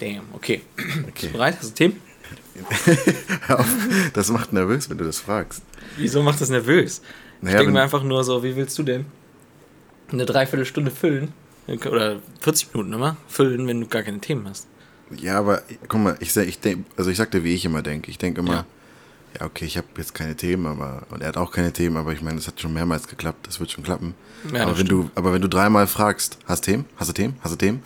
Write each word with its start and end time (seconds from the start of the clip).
Damn, 0.00 0.24
okay. 0.32 0.62
Bist 1.12 1.22
du 1.24 1.32
bereit? 1.32 1.56
Hast 1.58 1.70
du 1.70 1.74
Themen? 1.74 2.00
Das 4.12 4.30
macht 4.30 4.52
nervös, 4.52 4.90
wenn 4.90 4.98
du 4.98 5.04
das 5.04 5.18
fragst. 5.20 5.62
Wieso 5.96 6.22
macht 6.22 6.40
das 6.40 6.48
nervös? 6.50 7.00
ich 7.38 7.42
Naja, 7.42 7.58
denke 7.58 7.68
wenn- 7.68 7.74
mir 7.74 7.82
einfach 7.82 8.02
nur 8.02 8.24
so, 8.24 8.42
wie 8.42 8.56
willst 8.56 8.76
du 8.78 8.82
denn 8.82 9.06
eine 10.10 10.26
Dreiviertelstunde 10.26 10.90
füllen? 10.90 11.32
Oder 11.68 12.20
40 12.40 12.72
Minuten 12.74 12.94
immer 12.94 13.16
füllen, 13.28 13.66
wenn 13.66 13.80
du 13.82 13.86
gar 13.86 14.02
keine 14.02 14.18
Themen 14.20 14.48
hast. 14.48 14.66
Ja, 15.16 15.38
aber 15.38 15.62
guck 15.86 16.00
mal, 16.00 16.16
ich, 16.20 16.34
ich 16.36 16.58
denk, 16.60 16.86
also 16.96 17.10
ich 17.10 17.16
sag 17.18 17.30
dir, 17.30 17.44
wie 17.44 17.54
ich 17.54 17.64
immer 17.64 17.82
denke. 17.82 18.10
Ich 18.10 18.16
denke 18.18 18.40
immer, 18.40 18.52
Ja. 18.54 18.66
Ja, 19.38 19.46
okay, 19.46 19.64
ich 19.64 19.76
habe 19.76 19.86
jetzt 19.96 20.14
keine 20.14 20.34
Themen, 20.36 20.66
aber 20.66 21.02
und 21.10 21.20
er 21.22 21.28
hat 21.28 21.36
auch 21.36 21.50
keine 21.50 21.72
Themen, 21.72 21.96
aber 21.96 22.12
ich 22.12 22.22
meine, 22.22 22.36
das 22.36 22.46
hat 22.46 22.60
schon 22.60 22.72
mehrmals 22.72 23.08
geklappt, 23.08 23.46
das 23.46 23.60
wird 23.60 23.70
schon 23.70 23.84
klappen. 23.84 24.14
Ja, 24.52 24.62
aber 24.62 24.78
wenn 24.78 24.86
du, 24.86 25.10
aber 25.14 25.32
wenn 25.32 25.42
du 25.42 25.48
dreimal 25.48 25.86
fragst, 25.86 26.38
hast 26.46 26.62
Themen, 26.62 26.84
hast 26.96 27.08
du 27.08 27.12
Themen, 27.12 27.36
hast 27.42 27.52
du 27.52 27.56
Themen, 27.56 27.82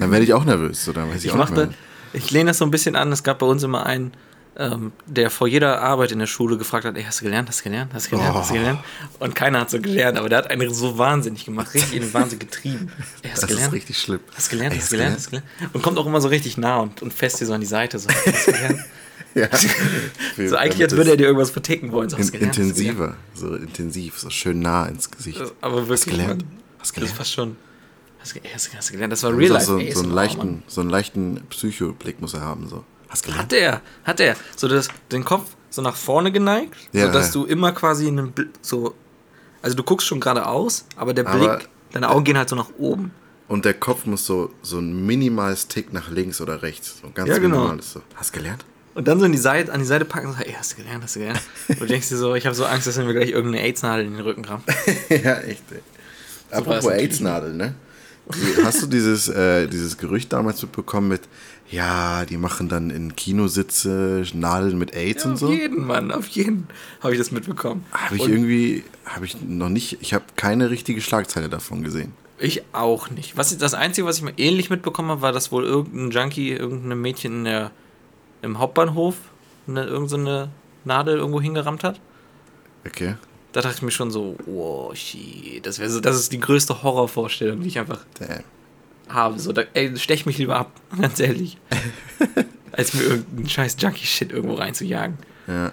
dann 0.00 0.10
werde 0.10 0.24
ich 0.24 0.34
auch 0.34 0.44
nervös. 0.44 0.84
So, 0.84 0.92
dann 0.92 1.08
weiß 1.08 1.18
ich, 1.18 1.26
Ich 1.26 1.32
auch 1.32 1.36
machte, 1.36 1.70
ich 2.12 2.30
lehne 2.30 2.50
das 2.50 2.58
so 2.58 2.64
ein 2.64 2.70
bisschen 2.70 2.96
an. 2.96 3.10
Es 3.12 3.22
gab 3.22 3.38
bei 3.38 3.46
uns 3.46 3.62
immer 3.62 3.86
einen, 3.86 4.12
ähm, 4.54 4.92
der 5.06 5.30
vor 5.30 5.48
jeder 5.48 5.80
Arbeit 5.80 6.12
in 6.12 6.18
der 6.18 6.26
Schule 6.26 6.58
gefragt 6.58 6.84
hat, 6.84 6.94
ey, 6.96 7.04
hast 7.04 7.20
du 7.20 7.24
gelernt, 7.24 7.48
hast 7.48 7.60
du 7.60 7.64
gelernt, 7.64 7.94
hast 7.94 8.06
du 8.06 8.10
gelernt, 8.16 8.34
hast 8.34 8.50
du 8.50 8.54
Oh. 8.54 8.58
gelernt? 8.58 8.80
Und 9.18 9.34
keiner 9.34 9.60
hat 9.60 9.70
so 9.70 9.80
gelernt, 9.80 10.18
aber 10.18 10.28
der 10.28 10.38
hat 10.38 10.50
einen 10.50 10.74
so 10.74 10.98
wahnsinnig 10.98 11.46
gemacht, 11.46 11.72
richtig 11.72 11.94
in 11.94 12.02
den 12.02 12.12
Wahnsinn 12.12 12.38
getrieben. 12.38 12.92
Ey, 13.22 13.30
hast 13.30 13.38
du 13.38 13.40
Das 13.40 13.42
ist 13.42 13.46
gelernt? 13.56 13.72
richtig 13.72 13.98
schlimm. 13.98 14.20
Hast 14.34 14.48
du 14.52 14.56
gelernt, 14.56 14.74
Ey, 14.74 14.80
hast 14.80 14.92
du 14.92 14.96
gelernt, 14.96 15.16
hast 15.16 15.26
du 15.26 15.30
gelernt? 15.30 15.46
Und 15.72 15.82
kommt 15.82 15.96
auch 15.98 16.04
immer 16.06 16.20
so 16.20 16.28
richtig 16.28 16.58
nah 16.58 16.80
und, 16.80 17.00
und 17.00 17.14
fest 17.14 17.40
dir 17.40 17.46
so 17.46 17.54
an 17.54 17.60
die 17.62 17.66
Seite. 17.66 17.98
So, 17.98 18.10
hast 18.10 18.46
du 18.48 18.52
gelernt? 18.52 18.80
Ja. 19.40 19.48
so 20.48 20.56
eigentlich, 20.56 20.82
als 20.82 20.94
würde 20.96 21.10
er 21.12 21.16
dir 21.16 21.24
irgendwas 21.26 21.50
verticken 21.50 21.90
wollen. 21.92 22.10
So, 22.10 22.18
hast 22.18 22.26
in, 22.26 22.32
gelernt, 22.32 22.58
hast 22.58 22.58
gelernt? 22.58 22.78
intensiver, 22.78 23.16
so 23.34 23.54
intensiv, 23.54 24.18
so 24.18 24.28
schön 24.30 24.60
nah 24.60 24.86
ins 24.86 25.10
Gesicht. 25.10 25.40
Das- 25.40 25.52
Aber 25.60 25.80
Hast 25.82 25.88
wirklich, 25.88 26.04
du 26.04 26.10
gelernt? 26.22 26.44
Hast 26.44 26.50
du 26.50 26.78
Das 26.78 26.92
gelernt? 26.94 27.16
fast 27.16 27.32
schon. 27.32 27.56
Hast 28.20 28.34
hast 28.54 28.74
hast 28.76 28.92
gelernt? 28.92 29.12
Das 29.12 29.22
war 29.22 29.36
real 29.36 29.52
life. 29.52 29.64
so, 29.66 29.78
so, 29.78 30.02
einen 30.02 30.12
leichten, 30.12 30.62
so 30.66 30.80
einen 30.80 30.90
leichten 30.90 31.40
Psychoblick 31.50 32.20
muss 32.20 32.34
er 32.34 32.40
haben. 32.42 32.68
So. 32.68 32.84
Hast 33.08 33.24
gelernt? 33.24 33.44
Hat 33.44 33.52
er, 33.52 33.80
hat 34.04 34.20
er. 34.20 34.36
So 34.56 34.68
das, 34.68 34.88
den 35.10 35.24
Kopf 35.24 35.56
so 35.70 35.80
nach 35.82 35.96
vorne 35.96 36.30
geneigt, 36.30 36.74
Ja, 36.92 37.06
sodass 37.06 37.28
ja. 37.34 37.40
du 37.40 37.46
immer 37.46 37.72
quasi 37.72 38.06
in 38.08 38.18
einem 38.18 38.30
Bl- 38.32 38.48
so. 38.60 38.94
Also 39.62 39.76
du 39.76 39.82
guckst 39.82 40.06
schon 40.06 40.20
geradeaus, 40.20 40.84
aber 40.96 41.14
der 41.14 41.26
Aber- 41.26 41.56
Blick, 41.56 41.68
deine 41.92 42.10
Augen 42.10 42.24
gehen 42.24 42.36
halt 42.36 42.48
so 42.48 42.56
nach 42.56 42.68
oben. 42.78 43.12
Und 43.48 43.64
der 43.64 43.74
Kopf 43.74 44.06
muss 44.06 44.24
so, 44.26 44.50
so 44.62 44.78
ein 44.78 45.04
minimales 45.04 45.68
Tick 45.68 45.92
nach 45.92 46.10
links 46.10 46.40
oder 46.40 46.62
rechts. 46.62 46.98
So 47.02 47.10
ganz 47.12 47.28
Ja, 47.28 47.38
genau. 47.38 47.56
minimales. 47.58 47.92
So. 47.92 48.02
Hast 48.14 48.34
du 48.34 48.38
gelernt? 48.38 48.64
Und 48.94 49.08
dann 49.08 49.18
so 49.18 49.24
in 49.24 49.32
die 49.32 49.38
Seite, 49.38 49.72
an 49.72 49.80
die 49.80 49.86
Seite 49.86 50.04
packen 50.04 50.28
und 50.28 50.32
sagen, 50.34 50.48
ey, 50.48 50.54
hast 50.56 50.72
du 50.72 50.76
gelernt, 50.76 51.02
hast 51.02 51.16
du 51.16 51.20
gelernt? 51.20 51.40
Und 51.68 51.80
du 51.80 51.86
denkst 51.86 52.08
dir 52.08 52.16
so, 52.16 52.34
ich 52.34 52.44
habe 52.44 52.54
so 52.54 52.66
Angst, 52.66 52.86
dass 52.86 52.98
mir 52.98 53.12
gleich 53.12 53.30
irgendeine 53.30 53.64
AIDS-Nadel 53.64 54.06
in 54.06 54.12
den 54.12 54.20
Rücken 54.20 54.44
rammt. 54.44 54.64
ja, 55.08 55.38
echt. 55.40 55.62
Ey. 55.70 55.80
Apropos 56.50 56.86
AIDS-Nadel, 56.86 57.54
ne? 57.54 57.74
Hast 58.62 58.82
du 58.82 58.86
dieses, 58.86 59.28
äh, 59.28 59.66
dieses 59.66 59.98
Gerücht 59.98 60.32
damals 60.32 60.62
mitbekommen 60.62 61.08
mit, 61.08 61.22
ja, 61.70 62.24
die 62.24 62.36
machen 62.36 62.68
dann 62.68 62.90
in 62.90 63.16
Kinositze 63.16 64.24
Nadeln 64.34 64.78
mit 64.78 64.94
AIDS 64.94 65.24
und 65.24 65.32
auf 65.32 65.38
so? 65.40 65.52
jeden, 65.52 65.86
Mann, 65.86 66.12
auf 66.12 66.28
jeden 66.28 66.68
habe 67.00 67.14
ich 67.14 67.18
das 67.18 67.32
mitbekommen. 67.32 67.84
Habe 67.92 68.16
ich 68.16 68.22
Und 68.22 68.30
irgendwie, 68.30 68.84
habe 69.06 69.24
ich 69.24 69.40
noch 69.40 69.68
nicht, 69.68 69.98
ich 70.00 70.14
habe 70.14 70.24
keine 70.36 70.70
richtige 70.70 71.00
Schlagzeile 71.00 71.48
davon 71.48 71.82
gesehen. 71.82 72.12
Ich 72.38 72.62
auch 72.72 73.10
nicht. 73.10 73.36
Was, 73.36 73.56
das 73.56 73.74
Einzige, 73.74 74.06
was 74.06 74.18
ich 74.18 74.22
mal 74.22 74.34
ähnlich 74.36 74.70
mitbekommen 74.70 75.10
habe, 75.10 75.22
war, 75.22 75.32
dass 75.32 75.50
wohl 75.52 75.64
irgendein 75.64 76.10
Junkie, 76.10 76.50
irgendein 76.50 77.00
Mädchen 77.00 77.38
in 77.38 77.44
der, 77.44 77.70
im 78.42 78.58
Hauptbahnhof 78.58 79.16
eine, 79.66 79.84
irgendeine 79.84 80.48
Nadel 80.84 81.16
irgendwo 81.16 81.40
hingerammt 81.40 81.84
hat. 81.84 82.00
Okay. 82.86 83.14
Da 83.52 83.60
dachte 83.60 83.76
ich 83.76 83.82
mir 83.82 83.90
schon 83.90 84.10
so, 84.10 84.36
wow, 84.46 84.94
shit, 84.96 85.64
das, 85.64 85.78
wär 85.78 85.88
so, 85.90 86.00
das 86.00 86.16
ist 86.16 86.32
die 86.32 86.40
größte 86.40 86.82
Horrorvorstellung, 86.82 87.60
die 87.60 87.68
ich 87.68 87.78
einfach 87.78 88.00
Damn. 88.18 88.42
habe. 89.08 89.38
So, 89.38 89.52
da, 89.52 89.62
ey, 89.74 89.96
stech 89.96 90.26
mich 90.26 90.38
lieber 90.38 90.56
ab, 90.56 90.72
ganz 91.00 91.20
ehrlich. 91.20 91.58
als 92.72 92.94
mir 92.94 93.02
irgendeinen 93.02 93.48
scheiß 93.48 93.76
Junkie-Shit 93.78 94.32
irgendwo 94.32 94.54
reinzujagen. 94.54 95.18
Ja. 95.46 95.72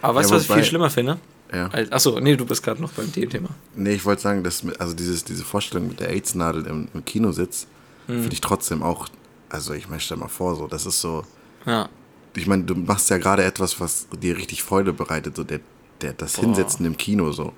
Aber 0.00 0.14
weißt 0.18 0.30
du, 0.30 0.34
Ja, 0.34 0.40
was 0.40 0.48
ich 0.48 0.54
viel 0.54 0.64
schlimmer 0.64 0.90
finde? 0.90 1.18
Ja. 1.52 1.68
Als, 1.68 1.92
achso, 1.92 2.18
nee, 2.18 2.36
du 2.36 2.44
bist 2.46 2.62
gerade 2.62 2.80
noch 2.80 2.92
beim 2.92 3.12
Thema. 3.12 3.50
Nee, 3.74 3.92
ich 3.92 4.04
wollte 4.04 4.22
sagen, 4.22 4.42
dass 4.42 4.64
also 4.78 4.94
dieses, 4.94 5.22
diese 5.24 5.44
Vorstellung 5.44 5.88
mit 5.88 6.00
der 6.00 6.08
AIDS-Nadel 6.10 6.66
im, 6.66 6.88
im 6.92 7.04
Kinositz 7.04 7.66
Hm. 8.06 8.20
finde 8.20 8.34
ich 8.34 8.40
trotzdem 8.40 8.82
auch, 8.82 9.08
also 9.48 9.74
ich 9.74 9.88
meine, 9.88 10.00
stell 10.00 10.16
mal 10.16 10.28
vor, 10.28 10.54
so, 10.54 10.66
das 10.68 10.86
ist 10.86 11.00
so, 11.00 11.24
Ja. 11.66 11.88
ich 12.36 12.46
meine, 12.46 12.64
du 12.64 12.74
machst 12.74 13.10
ja 13.10 13.18
gerade 13.18 13.42
etwas, 13.44 13.80
was 13.80 14.06
dir 14.22 14.36
richtig 14.36 14.62
Freude 14.62 14.92
bereitet, 14.92 15.36
so 15.36 15.44
der, 15.44 15.60
der 16.00 16.12
das 16.12 16.36
Hinsetzen 16.36 16.86
im 16.86 16.96
Kino, 16.96 17.32
so, 17.32 17.52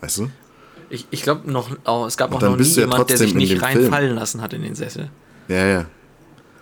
weißt 0.00 0.18
du? 0.18 0.30
Ich, 0.90 1.06
ich 1.10 1.22
glaube 1.22 1.50
noch, 1.50 1.70
oh, 1.86 2.04
es 2.06 2.16
gab 2.16 2.34
auch 2.34 2.40
noch 2.40 2.56
nie 2.56 2.64
du 2.64 2.68
ja 2.68 2.80
jemand, 2.82 3.08
der 3.08 3.16
sich 3.16 3.34
nicht 3.34 3.52
dem 3.52 3.60
Film. 3.60 3.82
reinfallen 3.84 4.14
lassen 4.14 4.42
hat 4.42 4.52
in 4.52 4.62
den 4.62 4.74
Sessel. 4.74 5.10
Ja, 5.48 5.64
ja. 5.66 5.86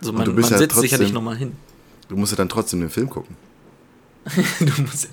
So, 0.00 0.10
Und 0.10 0.16
man, 0.18 0.24
du 0.26 0.32
man 0.32 0.42
ja 0.50 0.58
sitzt 0.58 0.76
sicherlich 0.76 1.08
trotzdem- 1.08 1.14
nochmal 1.14 1.36
hin. 1.36 1.52
Du 2.08 2.16
musst 2.16 2.32
ja 2.32 2.36
dann 2.36 2.48
trotzdem 2.48 2.80
den 2.80 2.90
Film 2.90 3.08
gucken. 3.10 3.36
du 4.60 4.82
musst, 4.82 5.08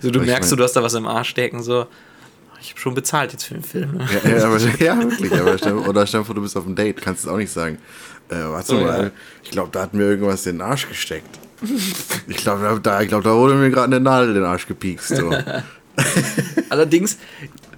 so, 0.00 0.10
du 0.10 0.20
Ich 0.20 0.26
merkst, 0.26 0.50
mein- 0.50 0.58
du 0.58 0.64
hast 0.64 0.72
da 0.74 0.82
was 0.82 0.94
im 0.94 1.06
Arsch 1.06 1.28
stecken, 1.30 1.62
so, 1.62 1.86
ich 2.60 2.70
habe 2.70 2.80
schon 2.80 2.94
bezahlt 2.94 3.32
jetzt 3.32 3.44
für 3.44 3.54
den 3.54 3.62
Film. 3.62 3.92
Ne? 3.98 4.08
Ja, 4.24 4.30
ja, 4.38 4.46
aber, 4.46 4.58
ja 4.78 4.98
wirklich. 4.98 5.32
Aber 5.38 5.58
stell, 5.58 5.74
oder 5.74 6.06
stell 6.06 6.24
vor, 6.24 6.34
du 6.34 6.40
bist 6.42 6.56
auf 6.56 6.64
einem 6.64 6.74
Date, 6.74 7.00
kannst 7.02 7.24
du 7.26 7.30
auch 7.30 7.36
nicht 7.36 7.50
sagen. 7.52 7.78
Äh, 8.28 8.36
warte 8.36 8.76
Oh, 8.76 8.80
mal, 8.80 9.02
ja. 9.04 9.10
ich 9.42 9.50
glaube, 9.50 9.70
da 9.72 9.82
hat 9.82 9.94
mir 9.94 10.04
irgendwas 10.04 10.46
in 10.46 10.56
den 10.56 10.62
Arsch 10.62 10.88
gesteckt. 10.88 11.38
Ich 12.26 12.36
glaube, 12.38 12.80
da, 12.82 13.00
ich 13.00 13.08
glaub, 13.08 13.22
da 13.22 13.34
wurde 13.34 13.54
mir 13.54 13.70
gerade 13.70 13.86
eine 13.94 14.00
Nadel 14.00 14.28
in 14.30 14.34
den 14.34 14.44
Arsch 14.44 14.66
gepiekst. 14.66 15.08
So. 15.08 15.30
Allerdings, 16.70 17.18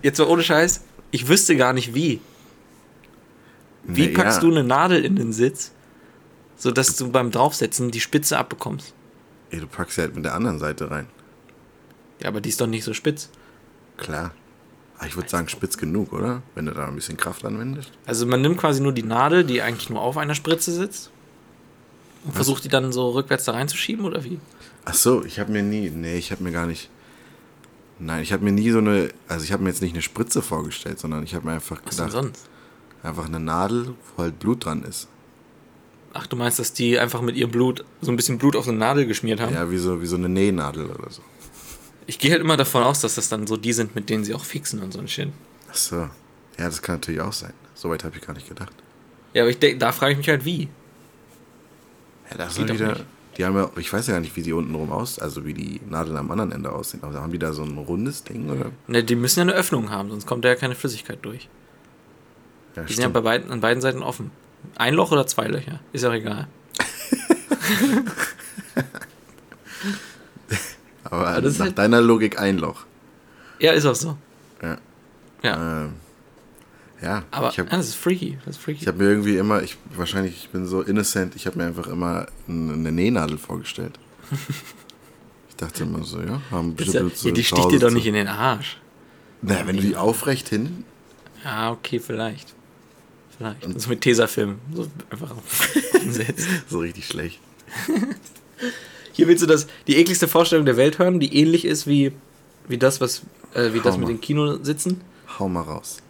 jetzt 0.03 0.19
mal 0.19 0.27
ohne 0.27 0.43
Scheiß, 0.43 0.83
ich 1.11 1.29
wüsste 1.29 1.57
gar 1.57 1.73
nicht 1.73 1.95
wie. 1.95 2.21
Wie 3.85 4.07
Nee, 4.07 4.13
packst 4.15 4.39
ja. 4.43 4.49
du 4.49 4.51
eine 4.51 4.65
Nadel 4.65 5.05
in 5.05 5.17
den 5.17 5.33
Sitz, 5.33 5.73
sodass 6.57 6.97
du 6.97 7.11
beim 7.11 7.31
Draufsetzen 7.31 7.91
die 7.91 8.01
Spitze 8.01 8.39
abbekommst? 8.39 8.95
Ey, 9.51 9.61
du 9.61 9.67
packst 9.67 9.97
sie 9.97 10.03
halt 10.03 10.17
mit 10.17 10.25
der 10.25 10.35
anderen 10.35 10.59
Seite 10.59 10.91
rein. 10.91 11.07
Ja, 12.21 12.29
aber 12.29 12.41
die 12.41 12.49
ist 12.49 12.61
doch 12.61 12.67
nicht 12.67 12.83
so 12.85 12.95
spitz. 12.95 13.31
Klar. 13.97 14.33
Aber 14.99 15.07
ich 15.07 15.17
würde 15.17 15.29
sagen, 15.29 15.49
spitz 15.49 15.77
genug, 15.77 16.13
oder? 16.13 16.43
Wenn 16.55 16.67
du 16.67 16.73
da 16.73 16.87
ein 16.87 16.95
bisschen 16.95 17.17
Kraft 17.17 17.45
anwendest. 17.45 17.91
Also 18.07 18.27
man 18.27 18.41
nimmt 18.41 18.57
quasi 18.59 18.81
nur 18.81 18.93
die 18.93 19.03
Nadel, 19.03 19.45
die 19.45 19.61
eigentlich 19.61 19.91
nur 19.91 20.01
auf 20.01 20.17
einer 20.17 20.35
Spritze 20.35 20.73
sitzt 20.73 21.11
und 22.25 22.35
versucht 22.35 22.65
die 22.65 22.69
dann 22.69 22.93
so 22.93 23.11
rückwärts 23.11 23.45
da 23.45 23.53
reinzuschieben 23.53 24.05
oder 24.05 24.25
wie? 24.25 24.39
Ach 24.85 24.95
so, 24.95 25.25
ich 25.25 25.39
habe 25.39 25.53
mir 25.53 25.63
nie, 25.63 25.91
nee, 25.91 26.17
ich 26.17 26.33
habe 26.33 26.43
mir 26.43 26.53
gar 26.53 26.67
nicht, 26.67 26.89
nein, 27.99 28.23
ich 28.23 28.33
habe 28.33 28.45
mir 28.45 28.53
nie 28.53 28.71
so 28.71 28.79
eine, 28.79 29.11
also 29.29 29.45
ich 29.45 29.53
habe 29.53 29.63
mir 29.63 29.69
jetzt 29.69 29.83
nicht 29.83 29.93
eine 29.93 30.03
Spritze 30.03 30.41
vorgestellt, 30.43 30.99
sondern 30.99 31.25
ich 31.25 31.35
habe 31.35 31.47
mir 31.47 31.53
einfach 31.55 31.81
Was 31.85 31.97
denn 31.97 32.07
gedacht, 32.07 32.23
sonst? 32.25 32.49
einfach 33.03 33.27
eine 33.27 33.41
Nadel, 33.41 33.95
wo 34.17 34.23
halt 34.23 34.39
Blut 34.39 34.65
dran 34.65 34.83
ist. 34.83 35.09
Ach, 36.15 36.27
du 36.27 36.37
meinst, 36.37 36.59
dass 36.59 36.73
die 36.73 36.99
einfach 36.99 37.21
mit 37.21 37.37
ihrem 37.37 37.51
Blut 37.51 37.85
so 38.01 38.11
ein 38.11 38.17
bisschen 38.17 38.39
Blut 38.39 38.57
auf 38.57 38.67
eine 38.67 38.79
Nadel 38.79 39.07
geschmiert 39.07 39.41
haben? 39.41 39.53
Ja, 39.53 39.71
wie 39.71 39.77
so, 39.77 40.01
wie 40.01 40.07
so 40.07 40.17
eine 40.17 40.31
Nähnadel 40.31 40.87
oder 40.87 41.11
so. 41.11 41.21
Ich 42.07 42.19
gehe 42.19 42.31
halt 42.31 42.41
immer 42.41 42.57
davon 42.57 42.83
aus, 42.83 43.01
dass 43.01 43.17
das 43.17 43.29
dann 43.29 43.47
so 43.47 43.57
die 43.57 43.73
sind, 43.73 43.95
mit 43.95 44.09
denen 44.09 44.25
sie 44.25 44.35
auch 44.35 44.45
fixen 44.45 44.81
und 44.83 44.93
so 44.93 45.01
ein 45.01 45.09
Shit. 45.09 45.31
Ach 45.71 45.75
so. 45.75 45.97
Ja, 45.97 46.11
das 46.67 46.81
kann 46.81 46.97
natürlich 46.97 47.21
auch 47.21 47.33
sein. 47.33 47.53
Soweit 47.75 48.05
habe 48.05 48.17
ich 48.17 48.23
gar 48.25 48.33
nicht 48.33 48.49
gedacht. 48.49 48.73
Ja, 49.35 49.43
aber 49.43 49.51
ich 49.51 49.59
denk, 49.59 49.81
da 49.81 49.93
frage 49.93 50.13
ich 50.13 50.19
mich 50.19 50.29
halt 50.29 50.45
wie. 50.45 50.69
Ja, 52.31 52.37
das 52.39 52.55
doch 52.55 52.69
wieder, 52.69 53.01
die 53.37 53.45
haben 53.45 53.57
ja, 53.57 53.71
ich 53.77 53.93
weiß 53.93 54.07
ja 54.07 54.15
gar 54.15 54.21
nicht, 54.21 54.35
wie 54.37 54.43
die 54.43 54.53
unten 54.53 54.75
rum 54.75 54.91
aus, 54.91 55.19
also 55.19 55.45
wie 55.45 55.53
die 55.53 55.81
Nadeln 55.89 56.17
am 56.17 56.31
anderen 56.31 56.53
Ende 56.53 56.73
aussehen. 56.73 57.03
Aber 57.03 57.21
haben 57.21 57.33
die 57.33 57.39
da 57.39 57.53
so 57.53 57.63
ein 57.63 57.77
rundes 57.77 58.25
Ding 58.25 58.49
oder? 58.49 58.71
Ne, 58.87 59.05
die 59.05 59.15
müssen 59.15 59.41
ja 59.41 59.43
eine 59.43 59.53
Öffnung 59.53 59.91
haben, 59.91 60.11
sonst 60.11 60.27
kommt 60.27 60.45
da 60.45 60.49
ja 60.49 60.55
keine 60.55 60.75
Flüssigkeit 60.75 61.19
durch. 61.23 61.49
Ja, 62.77 62.85
Die 62.85 62.95
sind 62.95 63.03
ja 63.03 63.09
bei 63.09 63.21
beiden, 63.21 63.51
an 63.51 63.61
beiden 63.61 63.81
Seiten 63.83 64.03
offen. 64.03 64.31
Ein 64.77 64.95
Loch 64.95 65.13
oder 65.13 65.27
zwei 65.27 65.47
Löcher? 65.49 65.81
Ist 65.93 66.05
auch 66.05 66.13
egal. 66.13 66.49
Aber 71.11 71.41
das 71.41 71.53
ist 71.53 71.59
nach 71.59 71.67
halt- 71.67 71.79
deiner 71.79 72.01
Logik 72.01 72.41
ein 72.41 72.59
Loch. 72.59 72.85
Ja, 73.59 73.73
ist 73.73 73.87
auch 73.87 73.95
so. 73.95 74.17
Ja. 74.63 74.79
Ja. 75.43 75.83
Ähm, 75.85 75.93
ja, 77.03 77.25
aber 77.31 77.51
ich 77.51 77.59
habe 77.59 77.69
ja, 77.71 77.77
das 77.77 77.89
ist 77.89 77.95
freaky. 77.97 78.39
Das 78.45 78.57
ist 78.57 78.63
freaky. 78.63 78.83
ich 78.83 78.89
hab 78.89 78.97
mir 78.97 79.05
irgendwie 79.05 79.37
immer, 79.37 79.63
ich 79.63 79.77
wahrscheinlich, 79.95 80.35
ich 80.45 80.49
bin 80.49 80.67
so 80.67 80.81
innocent, 80.83 81.37
ich 81.37 81.47
habe 81.47 81.59
mir 81.59 81.67
einfach 81.67 81.87
immer 81.89 82.27
eine 82.49 82.93
Nähnadel 82.93 83.39
vorgestellt. 83.39 83.99
Ich 85.49 85.61
dachte 85.61 85.85
immer 85.85 86.05
so, 86.05 86.21
ja, 86.21 86.43
haben 86.51 86.77
ja, 86.79 87.09
so 87.15 87.31
die 87.31 87.43
sticht 87.43 87.71
dir 87.71 87.79
doch 87.79 87.91
nicht 87.91 88.05
in 88.05 88.13
den 88.13 88.29
Arsch. 88.29 88.77
Naja, 89.41 89.67
wenn 89.67 89.77
du 89.77 89.83
die 89.83 89.97
aufrecht 89.97 90.51
hin, 90.51 90.85
Ja, 91.43 91.71
okay, 91.71 91.99
vielleicht. 91.99 92.55
Vielleicht. 93.39 93.65
Und 93.65 93.81
so 93.81 93.89
mit 93.89 94.03
Tesafilm. 94.03 94.59
So 94.75 94.87
einfach 95.09 95.31
so 96.69 96.79
richtig 96.81 97.07
schlecht. 97.07 97.41
Hier 99.17 99.29
willst 99.29 99.43
du 99.43 99.47
das, 99.47 99.67
die 99.87 99.97
ekligste 99.97 100.29
Vorstellung 100.29 100.67
der 100.67 100.77
Welt 100.77 100.99
hören, 100.99 101.21
die 101.21 101.35
ähnlich 101.35 101.65
ist 101.65 101.87
wie, 101.87 102.13
wie 102.69 102.77
das, 102.77 103.01
was, 103.01 103.23
äh, 103.55 103.73
wie 103.73 103.81
das 103.81 103.95
Hau 103.95 103.99
mit 103.99 104.09
mal. 104.09 104.15
den 104.15 104.21
Kinositzen? 104.21 105.01
Hau 105.39 105.49
mal 105.49 105.63
raus. 105.63 106.03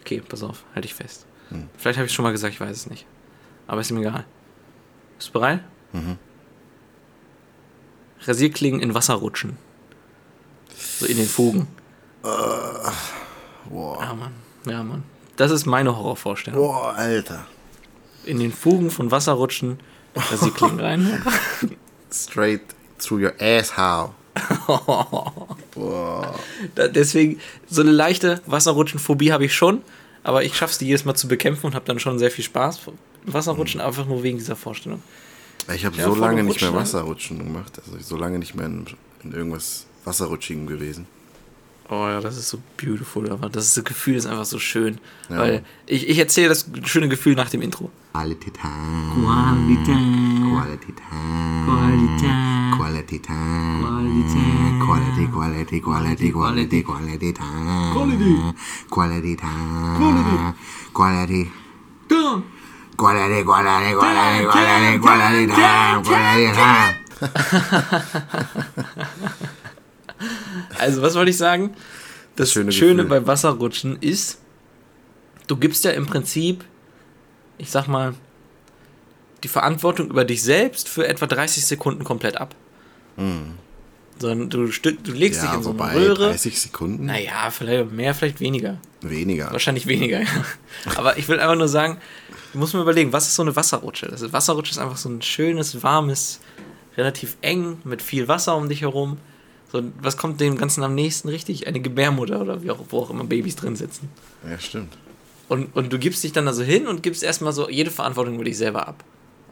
Okay, 0.00 0.20
pass 0.28 0.42
auf, 0.42 0.64
halte 0.74 0.86
ich 0.86 0.94
fest. 0.94 1.24
Hm. 1.50 1.68
Vielleicht 1.76 1.98
habe 2.00 2.06
ich 2.06 2.12
schon 2.12 2.24
mal 2.24 2.32
gesagt, 2.32 2.52
ich 2.52 2.60
weiß 2.60 2.76
es 2.76 2.90
nicht. 2.90 3.06
Aber 3.68 3.80
ist 3.80 3.92
mir 3.92 4.00
egal. 4.00 4.24
Bist 5.18 5.28
du 5.28 5.34
bereit? 5.34 5.60
Mhm. 5.92 6.18
Rasierklingen 8.22 8.80
in 8.80 8.92
Wasser 8.92 9.14
rutschen. 9.14 9.56
So 10.98 11.06
in 11.06 11.18
den 11.18 11.28
Fugen. 11.28 11.68
Boah. 12.22 12.92
Ja, 14.00 14.14
Mann. 14.14 14.32
Ja, 14.66 14.82
Mann. 14.82 15.04
Das 15.36 15.52
ist 15.52 15.66
meine 15.66 15.96
Horrorvorstellung. 15.96 16.58
Boah, 16.58 16.92
Alter. 16.96 17.46
In 18.24 18.40
den 18.40 18.52
Fugen 18.52 18.90
von 18.90 19.12
Wasser 19.12 19.34
rutschen, 19.34 19.78
Rasierklingen 20.16 20.80
rein. 20.80 21.22
Straight 22.12 22.62
through 22.98 23.22
your 23.22 23.32
asshole. 23.40 24.10
Boah. 25.74 26.34
Deswegen, 26.76 27.38
so 27.68 27.82
eine 27.82 27.90
leichte 27.90 28.40
Wasserrutschenphobie 28.46 29.32
habe 29.32 29.44
ich 29.44 29.54
schon, 29.54 29.82
aber 30.22 30.44
ich 30.44 30.56
schaffe 30.56 30.72
es, 30.72 30.78
die 30.78 30.86
jedes 30.86 31.04
Mal 31.04 31.14
zu 31.14 31.28
bekämpfen 31.28 31.66
und 31.66 31.74
habe 31.74 31.84
dann 31.84 31.98
schon 31.98 32.18
sehr 32.18 32.30
viel 32.30 32.44
Spaß. 32.44 32.80
Wasserrutschen 33.26 33.80
einfach 33.80 34.06
nur 34.06 34.22
wegen 34.22 34.38
dieser 34.38 34.56
Vorstellung. 34.56 35.02
Ich 35.74 35.84
habe 35.84 35.96
Ja, 35.96 36.04
so 36.04 36.14
lange 36.14 36.42
nicht 36.42 36.60
mehr 36.60 36.70
ne? 36.70 36.76
Wasserrutschen 36.76 37.38
gemacht. 37.38 37.80
Also 37.84 37.98
so 38.00 38.16
lange 38.16 38.38
nicht 38.38 38.54
mehr 38.54 38.66
in, 38.66 38.86
in 39.22 39.32
irgendwas 39.32 39.86
Wasserrutschigem 40.04 40.66
gewesen. 40.66 41.06
Oh 41.88 42.08
ja, 42.08 42.20
das 42.20 42.38
ist 42.38 42.48
so 42.48 42.58
beautiful, 42.78 43.30
aber 43.30 43.48
das 43.50 43.66
ist, 43.66 43.76
das 43.76 43.84
Gefühl 43.84 44.16
ist 44.16 44.26
einfach 44.26 44.46
so 44.46 44.58
schön. 44.58 44.98
Ja. 45.28 45.38
Weil 45.38 45.64
ich, 45.86 46.08
ich 46.08 46.18
erzähle 46.18 46.48
das 46.48 46.66
schöne 46.84 47.08
Gefühl 47.08 47.34
nach 47.34 47.50
dem 47.50 47.60
Intro. 47.60 47.90
Quality 50.52 50.92
time. 50.92 51.64
Quality, 51.64 52.28
Quality 52.76 53.18
time. 53.18 53.80
Quality 53.80 54.22
time. 54.32 54.80
Quality, 54.84 55.24
quality, 55.32 55.80
quality, 55.80 56.28
quality, 56.32 56.82
quality 56.82 57.32
time. 57.32 57.92
Quality. 57.92 58.36
Quality 58.90 59.36
time. 59.36 60.54
Quality. 60.92 60.92
Quality, 60.92 61.50
quality, 62.96 63.42
quality, 63.44 63.92
quality, 63.96 64.98
quality 64.98 65.46
time. 65.46 66.02
Quality 66.04 66.52
time. 66.52 66.94
Also, 70.78 71.02
was 71.02 71.14
wollte 71.14 71.30
ich 71.30 71.36
sagen? 71.36 71.74
Das 72.36 72.52
Schöne 72.52 72.72
Schöne, 72.72 73.04
bei 73.04 73.26
Wasserrutschen 73.26 73.96
ist, 74.00 74.40
du 75.46 75.56
gibst 75.56 75.84
ja 75.84 75.90
im 75.92 76.06
Prinzip, 76.06 76.64
ich 77.58 77.70
sag 77.70 77.88
mal, 77.88 78.14
die 79.44 79.48
Verantwortung 79.48 80.08
über 80.10 80.24
dich 80.24 80.42
selbst 80.42 80.88
für 80.88 81.06
etwa 81.06 81.26
30 81.26 81.64
Sekunden 81.66 82.04
komplett 82.04 82.36
ab. 82.36 82.54
Sondern 84.18 84.50
du, 84.50 84.66
du 84.66 85.12
legst 85.12 85.42
dich 85.42 85.48
Ja, 85.48 85.56
in 85.56 85.62
so 85.62 85.70
eine 85.70 85.78
wobei 85.78 85.94
Röhre. 85.94 86.28
30 86.28 86.60
Sekunden 86.60 87.06
Naja, 87.06 87.50
vielleicht 87.50 87.90
mehr, 87.92 88.14
vielleicht 88.14 88.40
weniger. 88.40 88.78
weniger. 89.00 89.50
Wahrscheinlich 89.50 89.86
weniger, 89.86 90.20
ja. 90.20 90.28
Aber 90.96 91.18
ich 91.18 91.28
will 91.28 91.40
einfach 91.40 91.56
nur 91.56 91.68
sagen, 91.68 91.98
du 92.52 92.58
musst 92.58 92.74
mir 92.74 92.80
überlegen, 92.82 93.12
was 93.12 93.26
ist 93.26 93.34
so 93.34 93.42
eine 93.42 93.54
Wasserrutsche? 93.56 94.06
Das 94.06 94.20
ist, 94.22 94.32
Wasserrutsche 94.32 94.72
ist 94.72 94.78
einfach 94.78 94.96
so 94.96 95.08
ein 95.08 95.22
schönes, 95.22 95.82
warmes, 95.82 96.40
relativ 96.96 97.36
eng, 97.40 97.78
mit 97.84 98.00
viel 98.02 98.28
Wasser 98.28 98.56
um 98.56 98.68
dich 98.68 98.82
herum. 98.82 99.18
So, 99.72 99.82
was 100.00 100.16
kommt 100.18 100.40
dem 100.40 100.56
Ganzen 100.58 100.84
am 100.84 100.94
nächsten 100.94 101.28
richtig? 101.28 101.66
Eine 101.66 101.80
Gebärmutter 101.80 102.40
oder 102.42 102.62
wie 102.62 102.70
auch, 102.70 102.78
wo 102.90 103.00
auch 103.00 103.10
immer 103.10 103.24
Babys 103.24 103.56
drin 103.56 103.74
sitzen. 103.74 104.08
Ja, 104.48 104.58
stimmt. 104.58 104.96
Und, 105.48 105.74
und 105.74 105.92
du 105.92 105.98
gibst 105.98 106.22
dich 106.22 106.32
dann 106.32 106.46
also 106.46 106.62
hin 106.62 106.86
und 106.86 107.02
gibst 107.02 107.22
erstmal 107.22 107.52
so 107.52 107.68
jede 107.68 107.90
Verantwortung 107.90 108.34
über 108.36 108.44
dich 108.44 108.56
selber 108.58 108.86
ab. 108.86 109.02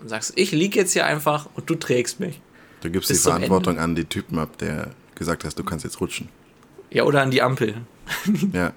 Und 0.01 0.09
sagst, 0.09 0.33
ich 0.37 0.53
liege 0.53 0.79
jetzt 0.79 0.93
hier 0.93 1.07
einfach 1.07 1.49
und 1.55 1.69
du 1.69 1.75
trägst 1.75 2.21
mich. 2.21 2.41
Du 2.81 2.91
gibst 2.91 3.09
Bis 3.09 3.19
die 3.19 3.29
Verantwortung 3.29 3.79
an 3.79 3.95
die 3.95 4.07
Typen 4.07 4.39
ab, 4.39 4.57
der 4.59 4.91
gesagt 5.15 5.45
hast, 5.45 5.59
du 5.59 5.65
kannst 5.65 5.85
jetzt 5.85 6.01
rutschen. 6.01 6.29
Ja, 6.91 7.05
oder 7.05 7.23
an 7.23 7.31
die 7.31 7.43
Ampel. 7.43 7.75
Ja. 8.53 8.73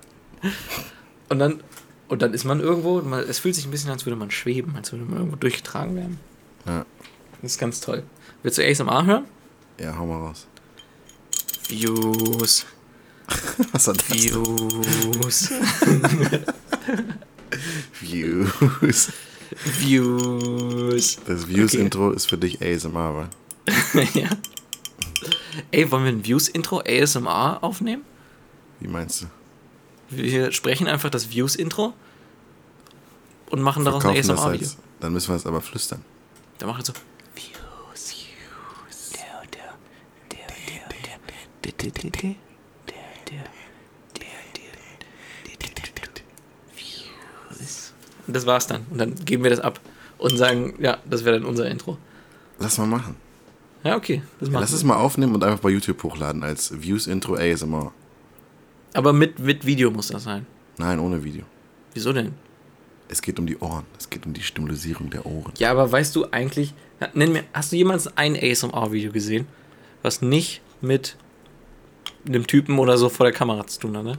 Und 1.29 1.39
dann, 1.39 1.63
und 2.09 2.21
dann 2.21 2.33
ist 2.33 2.43
man 2.43 2.59
irgendwo, 2.59 3.01
man, 3.01 3.21
es 3.21 3.39
fühlt 3.39 3.55
sich 3.55 3.65
ein 3.65 3.71
bisschen 3.71 3.89
an, 3.89 3.93
als 3.93 4.05
würde 4.05 4.17
man 4.17 4.29
schweben, 4.29 4.75
als 4.75 4.91
würde 4.91 5.05
man 5.05 5.17
irgendwo 5.17 5.37
durchgetragen 5.37 5.95
werden. 5.95 6.19
Ja. 6.67 6.85
Das 7.41 7.53
ist 7.53 7.57
ganz 7.57 7.79
toll. 7.79 8.03
Willst 8.43 8.57
du 8.57 8.67
ASMR 8.67 9.05
hören? 9.05 9.25
Ja, 9.79 9.97
hau 9.97 10.05
mal 10.05 10.19
raus. 10.19 10.47
Views. 11.69 12.65
Was 13.71 13.87
hat 13.87 13.97
das? 13.97 14.13
Views. 14.13 15.49
Views. 18.01 19.11
Views. 19.79 21.17
Das 21.25 21.47
Views-Intro 21.47 22.11
ist 22.11 22.25
für 22.27 22.37
dich 22.37 22.61
ASMR, 22.61 23.15
wa? 23.15 23.29
ja. 24.13 24.29
Ey, 25.71 25.89
wollen 25.91 26.03
wir 26.03 26.11
ein 26.11 26.25
Views-Intro 26.25 26.81
ASMR 26.85 27.59
aufnehmen? 27.63 28.03
Wie 28.79 28.87
meinst 28.87 29.21
du? 29.21 29.25
Wir 30.09 30.51
sprechen 30.51 30.87
einfach 30.87 31.09
das 31.09 31.29
Views-Intro 31.29 31.93
und 33.49 33.61
machen 33.61 33.85
daraus 33.85 34.03
ein 34.03 34.13
Verkaufen 34.13 34.27
das 34.27 34.39
ASMR-Video. 34.39 34.69
dann 34.99 35.13
müssen 35.13 35.29
wir 35.29 35.35
es 35.35 35.45
aber 35.45 35.61
flüstern. 35.61 36.03
Da 36.57 36.67
machen 36.67 36.79
wir 36.79 36.85
so. 36.85 36.93
Views, 37.35 38.13
Views. 38.13 39.09
Der, 39.11 39.41
der, 39.51 39.73
der, 40.31 40.47
der, 40.67 40.87
der, 41.63 41.73
der, 41.73 41.91
der, 41.91 41.91
der, 41.91 41.91
der, 41.91 42.11
der, 42.11 42.35
der, 43.25 43.43
der, 44.15 44.37
der, 45.47 45.57
der, 45.57 46.07
der, 46.07 46.23
Views. 46.75 47.93
Und 48.27 48.35
das 48.35 48.45
war's 48.45 48.67
dann. 48.67 48.85
Und 48.89 48.97
dann 48.99 49.15
geben 49.15 49.43
wir 49.43 49.49
das 49.51 49.59
ab 49.59 49.79
und 50.17 50.37
sagen, 50.37 50.75
ja, 50.79 50.97
das 51.09 51.25
wäre 51.25 51.39
dann 51.39 51.45
unser 51.47 51.69
Intro. 51.69 51.97
Lass 52.59 52.77
mal 52.77 52.87
machen. 52.87 53.15
Ja, 53.83 53.97
okay, 53.97 54.21
das 54.39 54.49
Ja, 54.49 54.59
lass 54.59 54.71
wir. 54.71 54.77
es 54.77 54.83
mal 54.83 54.95
aufnehmen 54.95 55.35
und 55.35 55.43
einfach 55.43 55.59
bei 55.59 55.69
YouTube 55.69 56.01
hochladen 56.03 56.43
als 56.43 56.81
Views-Intro 56.81 57.35
ASMR. 57.35 57.91
Aber 58.93 59.11
mit, 59.11 59.39
mit 59.39 59.65
Video 59.65 59.91
muss 59.91 60.07
das 60.07 60.23
sein. 60.23 60.45
Nein, 60.77 60.99
ohne 60.99 61.23
Video. 61.23 61.43
Wieso 61.93 62.13
denn? 62.13 62.33
Es 63.09 63.21
geht 63.21 63.37
um 63.39 63.45
die 63.45 63.57
Ohren. 63.57 63.85
Es 63.99 64.09
geht 64.09 64.25
um 64.25 64.33
die 64.33 64.41
Stimulierung 64.41 65.09
der 65.09 65.25
Ohren. 65.25 65.51
Ja, 65.57 65.71
aber 65.71 65.91
weißt 65.91 66.15
du 66.15 66.25
eigentlich, 66.31 66.73
nenn 67.13 67.33
mir, 67.33 67.43
hast 67.53 67.71
du 67.71 67.75
jemals 67.75 68.15
ein 68.17 68.35
ASMR-Video 68.35 69.11
gesehen, 69.11 69.47
was 70.01 70.21
nicht 70.21 70.61
mit 70.81 71.17
einem 72.25 72.47
Typen 72.47 72.79
oder 72.79 72.97
so 72.97 73.09
vor 73.09 73.25
der 73.25 73.33
Kamera 73.33 73.67
zu 73.67 73.79
tun 73.81 73.97
hat, 73.97 74.03
ne? 74.05 74.17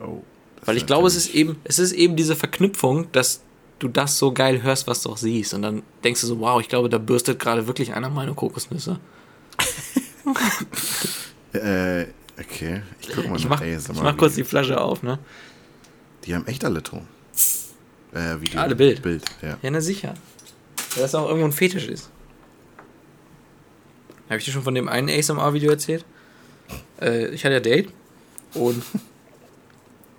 Oh. 0.00 0.22
Weil 0.66 0.76
ich 0.76 0.84
glaube, 0.86 1.06
es 1.08 1.14
ist 1.16 1.34
eben, 1.34 1.56
es 1.64 1.78
ist 1.78 1.92
eben 1.92 2.16
diese 2.16 2.36
Verknüpfung, 2.36 3.10
dass 3.12 3.40
du 3.78 3.88
das 3.88 4.18
so 4.18 4.32
geil 4.32 4.62
hörst, 4.62 4.86
was 4.86 5.02
du 5.02 5.10
auch 5.10 5.16
siehst. 5.16 5.54
Und 5.54 5.62
dann 5.62 5.82
denkst 6.04 6.20
du 6.22 6.26
so, 6.26 6.40
wow, 6.40 6.60
ich 6.60 6.68
glaube, 6.68 6.88
da 6.88 6.98
bürstet 6.98 7.38
gerade 7.38 7.66
wirklich 7.66 7.94
einer 7.94 8.10
meine 8.10 8.34
Kokosnüsse. 8.34 8.98
Äh, 11.52 12.06
okay. 12.38 12.82
Ich 13.00 13.08
guck 13.14 13.28
mal 13.28 13.36
Ich 13.36 13.44
nach 13.44 13.50
mach, 13.50 13.60
ASMR. 13.62 13.94
ich 13.94 14.02
mach 14.02 14.16
kurz 14.16 14.34
die 14.34 14.44
Flasche 14.44 14.78
auf, 14.80 15.02
ne? 15.02 15.18
Die 16.24 16.34
haben 16.34 16.46
echt 16.46 16.64
alle 16.64 16.82
Ton. 16.82 17.06
Äh, 18.12 18.40
Video. 18.40 18.60
Alle 18.60 18.74
Bild. 18.76 19.00
Bild, 19.02 19.22
ja. 19.40 19.56
Ja, 19.62 19.70
na 19.70 19.80
sicher. 19.80 20.12
Weil 20.94 21.02
das 21.02 21.14
auch 21.14 21.28
irgendwo 21.28 21.46
ein 21.46 21.52
Fetisch 21.52 21.86
ist. 21.88 22.10
Habe 24.28 24.38
ich 24.38 24.44
dir 24.44 24.50
schon 24.52 24.62
von 24.64 24.74
dem 24.74 24.88
einen 24.88 25.08
ASMR-Video 25.08 25.70
erzählt? 25.70 26.04
Äh, 27.00 27.28
ich 27.28 27.44
hatte 27.44 27.54
ja 27.54 27.60
Date 27.60 27.88
und 28.54 28.82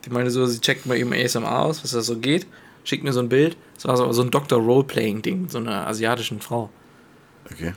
die 0.05 0.09
meinte 0.09 0.31
so, 0.31 0.45
sie 0.45 0.59
checkt 0.61 0.85
mal 0.85 0.97
eben 0.97 1.13
ASMR 1.13 1.59
aus, 1.63 1.83
was 1.83 1.91
das 1.91 2.05
so 2.05 2.17
geht, 2.17 2.45
schickt 2.83 3.03
mir 3.03 3.13
so 3.13 3.19
ein 3.19 3.29
Bild. 3.29 3.57
Das 3.75 3.85
war 3.85 3.97
so, 3.97 4.11
so 4.13 4.21
ein 4.21 4.31
Dr. 4.31 4.59
Roleplaying-Ding 4.59 5.43
mit 5.43 5.51
so 5.51 5.57
einer 5.57 5.87
asiatischen 5.87 6.39
Frau. 6.41 6.69
Okay. 7.51 7.73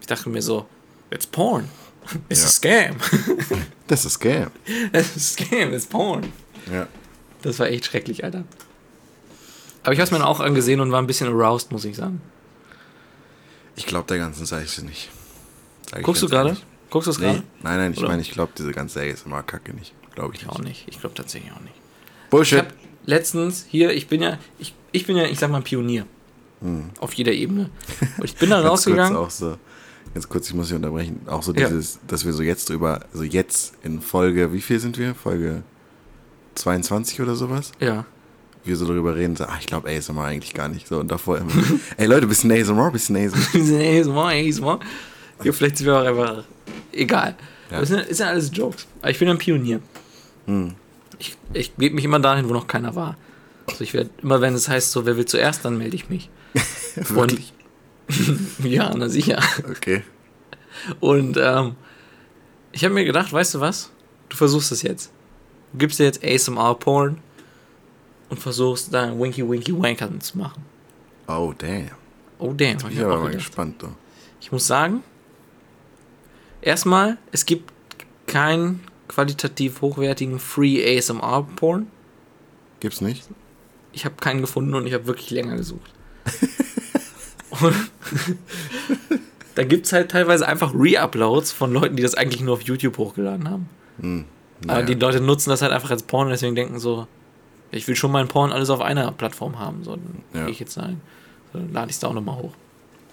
Ich 0.00 0.06
dachte 0.06 0.28
mir 0.28 0.42
so, 0.42 0.66
it's 1.10 1.26
porn. 1.26 1.68
It's 2.28 2.40
Ja. 2.42 2.46
a 2.46 2.50
scam. 2.90 2.96
Das 3.86 4.04
ist 4.04 4.14
Scam. 4.14 4.50
It's 4.92 5.16
a 5.16 5.20
scam, 5.20 5.72
it's 5.72 5.86
porn. 5.86 6.32
Ja. 6.72 6.88
Das 7.42 7.58
war 7.58 7.66
echt 7.68 7.84
schrecklich, 7.86 8.24
Alter. 8.24 8.44
Aber 9.82 9.92
ich 9.92 9.98
habe 10.00 10.04
es 10.06 10.10
mir 10.10 10.26
auch 10.26 10.40
angesehen 10.40 10.80
und 10.80 10.92
war 10.92 11.00
ein 11.00 11.06
bisschen 11.06 11.28
aroused, 11.28 11.72
muss 11.72 11.84
ich 11.84 11.96
sagen. 11.96 12.20
Ich 13.76 13.86
glaube 13.86 14.06
der 14.08 14.18
ganzen 14.18 14.44
Seite 14.46 14.84
nicht. 14.84 15.10
Sag 15.90 16.02
Guckst 16.02 16.22
du 16.22 16.28
gerade? 16.28 16.56
Guckst 16.90 17.06
du 17.06 17.12
es 17.12 17.18
Nee, 17.18 17.26
gerade? 17.26 17.42
nein, 17.62 17.78
nein, 17.78 17.92
ich 17.94 18.02
meine, 18.02 18.20
ich 18.20 18.30
glaube 18.32 18.52
diese 18.58 18.72
ganze 18.72 19.00
ASMR-Kacke 19.00 19.72
nicht. 19.74 19.94
Glaube 20.20 20.34
ich 20.36 20.46
auch 20.48 20.58
nicht. 20.58 20.84
Ich 20.88 21.00
glaube 21.00 21.14
tatsächlich 21.14 21.50
auch 21.52 21.60
nicht. 21.60 21.74
Ich 22.24 22.30
Bullshit. 22.30 22.64
letztens 23.06 23.64
hier, 23.68 23.90
ich 23.92 24.06
bin 24.08 24.22
ja, 24.22 24.38
ich, 24.58 24.74
ich 24.92 25.06
bin 25.06 25.16
ja, 25.16 25.24
ich 25.24 25.38
sag 25.38 25.50
mal, 25.50 25.58
ein 25.58 25.62
Pionier. 25.64 26.06
Auf 27.00 27.14
jeder 27.14 27.32
Ebene. 27.32 27.70
Und 28.18 28.24
ich 28.24 28.36
bin 28.36 28.50
da 28.50 28.58
Hm. 28.58 28.64
Ganz 28.64 28.84
kurz 28.84 28.86
rausgegangen. 28.86 29.16
auch 29.16 29.30
so, 29.30 29.56
ganz 30.12 30.28
kurz, 30.28 30.48
ich 30.48 30.54
muss 30.54 30.66
dich 30.68 30.76
unterbrechen, 30.76 31.20
auch 31.26 31.42
so 31.42 31.54
Ja. 31.54 31.68
dieses, 31.68 31.98
dass 32.06 32.26
wir 32.26 32.34
so 32.34 32.42
jetzt 32.42 32.68
drüber, 32.68 33.00
also 33.12 33.24
jetzt 33.24 33.72
in 33.82 34.00
Folge, 34.02 34.52
wie 34.52 34.60
viel 34.60 34.78
sind 34.78 34.98
wir? 34.98 35.14
Folge 35.14 35.62
22 36.54 37.20
oder 37.20 37.34
sowas? 37.34 37.72
Ja. 37.80 38.04
Wir 38.64 38.76
so 38.76 38.86
darüber 38.86 39.16
reden, 39.16 39.36
so, 39.36 39.44
ach, 39.44 39.58
ich 39.58 39.66
glaube 39.66 39.88
ASMR 39.88 40.24
eigentlich 40.24 40.52
gar 40.52 40.68
nicht. 40.68 40.86
So, 40.86 40.98
und 41.00 41.10
davor 41.10 41.38
immer, 41.38 41.50
ey 41.96 42.06
Leute, 42.06 42.26
bisschen 42.26 42.52
ASMR, 42.52 42.90
bisschen 42.90 43.16
ASMR. 43.16 43.38
ASMR, 43.54 44.26
ASMR. 44.26 44.80
Ja, 45.42 45.52
vielleicht 45.52 45.78
sind 45.78 45.86
wir 45.86 45.96
auch 45.98 46.04
einfach. 46.04 46.44
Egal. 46.92 47.36
Ja. 47.70 47.80
Das 47.80 47.88
sind, 47.88 48.00
ist 48.00 48.20
ja 48.20 48.26
alles 48.26 48.50
Jokes. 48.52 48.86
Aber 49.00 49.10
ich 49.10 49.18
bin 49.18 49.28
ein 49.28 49.38
Pionier. 49.38 49.80
Hm. 50.50 50.74
Ich, 51.18 51.36
ich 51.52 51.76
gebe 51.76 51.94
mich 51.94 52.04
immer 52.04 52.18
dahin, 52.18 52.48
wo 52.48 52.52
noch 52.52 52.66
keiner 52.66 52.96
war. 52.96 53.16
Also 53.68 53.84
ich 53.84 53.94
werde, 53.94 54.10
immer 54.20 54.40
wenn 54.40 54.54
es 54.54 54.68
heißt, 54.68 54.90
so, 54.90 55.06
wer 55.06 55.16
will 55.16 55.26
zuerst, 55.26 55.64
dann 55.64 55.78
melde 55.78 55.94
ich 55.94 56.08
mich. 56.08 56.28
Wirklich? 56.96 57.52
Und, 58.08 58.64
ja, 58.64 58.92
na 58.96 59.08
sicher. 59.08 59.40
Okay. 59.68 60.02
Und 60.98 61.36
ähm, 61.40 61.76
ich 62.72 62.84
habe 62.84 62.94
mir 62.94 63.04
gedacht, 63.04 63.32
weißt 63.32 63.54
du 63.54 63.60
was? 63.60 63.90
Du 64.28 64.36
versuchst 64.36 64.72
es 64.72 64.82
jetzt. 64.82 65.12
Du 65.72 65.78
gibst 65.78 66.00
dir 66.00 66.04
jetzt 66.04 66.24
ASMR-Porn 66.24 67.18
und 68.28 68.40
versuchst 68.40 68.92
da 68.92 69.16
Winky 69.16 69.48
Winky 69.48 69.76
Wankern 69.80 70.20
zu 70.20 70.38
machen. 70.38 70.64
Oh, 71.28 71.52
damn. 71.56 71.90
Oh 72.38 72.52
damn, 72.52 72.78
Ich 72.78 72.84
ich 72.84 72.96
bin 72.96 73.04
auch 73.04 73.12
aber 73.12 73.22
mal 73.24 73.32
gespannt, 73.32 73.82
du. 73.82 73.88
Ich 74.40 74.50
muss 74.50 74.66
sagen, 74.66 75.04
erstmal, 76.62 77.18
es 77.30 77.44
gibt 77.44 77.70
keinen 78.26 78.80
qualitativ 79.10 79.80
hochwertigen 79.82 80.38
Free 80.38 80.96
ASMR-Porn. 80.98 81.88
Gibt's 82.80 83.00
nicht? 83.00 83.28
Ich 83.92 84.04
habe 84.04 84.14
keinen 84.16 84.40
gefunden 84.40 84.72
und 84.74 84.86
ich 84.86 84.94
habe 84.94 85.06
wirklich 85.06 85.30
länger 85.30 85.56
gesucht. 85.56 85.90
da 89.54 89.64
gibt 89.64 89.86
es 89.86 89.92
halt 89.92 90.10
teilweise 90.10 90.46
einfach 90.46 90.72
Re-Uploads 90.74 91.52
von 91.52 91.72
Leuten, 91.72 91.96
die 91.96 92.02
das 92.02 92.14
eigentlich 92.14 92.40
nur 92.40 92.54
auf 92.54 92.62
YouTube 92.62 92.96
hochgeladen 92.98 93.48
haben. 93.50 93.68
Hm, 94.00 94.24
Aber 94.64 94.74
naja. 94.74 94.86
die 94.86 94.94
Leute 94.94 95.20
nutzen 95.20 95.50
das 95.50 95.62
halt 95.62 95.72
einfach 95.72 95.90
als 95.90 96.02
Porn 96.04 96.26
und 96.26 96.30
deswegen 96.30 96.54
denken 96.54 96.78
so, 96.78 97.06
ich 97.72 97.86
will 97.88 97.96
schon 97.96 98.12
meinen 98.12 98.28
Porn 98.28 98.52
alles 98.52 98.70
auf 98.70 98.80
einer 98.80 99.10
Plattform 99.12 99.58
haben. 99.58 99.84
So, 99.84 99.92
dann 99.96 100.22
Ja. 100.34 100.42
gehe 100.44 100.52
ich 100.52 100.60
jetzt 100.60 100.78
ein. 100.78 101.00
So, 101.52 101.58
dann 101.58 101.72
lade 101.72 101.90
ich 101.90 101.96
es 101.96 102.00
da 102.00 102.08
auch 102.08 102.14
nochmal 102.14 102.36
hoch. 102.36 102.52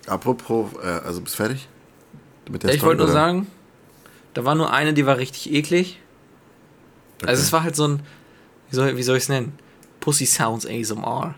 Apropos, 0.08 0.68
äh, 0.84 0.88
also 0.88 1.22
bist 1.22 1.36
du 1.36 1.44
fertig? 1.44 1.68
Mit 2.50 2.64
der 2.64 2.74
ich 2.74 2.84
wollte 2.84 3.02
nur 3.04 3.12
sagen, 3.12 3.48
da 4.38 4.46
war 4.46 4.54
nur 4.54 4.72
eine, 4.72 4.94
die 4.94 5.04
war 5.08 5.18
richtig 5.18 5.52
eklig. 5.52 6.00
Okay. 7.18 7.28
Also 7.32 7.42
es 7.42 7.52
war 7.52 7.64
halt 7.64 7.76
so 7.76 7.88
ein, 7.88 8.02
wie 8.70 8.76
soll, 8.76 8.96
wie 8.96 9.02
soll 9.02 9.18
ich 9.18 9.24
es 9.24 9.30
nennen? 9.30 9.58
Pussy 10.00 10.28
Sounds 10.28 10.68
ASMR. 10.68 11.34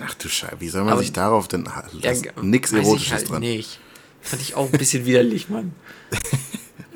Ach 0.00 0.14
du 0.14 0.28
Scheiße, 0.28 0.54
wie 0.60 0.68
soll 0.68 0.84
man 0.84 0.92
Aber- 0.92 1.00
sich 1.02 1.12
darauf 1.12 1.48
denn. 1.48 1.68
Ja, 2.00 2.12
nix 2.40 2.70
ich 2.70 2.78
Erotisches 2.78 3.12
halt 3.12 3.30
dran. 3.30 3.40
nicht. 3.40 3.80
Fand 4.20 4.42
ich 4.42 4.54
auch 4.54 4.66
ein 4.72 4.78
bisschen 4.78 5.06
widerlich, 5.06 5.48
Mann. 5.48 5.74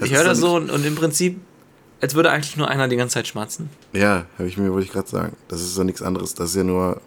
Ich 0.00 0.12
höre 0.12 0.24
das 0.24 0.38
so 0.38 0.56
und, 0.56 0.70
und 0.70 0.84
im 0.84 0.94
Prinzip, 0.96 1.40
als 2.00 2.14
würde 2.14 2.30
eigentlich 2.30 2.56
nur 2.56 2.68
einer 2.68 2.88
die 2.88 2.96
ganze 2.96 3.14
Zeit 3.14 3.26
schmatzen. 3.26 3.70
Ja, 3.92 4.26
habe 4.38 4.46
ich 4.48 4.56
mir, 4.58 4.70
wollte 4.72 4.86
ich 4.86 4.92
gerade 4.92 5.08
sagen. 5.08 5.36
Das 5.48 5.60
ist 5.62 5.74
so 5.74 5.82
nichts 5.82 6.02
anderes. 6.02 6.34
Das 6.34 6.50
ist 6.50 6.56
ja 6.56 6.64
nur 6.64 7.00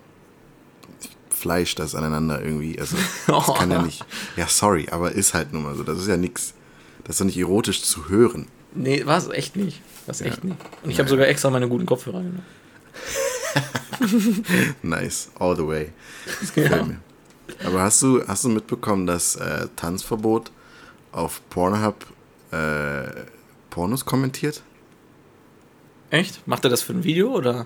Fleisch, 1.29 1.75
das 1.75 1.93
aneinander 1.95 2.41
irgendwie. 2.43 2.79
Also, 2.79 2.95
das 3.27 3.53
kann 3.53 3.69
ja 3.71 3.81
nicht. 3.83 4.03
Ja, 4.35 4.47
sorry, 4.47 4.87
aber 4.89 5.11
ist 5.11 5.33
halt 5.33 5.53
nun 5.53 5.63
mal 5.63 5.75
so. 5.75 5.83
Das 5.83 5.99
ist 5.99 6.07
ja 6.07 6.17
nichts. 6.17 6.53
Das 7.07 7.15
ist 7.15 7.21
doch 7.21 7.25
nicht 7.25 7.37
erotisch 7.39 7.81
zu 7.83 8.09
hören. 8.09 8.47
Nee, 8.75 9.05
war 9.05 9.17
es 9.17 9.27
echt 9.29 9.55
nicht. 9.55 9.81
War 10.05 10.11
es 10.13 10.19
Ja. 10.19 10.27
echt 10.27 10.43
nicht. 10.43 10.57
Und 10.83 10.91
ich 10.91 10.99
habe 10.99 11.09
sogar 11.09 11.27
extra 11.27 11.49
meine 11.49 11.67
guten 11.67 11.85
Kopfhörer 11.85 12.19
genommen. 12.19 12.45
Nice, 14.83 15.29
all 15.39 15.55
the 15.55 15.65
way. 15.67 15.89
Das 16.39 16.53
gefällt 16.53 16.71
Ja. 16.81 16.83
mir. 16.85 16.99
Aber 17.65 17.81
hast 17.81 18.01
du, 18.01 18.27
hast 18.27 18.43
du 18.43 18.49
mitbekommen, 18.49 19.07
dass 19.07 19.35
äh, 19.37 19.67
Tanzverbot 19.75 20.51
auf 21.11 21.41
Pornhub 21.49 22.05
äh, 22.51 23.23
Pornos 23.69 24.05
kommentiert? 24.05 24.61
Echt? 26.09 26.45
Macht 26.47 26.63
er 26.65 26.69
das 26.69 26.81
für 26.81 26.93
ein 26.93 27.03
Video 27.03 27.31
oder? 27.33 27.65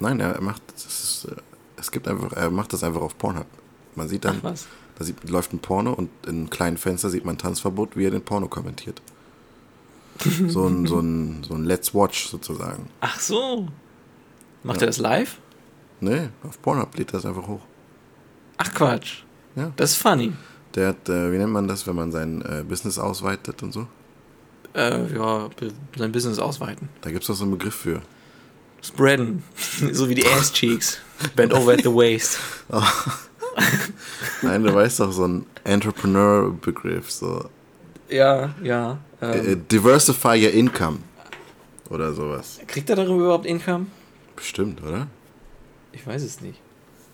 Nein, 0.00 0.20
er 0.20 0.40
macht 0.40 0.62
das 0.74 0.84
ist, 0.86 1.28
äh, 1.30 1.36
es 1.76 1.90
gibt 1.90 2.08
einfach, 2.08 2.32
er 2.32 2.50
macht 2.50 2.72
das 2.72 2.82
einfach 2.84 3.00
auf 3.00 3.16
Pornhub. 3.16 3.46
Man 3.94 4.08
sieht 4.08 4.24
dann, 4.24 4.38
Ach 4.40 4.44
was? 4.44 4.66
Da 5.00 5.06
sieht, 5.06 5.28
läuft 5.30 5.54
ein 5.54 5.60
Porno 5.60 5.94
und 5.94 6.10
in 6.24 6.30
einem 6.30 6.50
kleinen 6.50 6.76
Fenster 6.76 7.08
sieht 7.08 7.24
man 7.24 7.38
Tanzverbot, 7.38 7.96
wie 7.96 8.04
er 8.04 8.10
den 8.10 8.22
Porno 8.22 8.46
kommentiert. 8.48 9.00
So 10.48 10.66
ein, 10.66 10.86
so 10.86 11.00
ein, 11.00 11.42
so 11.48 11.54
ein 11.54 11.64
Let's 11.64 11.94
Watch 11.94 12.28
sozusagen. 12.28 12.90
Ach 13.00 13.18
so. 13.18 13.68
Macht 14.62 14.76
Ja. 14.76 14.82
er 14.82 14.86
das 14.88 14.98
live? 14.98 15.38
Nee, 16.00 16.28
auf 16.46 16.60
Pornhub 16.60 16.94
lädt 16.98 17.14
das 17.14 17.24
einfach 17.24 17.48
hoch. 17.48 17.62
Ach 18.58 18.74
Quatsch. 18.74 19.22
Ja. 19.56 19.72
Das 19.76 19.92
ist 19.92 19.96
funny. 19.96 20.34
Der 20.74 20.88
hat, 20.88 21.08
äh, 21.08 21.32
wie 21.32 21.38
nennt 21.38 21.52
man 21.54 21.66
das, 21.68 21.86
wenn 21.86 21.96
man 21.96 22.12
sein 22.12 22.42
äh, 22.42 22.62
Business 22.62 22.98
ausweitet 22.98 23.62
und 23.62 23.72
so? 23.72 23.86
Äh, 24.74 25.10
ja, 25.14 25.48
sein 25.96 26.12
Business 26.12 26.38
ausweiten. 26.38 26.90
Da 27.00 27.10
gibt 27.10 27.22
es 27.22 27.28
doch 27.28 27.34
so 27.34 27.44
einen 27.44 27.52
Begriff 27.52 27.74
für. 27.74 28.02
Spreaden. 28.82 29.42
so 29.92 30.10
wie 30.10 30.14
die 30.14 30.26
Ass 30.26 30.52
Cheeks. 30.52 30.98
Bend 31.34 31.54
over 31.54 31.72
at 31.72 31.80
the 31.82 31.88
waist. 31.94 32.38
Nein, 34.42 34.62
du 34.62 34.74
weißt 34.74 35.00
doch 35.00 35.12
so 35.12 35.26
ein 35.26 35.46
Entrepreneur-Begriff, 35.64 37.10
so 37.10 37.44
Ja, 38.08 38.54
ja. 38.62 38.98
Ähm, 39.20 39.48
äh, 39.48 39.56
Diversify 39.70 40.42
your 40.44 40.52
income 40.52 40.98
oder 41.90 42.12
sowas. 42.14 42.60
kriegt 42.66 42.88
er 42.90 42.96
darüber 42.96 43.24
überhaupt 43.24 43.46
Income? 43.46 43.86
Bestimmt, 44.36 44.82
oder? 44.82 45.06
Ich 45.92 46.06
weiß 46.06 46.22
es 46.22 46.40
nicht. 46.40 46.60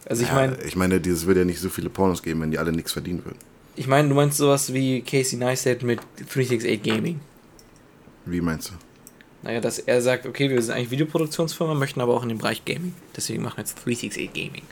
Also 0.09 0.23
ich 0.23 0.29
ja, 0.29 0.35
meine, 0.35 0.57
ich 0.65 0.77
meine, 0.77 0.97
es 0.97 1.27
würde 1.27 1.41
ja 1.41 1.47
nicht 1.47 1.59
so 1.61 1.69
viele 1.69 1.91
Pornos 1.91 2.23
geben, 2.23 2.43
wenn 2.43 2.51
die 2.51 2.59
alle 2.59 2.71
nichts 2.73 2.93
verdienen 2.93 3.25
würden. 3.25 3.39
ich 3.75 3.89
meine, 3.89 4.09
du 4.09 4.15
meinst 4.15 4.37
sowas 4.37 4.73
wie 4.73 5.01
Casey 5.03 5.39
Neistat 5.39 5.83
mit 5.83 6.01
368 6.19 6.83
Gaming. 6.83 7.21
Wie 8.25 8.41
meinst 8.41 8.71
du? 8.71 8.75
Naja, 9.43 9.61
dass 9.61 9.79
er 9.79 10.01
sagt, 10.03 10.27
okay, 10.27 10.49
wir 10.51 10.61
sind 10.63 10.75
eigentlich 10.75 10.91
Videoproduktionsfirma, 10.91 11.75
möchten 11.75 12.01
aber 12.01 12.15
auch 12.15 12.23
in 12.23 12.29
dem 12.29 12.39
Bereich 12.39 12.65
Gaming. 12.65 12.95
Deswegen 13.17 13.43
machen 13.43 13.57
wir 13.59 13.63
jetzt 13.63 13.77
368 13.85 14.33
Gaming. 14.33 14.63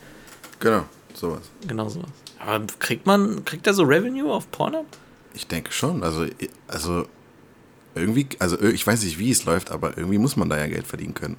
Genau, 0.60 0.84
sowas. 1.16 1.42
Genau 1.66 1.88
sowas. 1.88 2.10
Aber 2.38 2.64
kriegt 2.78 3.06
man, 3.06 3.44
kriegt 3.44 3.66
er 3.66 3.74
so 3.74 3.84
Revenue 3.84 4.32
auf 4.32 4.50
Pornhub? 4.50 4.86
Ich 5.34 5.46
denke 5.46 5.72
schon. 5.72 6.02
Also, 6.02 6.26
also 6.68 7.06
irgendwie, 7.94 8.28
also 8.38 8.60
ich 8.60 8.86
weiß 8.86 9.02
nicht, 9.02 9.18
wie 9.18 9.30
es 9.30 9.44
läuft, 9.44 9.70
aber 9.70 9.96
irgendwie 9.96 10.18
muss 10.18 10.36
man 10.36 10.48
da 10.48 10.58
ja 10.58 10.66
Geld 10.66 10.86
verdienen 10.86 11.14
können. 11.14 11.36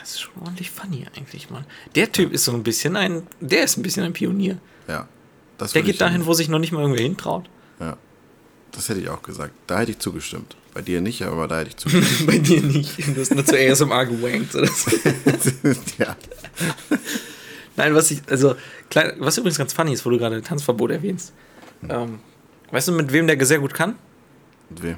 Das 0.00 0.12
ist 0.12 0.20
schon 0.20 0.34
ordentlich 0.40 0.70
funny 0.70 1.06
eigentlich, 1.16 1.50
Mann. 1.50 1.64
Der 1.94 2.12
Typ 2.12 2.32
ist 2.32 2.44
so 2.44 2.52
ein 2.52 2.62
bisschen 2.62 2.96
ein, 2.96 3.26
der 3.40 3.64
ist 3.64 3.76
ein 3.76 3.82
bisschen 3.82 4.04
ein 4.04 4.12
Pionier. 4.12 4.58
Ja. 4.86 5.08
Das 5.58 5.72
Der 5.72 5.82
geht 5.82 6.00
dahin, 6.00 6.26
wo 6.26 6.34
sich 6.34 6.48
noch 6.48 6.58
nicht 6.58 6.72
mal 6.72 6.80
irgendwer 6.82 7.02
hintraut. 7.02 7.48
Ja. 7.80 7.96
Das 8.72 8.88
hätte 8.88 9.00
ich 9.00 9.08
auch 9.08 9.22
gesagt. 9.22 9.52
Da 9.66 9.80
hätte 9.80 9.92
ich 9.92 9.98
zugestimmt. 9.98 10.56
Bei 10.74 10.82
dir 10.82 11.00
nicht, 11.00 11.22
aber 11.22 11.48
da 11.48 11.60
hätte 11.60 11.70
ich 11.70 11.76
zugestimmt. 11.78 12.26
Bei 12.26 12.38
dir 12.38 12.62
nicht. 12.62 12.98
Du 12.98 13.20
hast 13.20 13.34
nur 13.34 13.44
zu 13.44 13.56
ASMR 13.58 14.06
gewankt 14.06 14.54
oder 14.54 14.66
so. 14.68 14.90
ja. 15.98 16.16
Nein, 17.76 17.94
was 17.94 18.10
ich, 18.10 18.20
also, 18.30 18.56
klein, 18.90 19.12
was 19.18 19.36
übrigens 19.38 19.58
ganz 19.58 19.72
funny 19.72 19.92
ist, 19.92 20.04
wo 20.06 20.10
du 20.10 20.18
gerade 20.18 20.40
Tanzverbot 20.42 20.90
erwähnst. 20.90 21.32
Ähm, 21.88 22.20
weißt 22.70 22.88
du, 22.88 22.92
mit 22.92 23.12
wem 23.12 23.26
der 23.26 23.44
sehr 23.44 23.58
gut 23.58 23.74
kann? 23.74 23.96
Und 24.70 24.82
wem? 24.82 24.96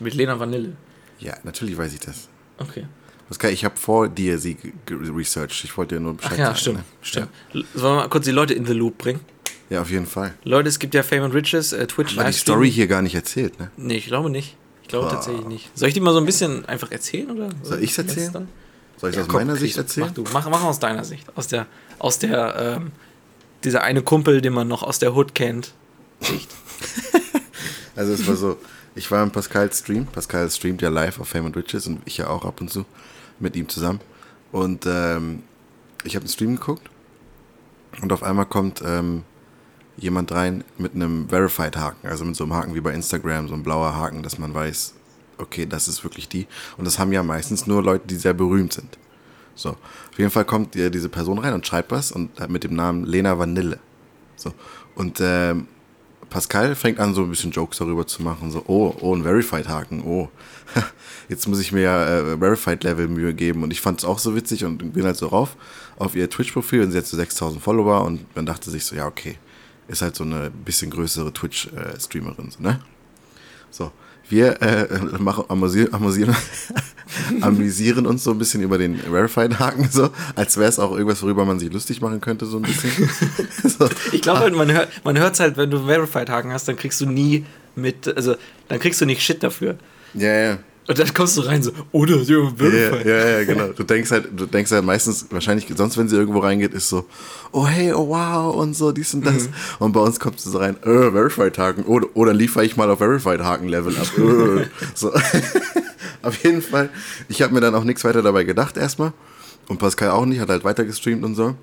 Mit 0.00 0.14
Lena 0.14 0.38
Vanille. 0.38 0.76
Ja, 1.18 1.36
natürlich 1.42 1.76
weiß 1.76 1.92
ich 1.94 2.00
das. 2.00 2.28
Okay. 2.58 2.86
Pascal, 3.28 3.50
ich 3.52 3.64
habe 3.64 3.76
vor 3.76 4.08
dir 4.08 4.38
sie 4.38 4.56
researched. 4.88 5.64
Ich 5.64 5.76
wollte 5.76 5.96
dir 5.96 6.00
nur 6.00 6.14
Bescheid 6.14 6.32
Ach 6.34 6.38
ja, 6.38 6.44
sagen. 6.46 6.56
stimmt. 6.58 6.76
ne? 6.78 6.84
stimmt. 7.02 7.28
L- 7.52 7.64
Sollen 7.74 7.96
wir 7.96 8.02
mal 8.02 8.08
kurz 8.08 8.24
die 8.24 8.30
Leute 8.30 8.54
in 8.54 8.64
the 8.64 8.72
Loop 8.72 8.96
bringen? 8.96 9.20
Ja. 9.68 9.76
ja, 9.76 9.82
auf 9.82 9.90
jeden 9.90 10.06
Fall. 10.06 10.32
Leute, 10.44 10.68
es 10.68 10.78
gibt 10.78 10.94
ja 10.94 11.02
Fame 11.02 11.24
and 11.24 11.34
Riches, 11.34 11.72
äh, 11.74 11.86
Twitch 11.86 12.16
War 12.16 12.24
die. 12.26 12.32
Story 12.32 12.70
hier 12.70 12.86
gar 12.86 13.02
nicht 13.02 13.14
erzählt, 13.14 13.58
ne? 13.58 13.70
Nee, 13.76 13.96
ich 13.96 14.06
glaube 14.06 14.30
nicht. 14.30 14.56
Ich 14.82 14.88
glaube 14.88 15.08
Ah. 15.08 15.10
tatsächlich 15.10 15.44
nicht. 15.46 15.76
Soll 15.76 15.88
ich 15.88 15.94
die 15.94 16.00
mal 16.00 16.12
so 16.14 16.20
ein 16.20 16.24
bisschen 16.26 16.64
einfach 16.66 16.90
erzählen? 16.90 17.30
Oder? 17.30 17.50
Soll 17.62 17.82
ich's 17.82 17.98
erzählen? 17.98 18.48
Soll 18.98 19.10
ich 19.10 19.16
Ja, 19.16 19.22
aus 19.22 19.28
komm, 19.28 19.40
meiner 19.40 19.56
Sicht 19.56 19.76
erzählen? 19.76 20.08
Mach 20.08 20.14
du, 20.14 20.24
mach, 20.32 20.48
mach 20.50 20.64
aus 20.64 20.78
deiner 20.78 21.04
Sicht. 21.04 21.26
Aus 21.36 21.46
der, 21.48 21.66
aus 21.98 22.18
der, 22.18 22.78
ähm, 22.78 22.92
dieser 23.64 23.82
eine 23.82 24.02
Kumpel, 24.02 24.40
den 24.40 24.52
man 24.52 24.68
noch 24.68 24.82
aus 24.82 24.98
der 24.98 25.14
Hood 25.14 25.34
kennt. 25.34 25.72
Sicht. 26.20 26.50
Also 27.96 28.12
es 28.12 28.28
war 28.28 28.36
so, 28.36 28.56
ich 28.94 29.10
war 29.10 29.24
im 29.24 29.32
Pascal 29.32 29.72
Stream. 29.72 30.06
Pascal 30.06 30.48
streamt 30.50 30.82
ja 30.82 30.88
live 30.88 31.18
auf 31.18 31.28
Fame 31.30 31.46
and 31.46 31.56
Riches 31.56 31.88
und 31.88 32.00
ich 32.04 32.18
ja 32.18 32.28
auch 32.28 32.44
ab 32.44 32.60
und 32.60 32.70
zu 32.70 32.84
mit 33.40 33.56
ihm 33.56 33.68
zusammen. 33.68 34.00
Und 34.52 34.86
ähm, 34.86 35.42
ich 36.04 36.14
habe 36.14 36.24
den 36.24 36.30
Stream 36.30 36.54
geguckt 36.54 36.88
und 38.00 38.12
auf 38.12 38.22
einmal 38.22 38.46
kommt 38.46 38.82
ähm, 38.84 39.24
jemand 39.96 40.30
rein 40.30 40.62
mit 40.78 40.94
einem 40.94 41.28
Verified-Haken, 41.28 42.08
also 42.08 42.24
mit 42.24 42.36
so 42.36 42.44
einem 42.44 42.54
Haken 42.54 42.74
wie 42.76 42.80
bei 42.80 42.94
Instagram, 42.94 43.48
so 43.48 43.54
ein 43.54 43.64
blauer 43.64 43.96
Haken, 43.96 44.22
dass 44.22 44.38
man 44.38 44.54
weiß, 44.54 44.94
okay, 45.38 45.66
das 45.66 45.88
ist 45.88 46.04
wirklich 46.04 46.28
die. 46.28 46.46
Und 46.76 46.84
das 46.84 46.98
haben 46.98 47.12
ja 47.12 47.22
meistens 47.22 47.66
nur 47.66 47.82
Leute, 47.82 48.06
die 48.06 48.16
sehr 48.16 48.34
berühmt 48.34 48.72
sind. 48.72 48.98
So, 49.54 49.70
auf 49.70 50.18
jeden 50.18 50.30
Fall 50.30 50.44
kommt 50.44 50.76
äh, 50.76 50.90
diese 50.90 51.08
Person 51.08 51.38
rein 51.38 51.52
und 51.52 51.66
schreibt 51.66 51.90
was 51.90 52.12
und 52.12 52.38
hat 52.38 52.50
mit 52.50 52.64
dem 52.64 52.74
Namen 52.74 53.04
Lena 53.04 53.38
Vanille. 53.38 53.80
So, 54.36 54.52
und 54.94 55.18
ähm, 55.20 55.66
Pascal 56.30 56.74
fängt 56.74 57.00
an, 57.00 57.14
so 57.14 57.22
ein 57.22 57.30
bisschen 57.30 57.50
Jokes 57.50 57.78
darüber 57.78 58.06
zu 58.06 58.22
machen. 58.22 58.50
So, 58.50 58.62
oh, 58.66 58.94
oh, 59.00 59.14
ein 59.14 59.22
Verified-Haken, 59.22 60.02
oh. 60.02 60.28
Jetzt 61.28 61.48
muss 61.48 61.60
ich 61.60 61.72
mir 61.72 61.82
ja 61.82 62.18
äh, 62.18 62.38
Verified-Level 62.38 63.08
Mühe 63.08 63.34
geben. 63.34 63.62
Und 63.62 63.72
ich 63.72 63.80
fand 63.80 63.98
es 63.98 64.04
auch 64.04 64.18
so 64.18 64.36
witzig 64.36 64.64
und 64.64 64.92
bin 64.92 65.04
halt 65.04 65.16
so 65.16 65.28
rauf 65.28 65.56
auf 65.96 66.14
ihr 66.14 66.28
Twitch-Profil 66.28 66.82
und 66.82 66.92
sie 66.92 66.98
hat 66.98 67.06
so 67.06 67.16
6000 67.16 67.62
Follower 67.62 68.04
und 68.04 68.34
man 68.36 68.46
dachte 68.46 68.70
sich 68.70 68.84
so, 68.84 68.94
ja, 68.94 69.06
okay, 69.06 69.36
ist 69.88 70.02
halt 70.02 70.14
so 70.14 70.24
eine 70.24 70.50
bisschen 70.50 70.90
größere 70.90 71.32
Twitch-Streamerin, 71.32 72.50
so, 72.50 72.62
ne? 72.62 72.80
So, 73.70 73.92
wir 74.28 74.60
äh, 74.60 74.86
machen, 75.18 75.44
amüsieren, 75.48 75.94
amüsieren, 75.94 76.36
amüsieren 77.40 78.06
uns 78.06 78.24
so 78.24 78.32
ein 78.32 78.38
bisschen 78.38 78.62
über 78.62 78.78
den 78.78 78.98
Verified-Haken, 78.98 79.88
so, 79.90 80.10
als 80.34 80.56
wäre 80.56 80.68
es 80.68 80.78
auch 80.78 80.92
irgendwas, 80.92 81.22
worüber 81.22 81.44
man 81.44 81.58
sich 81.58 81.72
lustig 81.72 82.00
machen 82.00 82.20
könnte, 82.20 82.46
so 82.46 82.58
ein 82.58 82.62
bisschen. 82.62 83.08
so. 83.64 83.88
Ich 84.12 84.22
glaube, 84.22 84.40
halt, 84.40 84.54
man 84.54 84.70
hört 84.70 84.88
man 85.04 85.18
hört's 85.18 85.40
halt, 85.40 85.56
wenn 85.56 85.70
du 85.70 85.78
einen 85.78 85.86
Verified-Haken 85.86 86.52
hast, 86.52 86.68
dann 86.68 86.76
kriegst 86.76 87.00
du 87.00 87.06
nie 87.06 87.46
mit, 87.74 88.08
also 88.16 88.36
dann 88.68 88.78
kriegst 88.78 89.00
du 89.00 89.06
nicht 89.06 89.22
Shit 89.22 89.42
dafür. 89.42 89.76
Ja, 90.14 90.32
ja. 90.32 90.58
Und 90.88 90.98
dann 90.98 91.12
kommst 91.12 91.36
du 91.36 91.42
rein 91.42 91.62
so, 91.62 91.70
oder 91.92 92.16
ja, 92.16 92.38
Ja, 92.38 92.50
Verified. 92.56 93.06
ja, 93.06 93.28
ja, 93.28 93.44
genau. 93.44 93.68
Du 93.68 93.84
denkst 93.84 94.10
halt, 94.10 94.28
du 94.34 94.46
denkst 94.46 94.70
halt 94.70 94.84
meistens, 94.86 95.26
wahrscheinlich, 95.30 95.66
sonst 95.76 95.98
wenn 95.98 96.08
sie 96.08 96.16
irgendwo 96.16 96.38
reingeht, 96.38 96.72
ist 96.72 96.88
so, 96.88 97.04
oh 97.52 97.66
hey, 97.66 97.92
oh 97.92 98.08
wow 98.08 98.54
und 98.56 98.74
so, 98.74 98.90
dies 98.90 99.12
und 99.12 99.26
das. 99.26 99.50
Und 99.78 99.92
bei 99.92 100.00
uns 100.00 100.18
kommt 100.18 100.40
sie 100.40 100.50
so 100.50 100.58
rein, 100.58 100.76
äh, 100.82 101.10
Verified-Haken, 101.10 101.84
oder, 101.84 102.08
oder 102.14 102.32
liefere 102.32 102.64
ich 102.64 102.78
mal 102.78 102.88
auf 102.90 102.98
Verified-Haken-Level 102.98 103.96
ab. 103.98 104.06
Äh. 104.18 104.66
so. 104.94 105.12
auf 106.22 106.42
jeden 106.42 106.62
Fall, 106.62 106.88
ich 107.28 107.42
habe 107.42 107.52
mir 107.52 107.60
dann 107.60 107.74
auch 107.74 107.84
nichts 107.84 108.02
weiter 108.04 108.22
dabei 108.22 108.44
gedacht 108.44 108.78
erstmal. 108.78 109.12
Und 109.68 109.78
Pascal 109.78 110.10
auch 110.10 110.24
nicht, 110.24 110.40
hat 110.40 110.48
halt 110.48 110.64
weiter 110.64 110.86
gestreamt 110.86 111.22
und 111.22 111.34
so. 111.34 111.54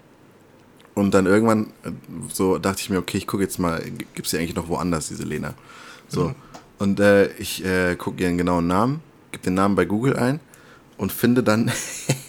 Und 0.94 1.16
dann 1.16 1.26
irgendwann, 1.26 1.74
äh, 1.84 1.92
so 2.32 2.60
dachte 2.60 2.82
ich 2.82 2.92
mir, 2.92 3.00
okay, 3.00 3.18
ich 3.18 3.26
gucke 3.26 3.42
jetzt 3.42 3.58
mal, 3.58 3.82
gibt 4.14 4.28
es 4.28 4.30
die 4.32 4.38
eigentlich 4.38 4.56
noch 4.56 4.68
woanders, 4.70 5.08
diese 5.08 5.24
Lena? 5.24 5.56
So. 6.08 6.36
Und 6.78 7.00
äh, 7.00 7.28
ich 7.38 7.66
äh, 7.66 7.96
gucke 7.96 8.22
ihren 8.22 8.38
genauen 8.38 8.68
Namen, 8.68 9.02
gebe 9.36 9.44
den 9.44 9.54
Namen 9.56 9.76
bei 9.76 9.86
Google 9.86 10.16
ein 10.16 10.40
und 10.98 11.12
finde 11.12 11.44
dann 11.44 11.72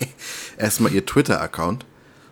erstmal 0.58 0.92
ihr 0.92 1.06
Twitter-Account. 1.06 1.86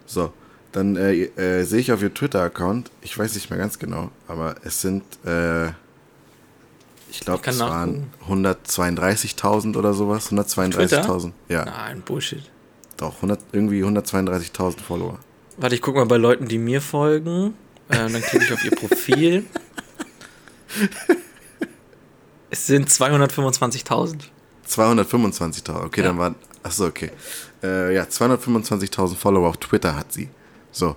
So, 0.07 0.33
dann 0.73 0.97
äh, 0.97 1.13
äh, 1.37 1.63
sehe 1.65 1.79
ich 1.81 1.93
auf 1.93 2.03
ihr 2.03 2.13
Twitter-Account, 2.13 2.91
ich 3.01 3.17
weiß 3.17 3.35
nicht 3.35 3.51
mehr 3.51 3.59
ganz 3.59 3.79
genau, 3.79 4.11
aber 4.27 4.57
es 4.65 4.81
sind, 4.81 5.05
äh, 5.25 5.69
ich 7.09 7.21
glaube, 7.21 7.43
es 7.49 7.59
waren 7.61 8.09
nachgucken. 8.27 8.47
132.000 8.47 9.77
oder 9.77 9.95
sowas. 9.95 10.33
132.000. 10.33 11.31
Ja, 11.49 11.65
Nein, 11.65 12.03
Bullshit. 12.05 12.51
doch. 12.97 13.15
100, 13.17 13.39
irgendwie 13.53 13.85
132.000 13.85 14.81
Follower. 14.81 15.21
Warte, 15.57 15.77
ich 15.77 15.83
guck 15.83 15.95
mal 15.95 16.07
bei 16.07 16.17
Leuten, 16.17 16.49
die 16.49 16.59
mir 16.59 16.81
folgen. 16.81 17.55
Äh, 17.89 18.11
dann 18.11 18.21
klicke 18.21 18.45
ich 18.45 18.53
auf 18.53 18.65
ihr 18.65 18.73
Profil. 18.73 19.45
Es 22.51 22.69
sind 22.69 22.89
225.000. 22.89 24.27
225.000. 24.69 25.85
Okay, 25.85 26.01
Ja. 26.01 26.09
dann 26.09 26.19
waren. 26.19 26.35
Achso, 26.63 26.87
okay. 26.87 27.11
Äh, 27.63 27.95
ja, 27.95 28.05
225.000 28.05 29.17
Follower 29.17 29.49
auf 29.49 29.59
Twitter 29.59 29.95
hat 29.97 30.13
sie. 30.13 30.29
So. 30.73 30.97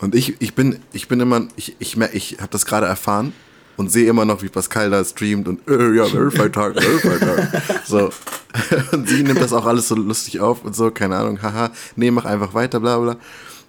Und 0.00 0.14
ich, 0.14 0.40
ich 0.40 0.54
bin, 0.54 0.78
ich 0.92 1.06
bin 1.08 1.20
immer, 1.20 1.46
ich, 1.56 1.76
ich, 1.78 1.96
ich 1.98 2.38
habe 2.38 2.48
das 2.50 2.64
gerade 2.66 2.86
erfahren 2.86 3.32
und 3.76 3.90
sehe 3.90 4.08
immer 4.08 4.24
noch, 4.24 4.42
wie 4.42 4.48
Pascal 4.48 4.90
da 4.90 5.04
streamt 5.04 5.46
und 5.48 5.68
äh, 5.68 5.92
ja, 5.94 6.06
Verified 6.06 6.52
Tag, 6.54 6.80
Verified 6.82 7.20
Tag. 7.20 7.62
So. 7.86 8.10
Und 8.92 9.08
sie 9.08 9.22
nimmt 9.22 9.40
das 9.40 9.52
auch 9.54 9.64
alles 9.64 9.88
so 9.88 9.94
lustig 9.94 10.40
auf 10.40 10.62
und 10.62 10.76
so, 10.76 10.90
keine 10.90 11.16
Ahnung, 11.16 11.40
haha, 11.40 11.70
nee, 11.96 12.10
mach 12.10 12.26
einfach 12.26 12.52
weiter, 12.52 12.80
bla 12.80 12.98
bla. 12.98 13.16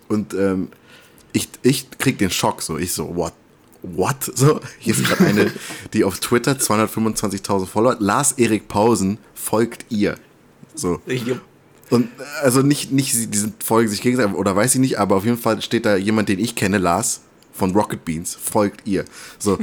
Und 0.10 0.34
ähm, 0.34 0.68
ich, 1.32 1.48
ich 1.62 1.90
krieg 1.98 2.18
den 2.18 2.30
Schock 2.30 2.62
so, 2.62 2.78
ich 2.78 2.92
so, 2.94 3.16
what? 3.16 3.32
What? 3.84 4.32
So, 4.36 4.60
hier 4.80 4.96
ist 4.96 5.04
gerade 5.04 5.26
eine, 5.26 5.52
die 5.94 6.04
auf 6.04 6.20
Twitter 6.20 6.54
225.000 6.54 7.66
Follower 7.66 7.92
hat. 7.92 8.02
Lars 8.02 8.32
Erik 8.34 8.68
Pausen 8.68 9.18
folgt 9.36 9.86
ihr. 9.90 10.16
So. 10.74 11.02
Ich, 11.06 11.26
Und 11.90 12.08
also 12.42 12.62
nicht, 12.62 12.92
nicht 12.92 13.14
die 13.14 13.38
sind 13.38 13.62
folgen 13.64 13.90
sich 13.90 14.02
gegenseitig 14.02 14.36
oder 14.36 14.56
weiß 14.56 14.76
ich 14.76 14.82
nicht, 14.82 15.00
aber 15.00 15.18
auf 15.18 15.26
jeden 15.26 15.38
Fall 15.38 15.62
steht 15.62 15.86
da 15.86 15.96
jemand, 15.96 16.30
den 16.30 16.40
ich 16.40 16.56
kenne, 16.56 16.78
Lars 16.78 17.22
von 17.52 17.72
Rocket 17.72 18.04
Beans, 18.04 18.36
folgt 18.36 18.88
ihr. 18.88 19.06
So. 19.38 19.60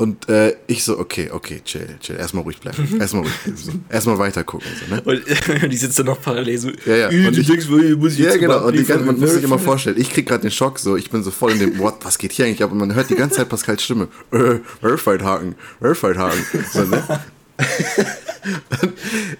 Und 0.00 0.30
äh, 0.30 0.56
ich 0.66 0.82
so, 0.82 0.98
okay, 0.98 1.28
okay, 1.30 1.60
chill, 1.62 1.98
chill. 2.00 2.16
Erstmal 2.16 2.42
ruhig 2.44 2.58
bleiben. 2.58 2.98
Erstmal 2.98 3.22
ruhig 3.24 3.34
bleiben. 3.44 3.58
So. 3.58 3.72
Erstmal 3.90 4.16
weiter 4.18 4.44
gucken. 4.44 4.66
So, 4.88 4.94
ne? 4.94 5.02
und 5.02 5.22
die 5.72 5.76
sitzt 5.76 5.98
dann 5.98 6.06
noch 6.06 6.22
parallel 6.22 6.56
so. 6.56 6.70
Ja, 6.86 6.96
ja. 6.96 7.10
"Äh, 7.10 7.26
Und 7.26 7.36
ich- 7.36 7.46
denkst, 7.46 7.68
muss 7.68 8.14
ich 8.14 8.20
Ja, 8.20 8.34
genau. 8.38 8.64
Und 8.66 8.72
die 8.78 8.84
ganze, 8.84 9.04
man 9.04 9.16
muss 9.20 9.30
sich 9.30 9.40
verified?" 9.40 9.44
immer 9.44 9.58
vorstellen, 9.70 10.00
ich 10.00 10.08
krieg 10.10 10.26
gerade 10.26 10.40
den 10.40 10.50
Schock, 10.50 10.78
so, 10.78 10.96
ich 10.96 11.10
bin 11.10 11.22
so 11.22 11.30
voll 11.30 11.52
in 11.52 11.58
dem, 11.58 11.78
what, 11.78 11.96
was 12.02 12.16
geht 12.16 12.32
hier 12.32 12.46
eigentlich 12.46 12.62
ab? 12.62 12.72
Und 12.72 12.78
man 12.78 12.94
hört 12.94 13.10
die 13.10 13.14
ganze 13.14 13.36
Zeit 13.36 13.50
Pascals 13.50 13.82
Stimme. 13.82 14.08
Äh, 14.32 14.60
Verified 14.80 15.22
Haken, 15.22 15.54
Verified 15.80 16.16
Haken. 16.16 16.44
So, 16.72 16.82
ne? 16.84 17.02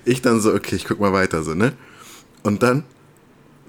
Ich 0.04 0.20
dann 0.22 0.40
so, 0.40 0.52
okay, 0.52 0.76
ich 0.76 0.84
guck 0.84 1.00
mal 1.00 1.12
weiter, 1.12 1.42
so, 1.42 1.54
ne? 1.54 1.72
Und 2.42 2.62
dann, 2.62 2.84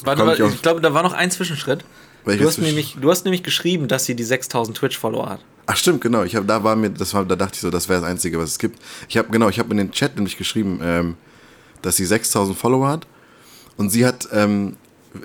Warte, 0.04 0.22
ich 0.24 0.28
warte, 0.28 0.46
auf- 0.46 0.54
ich 0.56 0.62
glaube, 0.62 0.82
da 0.82 0.94
war 0.94 1.04
noch 1.04 1.14
ein 1.14 1.32
Zwischenschritt. 1.32 1.86
Du 2.26 2.46
hast, 2.46 2.60
nämlich, 2.60 2.98
du 3.02 3.10
hast 3.10 3.24
nämlich 3.26 3.44
geschrieben, 3.44 3.88
dass 3.88 4.06
sie 4.06 4.14
die 4.16 4.24
6000 4.24 4.78
Twitch-Follower 4.78 5.30
hat. 5.30 5.40
Ach 5.66 5.78
stimmt, 5.78 6.02
genau, 6.02 6.24
ich 6.24 6.36
habe, 6.36 6.46
da 6.46 6.64
war 6.64 6.76
mir, 6.76 6.90
das 6.90 7.14
war, 7.14 7.26
da 7.26 7.36
dachte 7.36 7.56
ich 7.56 7.62
so, 7.62 7.70
das 7.70 7.90
wäre 7.90 8.02
das 8.02 8.10
Einzige, 8.10 8.40
was 8.40 8.52
es 8.52 8.60
gibt. 8.60 8.82
Ich 9.08 9.18
habe, 9.18 9.30
genau, 9.30 9.50
ich 9.50 9.60
habe 9.60 9.72
in 9.72 9.78
den 9.78 9.92
Chat 9.92 10.16
nämlich 10.16 10.38
geschrieben, 10.38 10.80
ähm, 10.82 11.16
dass 11.82 11.96
sie 11.98 12.06
6000 12.06 12.58
Follower 12.58 12.88
hat. 12.88 13.08
Und 13.78 13.90
sie 13.90 14.06
hat, 14.06 14.28
ähm, 14.32 14.76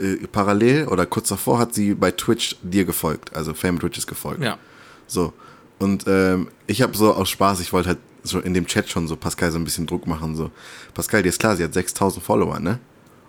äh, 0.00 0.26
parallel 0.26 0.88
oder 0.88 1.06
kurz 1.06 1.28
davor 1.28 1.58
hat 1.58 1.74
sie 1.74 1.94
bei 1.94 2.10
Twitch 2.10 2.56
dir 2.62 2.84
gefolgt, 2.84 3.34
also 3.36 3.54
Fame 3.54 3.78
Twitches 3.78 4.06
gefolgt. 4.06 4.42
Ja. 4.42 4.58
So. 5.06 5.32
Und 5.78 6.04
ähm, 6.06 6.48
ich 6.66 6.82
habe 6.82 6.96
so 6.96 7.14
aus 7.14 7.28
Spaß, 7.28 7.60
ich 7.60 7.72
wollte 7.72 7.90
halt 7.90 7.98
so 8.22 8.40
in 8.40 8.54
dem 8.54 8.66
Chat 8.66 8.88
schon 8.88 9.06
so 9.06 9.14
Pascal 9.14 9.52
so 9.52 9.58
ein 9.58 9.64
bisschen 9.64 9.86
Druck 9.86 10.06
machen. 10.06 10.34
So, 10.34 10.50
Pascal, 10.94 11.22
dir 11.22 11.28
ist 11.28 11.38
klar, 11.38 11.56
sie 11.56 11.64
hat 11.64 11.74
6000 11.74 12.24
Follower, 12.24 12.58
ne? 12.58 12.80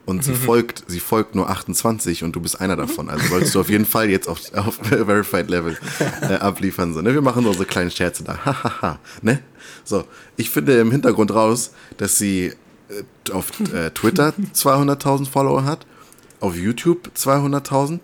Und 0.08 0.24
sie 0.24 0.36
folgt, 0.36 0.86
sie 0.88 1.02
folgt 1.02 1.36
nur 1.36 1.50
28 1.50 2.24
und 2.24 2.34
du 2.34 2.40
bist 2.40 2.62
einer 2.62 2.78
davon. 2.78 3.10
Also 3.10 3.28
solltest 3.28 3.54
du 3.54 3.60
auf 3.60 3.70
jeden 3.70 3.86
Fall 3.86 4.10
jetzt 4.10 4.30
auf, 4.30 4.40
auf 4.54 4.76
Verified 4.82 5.50
Level 5.50 5.78
äh, 6.22 6.36
abliefern. 6.36 6.94
So, 6.94 7.02
ne? 7.02 7.14
Wir 7.14 7.22
machen 7.22 7.44
nur 7.44 7.54
so 7.54 7.66
kleine 7.66 7.92
Scherze 7.92 8.24
da. 8.24 8.38
Hahaha. 8.46 9.00
ne? 9.22 9.42
So, 9.84 10.06
ich 10.38 10.50
finde 10.50 10.80
im 10.80 10.92
Hintergrund 10.92 11.34
raus, 11.34 11.72
dass 11.98 12.18
sie 12.18 12.54
äh, 12.88 13.32
auf 13.34 13.52
äh, 13.74 13.90
Twitter 13.90 14.34
200.000 14.56 15.28
Follower 15.28 15.66
hat, 15.66 15.86
auf 16.40 16.56
YouTube 16.56 17.12
200.000, 17.14 17.96
äh, 17.96 18.00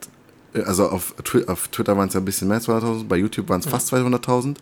also 0.66 0.90
auf, 0.90 1.16
auf 1.48 1.68
Twitter 1.70 1.98
waren 1.98 2.08
es 2.08 2.14
ja 2.14 2.20
ein 2.22 2.26
bisschen 2.26 2.48
mehr 2.48 2.58
als 2.58 2.68
200.000, 2.68 3.08
bei 3.08 3.18
YouTube 3.18 3.50
waren 3.50 3.60
es 3.62 3.66
fast 3.66 3.92
200.000. 3.94 4.56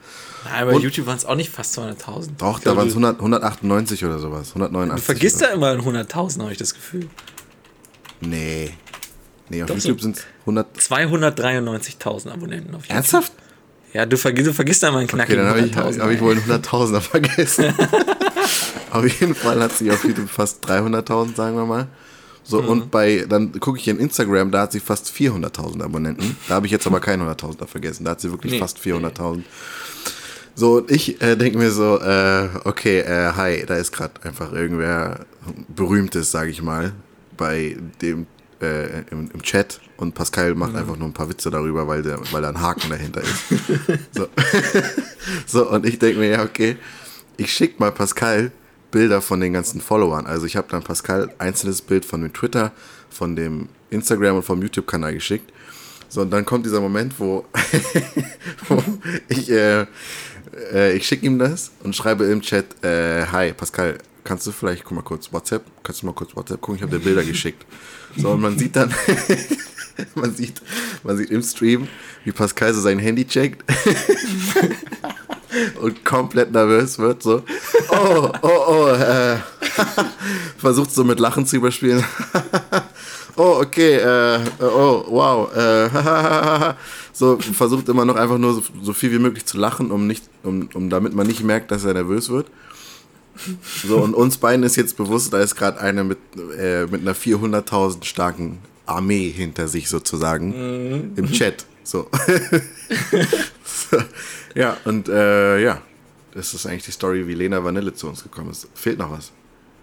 Nein, 0.46 0.66
bei 0.66 0.74
Und- 0.74 0.82
YouTube 0.82 1.06
waren 1.06 1.18
es 1.18 1.26
auch 1.26 1.36
nicht 1.36 1.50
fast 1.50 1.78
200.000. 1.78 2.30
Doch, 2.38 2.60
Ich 2.60 2.64
da 2.64 2.76
waren 2.78 2.88
es 2.88 2.94
du- 2.94 3.00
100, 3.00 3.20
198 3.20 4.06
oder 4.06 4.20
sowas, 4.20 4.50
189. 4.50 4.96
Du 4.96 5.06
vergisst 5.06 5.42
ja 5.42 5.48
immer 5.50 5.72
100.000, 5.76 6.42
habe 6.44 6.52
ich 6.52 6.58
das 6.58 6.74
Gefühl. 6.74 7.08
Nee. 8.22 8.72
Nee, 9.50 9.64
auf 9.64 9.68
Doch, 9.68 9.76
YouTube 9.76 10.02
sind 10.02 10.18
es 10.18 10.24
100. 10.46 10.78
293.000 10.80 12.32
Abonnenten. 12.32 12.76
Ernsthaft? 12.88 13.34
Ja, 13.94 14.06
du, 14.06 14.18
vergisst, 14.18 14.48
du 14.48 14.54
vergisst 14.54 14.84
einmal 14.86 15.02
einen 15.02 15.10
Okay, 15.10 15.18
knackigen 15.18 15.40
dann 15.44 15.50
habe 15.50 15.60
ich, 15.60 15.74
100.000. 15.74 16.00
hab 16.02 16.10
ich 16.12 16.22
wohl 16.22 16.32
einen 16.32 16.44
100.000er 16.44 17.02
vergessen. 17.02 17.74
auf 18.92 19.20
jeden 19.20 19.36
Fall 19.36 19.62
hat 19.62 19.74
sie 19.74 19.92
auf 19.92 20.04
YouTube 20.06 20.30
fast 20.30 20.66
300.000, 20.66 21.36
sagen 21.36 21.58
wir 21.58 21.66
mal. 21.66 21.88
So, 22.44 22.62
Mhm. 22.62 22.70
und 22.70 22.92
bei, 22.92 23.26
dann 23.30 23.52
gucke 23.60 23.78
ich 23.78 23.88
in 23.88 24.00
Instagram, 24.00 24.52
da 24.52 24.62
hat 24.62 24.72
sie 24.72 24.80
fast 24.80 25.10
400.000 25.12 25.82
Abonnenten. 25.84 26.36
Da 26.48 26.56
habe 26.56 26.66
ich 26.66 26.72
jetzt 26.72 26.88
aber 26.88 27.00
keinen 27.00 27.22
100.000er 27.28 27.68
vergessen. 27.68 28.04
Da 28.06 28.12
hat 28.12 28.22
sie 28.22 28.32
wirklich 28.32 28.54
Nee. 28.54 28.60
fast 28.60 28.80
400.000. 28.80 29.44
So, 30.56 30.78
und 30.80 30.92
ich 30.92 31.22
äh, 31.22 31.36
denke 31.38 31.58
mir 31.58 31.72
so, 31.72 32.00
äh, 32.02 32.50
okay, 32.66 33.00
äh, 33.00 33.32
hi, 33.36 33.64
da 33.66 33.76
ist 33.76 33.92
gerade 33.92 34.14
einfach 34.24 34.52
irgendwer 34.52 35.26
Berühmtes, 35.70 36.30
sage 36.32 36.50
ich 36.52 36.62
mal, 36.62 36.92
bei 37.38 37.78
dem 38.02 38.28
äh, 38.62 39.02
im, 39.12 39.32
im 39.34 39.42
Chat 39.42 39.80
und 39.98 40.14
Pascal 40.14 40.54
macht 40.56 40.76
einfach 40.76 40.98
nur 40.98 41.08
ein 41.08 41.14
paar 41.14 41.30
Witze 41.30 41.50
darüber, 41.50 41.88
weil, 41.88 42.04
der, 42.04 42.20
weil 42.32 42.42
da 42.42 42.50
ein 42.50 42.60
Haken 42.62 42.90
dahinter 42.90 43.22
ist. 43.22 43.44
So, 44.12 44.28
so 45.48 45.70
und 45.70 45.86
ich 45.86 45.98
denke 46.00 46.20
mir, 46.20 46.30
ja, 46.30 46.44
okay, 46.44 46.76
ich 47.38 47.52
schicke 47.54 47.76
mal 47.80 47.92
Pascal 47.92 48.52
Bilder 48.92 49.22
von 49.22 49.40
den 49.40 49.54
ganzen 49.54 49.82
Followern. 49.82 50.26
Also 50.26 50.46
ich 50.46 50.56
habe 50.56 50.68
dann 50.70 50.84
Pascal 50.84 51.34
einzelnes 51.38 51.82
Bild 51.82 52.06
von 52.06 52.22
dem 52.22 52.34
Twitter, 52.34 52.72
von 53.10 53.36
dem 53.36 53.70
Instagram 53.90 54.38
und 54.38 54.44
vom 54.44 54.62
YouTube-Kanal 54.62 55.14
geschickt. 55.14 55.52
So, 56.10 56.22
und 56.22 56.32
dann 56.32 56.46
kommt 56.46 56.66
dieser 56.66 56.82
Moment, 56.82 57.14
wo, 57.20 57.46
wo 58.68 58.84
ich, 59.30 59.50
äh, 59.50 59.86
äh, 60.74 60.94
ich 60.94 61.08
schicke 61.08 61.26
ihm 61.26 61.40
das 61.40 61.72
und 61.84 61.96
schreibe 61.96 62.26
im 62.26 62.42
Chat, 62.42 62.84
äh, 62.84 63.26
hi 63.28 63.54
Pascal, 63.54 63.98
kannst 64.24 64.46
du 64.46 64.52
vielleicht, 64.52 64.84
guck 64.84 64.96
mal 64.96 65.04
kurz 65.04 65.32
WhatsApp, 65.32 65.64
kannst 65.84 66.02
du 66.02 66.08
mal 66.08 66.14
kurz 66.14 66.36
WhatsApp 66.36 66.60
gucken, 66.60 66.76
ich 66.76 66.82
habe 66.84 66.98
dir 66.98 67.04
Bilder 67.04 67.24
geschickt. 67.24 67.66
So, 68.18 68.32
und 68.32 68.42
man 68.42 68.58
sieht 68.58 68.76
dann, 68.76 68.94
man 70.16 70.36
sieht, 70.36 70.62
man 71.04 71.16
sieht 71.16 71.32
im 71.32 71.42
Stream, 71.42 71.88
wie 72.26 72.32
Pascal 72.34 72.74
so 72.74 72.82
sein 72.82 73.00
Handy 73.00 73.26
checkt 73.26 73.64
und 75.82 76.06
komplett 76.06 76.52
nervös 76.52 76.98
wird, 77.00 77.24
so, 77.24 77.44
oh, 77.90 78.30
oh, 78.42 78.50
oh, 78.68 78.88
äh, 78.88 79.38
versucht 80.58 80.92
so 80.92 81.04
mit 81.04 81.20
Lachen 81.20 81.46
zu 81.46 81.58
überspielen. 81.58 82.04
oh, 83.36 83.60
okay, 83.62 83.96
äh, 83.96 84.40
oh, 84.60 85.06
wow, 85.08 85.56
äh, 85.56 86.74
so 87.14 87.38
versucht 87.38 87.90
immer 87.90 88.06
noch 88.06 88.16
einfach 88.16 88.38
nur 88.38 88.54
so, 88.54 88.64
so 88.82 88.94
viel 88.94 89.12
wie 89.12 89.20
möglich 89.20 89.46
zu 89.46 89.58
lachen, 89.58 89.92
um 89.92 90.08
nicht, 90.08 90.24
um, 90.44 90.70
um 90.74 90.90
damit 90.90 91.14
man 91.14 91.28
nicht 91.28 91.44
merkt, 91.44 91.72
dass 91.72 91.84
er 91.84 91.94
nervös 91.94 92.30
wird. 92.30 92.48
So, 93.88 93.98
und 93.98 94.14
uns 94.14 94.38
beiden 94.38 94.64
ist 94.64 94.76
jetzt 94.76 94.98
bewusst, 94.98 95.34
da 95.34 95.40
ist 95.40 95.56
gerade 95.56 95.80
einer 95.80 96.04
mit, 96.04 96.20
äh, 96.58 96.86
mit 96.86 97.02
einer 97.02 97.16
400.000 97.16 98.04
starken 98.04 98.60
Armee 98.86 99.30
hinter 99.30 99.68
sich 99.68 99.90
sozusagen 99.90 101.14
im 101.16 101.32
Chat. 101.32 101.66
So. 101.84 102.10
so. 103.64 103.98
Ja, 104.54 104.76
und 104.84 105.08
äh, 105.08 105.60
ja, 105.62 105.82
das 106.34 106.54
ist 106.54 106.66
eigentlich 106.66 106.84
die 106.84 106.92
Story, 106.92 107.26
wie 107.26 107.34
Lena 107.36 107.64
Vanille 107.64 107.94
zu 107.94 108.10
uns 108.10 108.22
gekommen 108.22 108.52
ist. 108.52 108.68
Fehlt 108.74 109.00
noch 109.00 109.10
was. 109.10 109.32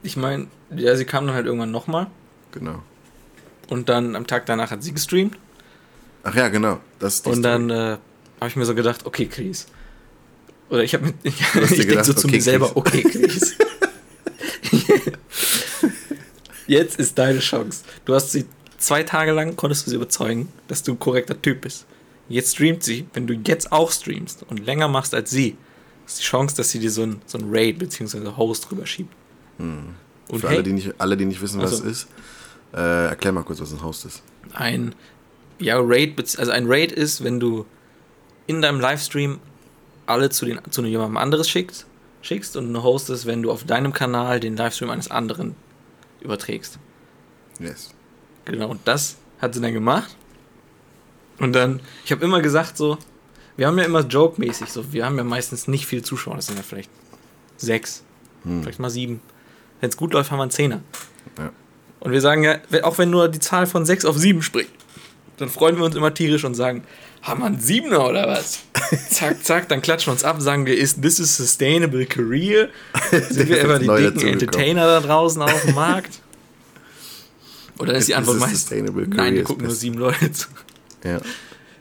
Ich 0.02 0.16
meine, 0.18 0.48
ja, 0.76 0.94
sie 0.94 1.06
kam 1.06 1.26
dann 1.26 1.34
halt 1.34 1.46
irgendwann 1.46 1.70
nochmal. 1.70 2.08
Genau. 2.52 2.82
Und 3.68 3.88
dann 3.88 4.14
am 4.14 4.26
Tag 4.26 4.44
danach 4.44 4.70
hat 4.70 4.82
sie 4.82 4.92
gestreamt. 4.92 5.38
Ach 6.22 6.34
ja, 6.34 6.48
genau. 6.48 6.80
Das 6.98 7.14
ist 7.14 7.24
die 7.26 7.30
Und 7.30 7.38
Story. 7.38 7.66
dann 7.66 7.70
äh, 7.70 7.96
habe 8.40 8.48
ich 8.48 8.56
mir 8.56 8.66
so 8.66 8.74
gedacht, 8.74 9.06
okay, 9.06 9.26
Chris. 9.26 9.66
Oder 10.68 10.84
ich 10.84 10.92
habe 10.92 11.06
mir, 11.06 11.14
ich, 11.22 11.40
ich 11.40 11.86
denke 11.86 12.04
so 12.04 12.12
zu 12.12 12.26
okay, 12.26 12.36
mir 12.36 12.42
selber, 12.42 12.66
Chris. 12.66 12.76
okay, 12.76 13.02
Chris. 13.02 13.56
Jetzt 16.66 16.98
ist 16.98 17.16
deine 17.18 17.38
Chance. 17.38 17.84
Du 18.04 18.14
hast 18.14 18.32
sie 18.32 18.44
zwei 18.78 19.02
Tage 19.02 19.32
lang, 19.32 19.56
konntest 19.56 19.86
du 19.86 19.90
sie 19.90 19.96
überzeugen, 19.96 20.48
dass 20.68 20.82
du 20.82 20.92
ein 20.92 20.98
korrekter 20.98 21.40
Typ 21.40 21.60
bist. 21.62 21.86
Jetzt 22.28 22.54
streamt 22.54 22.82
sie. 22.82 23.06
Wenn 23.12 23.26
du 23.26 23.34
jetzt 23.34 23.72
auch 23.72 23.90
streamst 23.90 24.44
und 24.48 24.64
länger 24.64 24.88
machst 24.88 25.14
als 25.14 25.30
sie, 25.30 25.56
ist 26.06 26.18
die 26.20 26.24
Chance, 26.24 26.56
dass 26.56 26.70
sie 26.70 26.78
dir 26.78 26.90
so 26.90 27.02
ein, 27.02 27.20
so 27.26 27.38
ein 27.38 27.44
Raid 27.48 27.78
bzw. 27.78 28.36
Host 28.36 28.70
drüber 28.70 28.86
schiebt. 28.86 29.14
Und 29.58 29.94
Hm. 30.30 30.40
Für 30.40 30.48
hey, 30.48 30.56
alle, 30.56 30.62
die 30.62 30.72
nicht, 30.72 30.94
alle, 30.98 31.16
die 31.16 31.24
nicht 31.24 31.40
wissen, 31.40 31.60
was 31.60 31.72
Also- 31.72 31.84
es 31.84 32.02
ist, 32.04 32.08
äh, 32.74 33.06
erklär 33.08 33.32
mal 33.32 33.44
kurz, 33.44 33.60
was 33.60 33.72
ein 33.72 33.82
Host 33.82 34.04
ist. 34.04 34.22
ein 34.52 34.94
ja, 35.58 35.78
Raid, 35.80 36.18
also 36.38 36.52
ein 36.52 36.66
Raid 36.68 36.92
ist, 36.92 37.24
wenn 37.24 37.40
du 37.40 37.64
in 38.46 38.60
deinem 38.62 38.78
Livestream 38.80 39.40
alle 40.06 40.30
zu, 40.30 40.44
den, 40.46 40.60
zu 40.70 40.84
jemandem 40.84 41.16
anderes 41.16 41.48
schickst, 41.48 41.86
schickst 42.22 42.56
und 42.56 42.70
ein 42.72 42.82
Host 42.82 43.10
ist, 43.10 43.26
wenn 43.26 43.42
du 43.42 43.50
auf 43.50 43.64
deinem 43.64 43.92
Kanal 43.92 44.38
den 44.38 44.56
Livestream 44.56 44.90
eines 44.90 45.10
anderen 45.10 45.56
überträgst. 46.20 46.78
Yes. 47.58 47.90
Genau, 48.48 48.68
und 48.68 48.80
das 48.86 49.16
hat 49.40 49.54
sie 49.54 49.60
dann 49.60 49.74
gemacht. 49.74 50.16
Und 51.38 51.52
dann, 51.52 51.80
ich 52.04 52.10
habe 52.10 52.24
immer 52.24 52.40
gesagt 52.40 52.76
so, 52.76 52.98
wir 53.56 53.66
haben 53.66 53.78
ja 53.78 53.84
immer 53.84 54.00
joke-mäßig 54.00 54.70
so, 54.70 54.92
wir 54.92 55.04
haben 55.04 55.16
ja 55.16 55.24
meistens 55.24 55.68
nicht 55.68 55.86
viele 55.86 56.02
Zuschauer, 56.02 56.36
das 56.36 56.46
sind 56.46 56.56
ja 56.56 56.62
vielleicht 56.62 56.90
sechs, 57.56 58.02
vielleicht 58.42 58.78
mal 58.78 58.90
sieben. 58.90 59.20
Wenn 59.80 59.90
es 59.90 59.96
gut 59.96 60.12
läuft, 60.12 60.30
haben 60.30 60.38
wir 60.38 60.42
einen 60.42 60.50
Zehner. 60.50 60.80
Ja. 61.36 61.50
Und 62.00 62.12
wir 62.12 62.20
sagen 62.20 62.42
ja, 62.42 62.58
auch 62.82 62.98
wenn 62.98 63.10
nur 63.10 63.28
die 63.28 63.40
Zahl 63.40 63.66
von 63.66 63.84
sechs 63.84 64.04
auf 64.04 64.16
sieben 64.16 64.42
springt, 64.42 64.70
dann 65.36 65.48
freuen 65.48 65.76
wir 65.76 65.84
uns 65.84 65.94
immer 65.94 66.14
tierisch 66.14 66.44
und 66.44 66.54
sagen, 66.54 66.84
haben 67.22 67.40
wir 67.40 67.46
einen 67.46 67.60
Siebener 67.60 68.08
oder 68.08 68.26
was? 68.26 68.60
zack, 69.10 69.44
zack, 69.44 69.68
dann 69.68 69.82
klatschen 69.82 70.08
wir 70.08 70.12
uns 70.12 70.24
ab, 70.24 70.40
sagen 70.40 70.66
wir, 70.66 70.76
ist 70.76 71.02
this 71.02 71.20
is 71.20 71.36
sustainable 71.36 72.06
career? 72.06 72.68
Sind 73.28 73.48
wir 73.48 73.60
immer 73.60 73.78
die 73.78 73.88
dicken. 73.88 74.28
Entertainer 74.28 74.86
da 74.86 75.00
draußen 75.00 75.42
auf 75.42 75.62
dem 75.64 75.74
Markt? 75.74 76.20
Oder 77.78 77.94
ist 77.94 78.08
die 78.08 78.12
Is 78.12 78.18
Antwort 78.18 78.38
this 78.38 78.46
meist, 78.46 78.60
sustainable 78.68 79.06
nein, 79.08 79.34
wir 79.34 79.42
is 79.42 79.46
gucken 79.46 79.66
nur 79.66 79.74
sieben 79.74 79.98
Leute 79.98 80.32
zu. 80.32 80.48
Ja, 81.04 81.20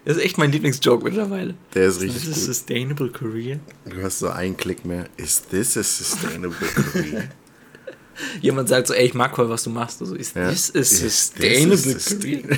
Das 0.05 0.17
ist 0.17 0.23
echt 0.23 0.37
mein 0.37 0.51
Lieblingsjoke 0.51 1.03
mittlerweile. 1.03 1.55
der 1.73 1.87
ist 1.87 2.01
richtig 2.01 2.27
is 2.27 2.35
gut. 2.35 2.43
sustainable 2.43 3.09
career? 3.09 3.59
Du 3.85 4.01
hast 4.03 4.19
so 4.19 4.29
einen 4.29 4.55
Klick 4.57 4.85
mehr. 4.85 5.07
Is 5.17 5.41
this 5.49 5.75
a 5.77 5.83
sustainable 5.83 6.67
career? 6.75 7.29
Jemand 8.41 8.67
sagt 8.69 8.87
so, 8.87 8.93
ey, 8.93 9.05
ich 9.05 9.13
mag 9.13 9.35
voll, 9.35 9.47
was 9.49 9.63
du 9.63 9.69
machst. 9.69 10.01
Also, 10.01 10.15
ist 10.15 10.35
Ja. 10.35 10.49
this 10.49 10.69
is 10.69 10.91
Is 11.03 11.27
sustainable 11.29 11.77
this 11.77 12.11
a 12.13 12.15
career? 12.19 12.57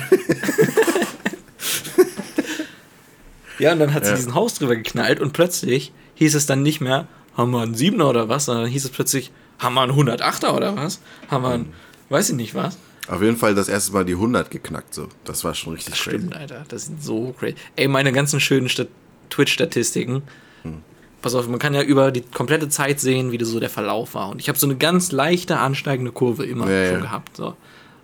ja, 3.58 3.72
und 3.72 3.78
dann 3.78 3.92
hat 3.94 4.04
sie 4.04 4.10
Ja. 4.10 4.16
diesen 4.16 4.34
Haus 4.34 4.54
drüber 4.54 4.76
geknallt 4.76 5.20
und 5.20 5.32
plötzlich 5.32 5.92
hieß 6.14 6.34
es 6.34 6.46
dann 6.46 6.62
nicht 6.62 6.80
mehr, 6.80 7.08
haben 7.36 7.50
wir 7.52 7.60
einen 7.62 7.74
Siebener 7.74 8.08
oder 8.08 8.28
was, 8.28 8.46
sondern 8.46 8.66
hieß 8.68 8.84
es 8.84 8.90
plötzlich, 8.90 9.32
haben 9.58 9.74
wir 9.74 9.82
einen 9.82 9.92
108er 9.92 10.52
oder 10.54 10.76
was? 10.76 11.00
Haben 11.28 11.42
wir 11.44 11.50
einen, 11.50 11.72
weiß 12.08 12.30
ich 12.30 12.36
nicht 12.36 12.54
was? 12.54 12.78
Auf 13.10 13.22
jeden 13.22 13.36
Fall 13.36 13.54
das 13.54 13.68
erste 13.68 13.92
Mal 13.92 14.04
die 14.04 14.12
100 14.14 14.50
geknackt, 14.50 14.94
so. 14.94 15.08
Das 15.24 15.42
war 15.44 15.54
schon 15.54 15.72
richtig 15.74 15.94
crazy. 15.94 16.18
Stimmt, 16.18 16.36
Alter, 16.36 16.64
das 16.68 16.86
sind 16.86 17.02
so 17.02 17.34
crazy. 17.38 17.56
Ey, 17.76 17.88
meine 17.88 18.12
ganzen 18.12 18.38
schönen 18.40 18.68
Stat 18.68 18.88
Twitch-Statistiken. 19.30 20.22
Hm. 20.62 20.82
Pass 21.22 21.34
auf, 21.34 21.48
man 21.48 21.58
kann 21.58 21.74
ja 21.74 21.82
über 21.82 22.10
die 22.12 22.22
komplette 22.22 22.68
Zeit 22.68 23.00
sehen, 23.00 23.32
wie 23.32 23.44
so 23.44 23.60
der 23.60 23.70
Verlauf 23.70 24.14
war. 24.14 24.30
Und 24.30 24.40
ich 24.40 24.48
habe 24.48 24.58
so 24.58 24.66
eine 24.66 24.76
ganz 24.76 25.12
leichte 25.12 25.58
ansteigende 25.58 26.12
Kurve 26.12 26.44
immer 26.46 26.70
Ja, 26.70 26.86
schon 26.86 26.94
ja. 26.96 27.00
gehabt. 27.00 27.36
So. 27.36 27.56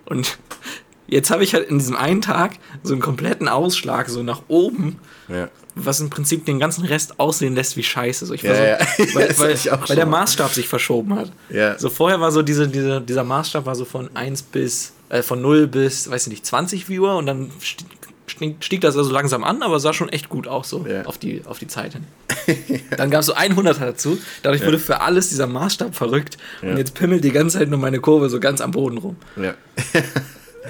Und 0.05 0.37
jetzt 1.07 1.31
habe 1.31 1.43
ich 1.43 1.53
halt 1.53 1.69
in 1.69 1.79
diesem 1.79 1.95
einen 1.95 2.21
Tag 2.21 2.53
so 2.83 2.93
einen 2.93 3.01
kompletten 3.01 3.47
Ausschlag 3.47 4.09
so 4.09 4.23
nach 4.23 4.41
oben, 4.49 4.99
Ja. 5.29 5.49
was 5.75 5.99
im 5.99 6.09
Prinzip 6.09 6.45
den 6.45 6.59
ganzen 6.59 6.85
Rest 6.85 7.19
aussehen 7.19 7.55
lässt 7.55 7.75
wie 7.77 7.83
Scheiße. 7.83 8.25
So, 8.25 8.33
ich 8.33 8.41
Ja, 8.43 8.51
war 8.51 8.57
ja. 8.65 8.77
so, 8.97 9.15
weil, 9.15 9.27
Das 9.29 9.39
weil, 9.39 9.45
hatte 9.49 9.59
ich 9.59 9.71
auch 9.71 9.89
weil 9.89 9.95
der. 9.95 10.05
Maßstab 10.05 10.53
sich 10.53 10.67
verschoben 10.67 11.15
hat. 11.15 11.31
So 11.79 11.89
vorher 11.89 12.19
war 12.21 12.31
so 12.31 12.41
diese, 12.41 12.67
diese, 12.67 13.01
dieser 13.01 13.23
Maßstab 13.23 13.65
war 13.65 13.75
so 13.75 13.85
von 13.85 14.15
1 14.15 14.43
bis, 14.43 14.93
äh, 15.09 15.21
von 15.21 15.41
0 15.41 15.67
bis, 15.67 16.09
weiß 16.09 16.23
ich 16.27 16.31
nicht, 16.31 16.45
20 16.45 16.87
Viewer 16.89 17.15
und 17.17 17.25
dann 17.25 17.49
sti- 17.61 17.85
stieg, 18.27 18.55
stieg 18.63 18.81
das 18.81 18.97
also 18.97 19.11
langsam 19.11 19.43
an, 19.43 19.61
aber 19.63 19.79
sah 19.79 19.93
schon 19.93 20.09
echt 20.09 20.29
gut 20.29 20.47
aus 20.47 20.69
so 20.69 20.85
Ja. 20.87 21.03
auf, 21.05 21.17
die, 21.17 21.41
auf 21.45 21.59
die 21.59 21.67
Zeit 21.67 21.93
hin. 21.93 22.03
Dann 22.97 23.09
gab 23.09 23.21
es 23.21 23.25
so 23.27 23.35
100er 23.35 23.79
dazu, 23.79 24.17
dadurch 24.43 24.65
wurde 24.65 24.79
für 24.79 25.01
alles 25.01 25.29
dieser 25.29 25.47
Maßstab 25.47 25.93
verrückt 25.95 26.37
Ja. 26.61 26.71
und 26.71 26.77
jetzt 26.77 26.93
pimmelt 26.93 27.23
die 27.23 27.31
ganze 27.31 27.57
Zeit 27.59 27.69
nur 27.69 27.79
meine 27.79 27.99
Kurve 27.99 28.29
so 28.29 28.39
ganz 28.39 28.61
am 28.61 28.71
Boden 28.71 28.97
rum. 28.97 29.15
ja. 29.35 29.53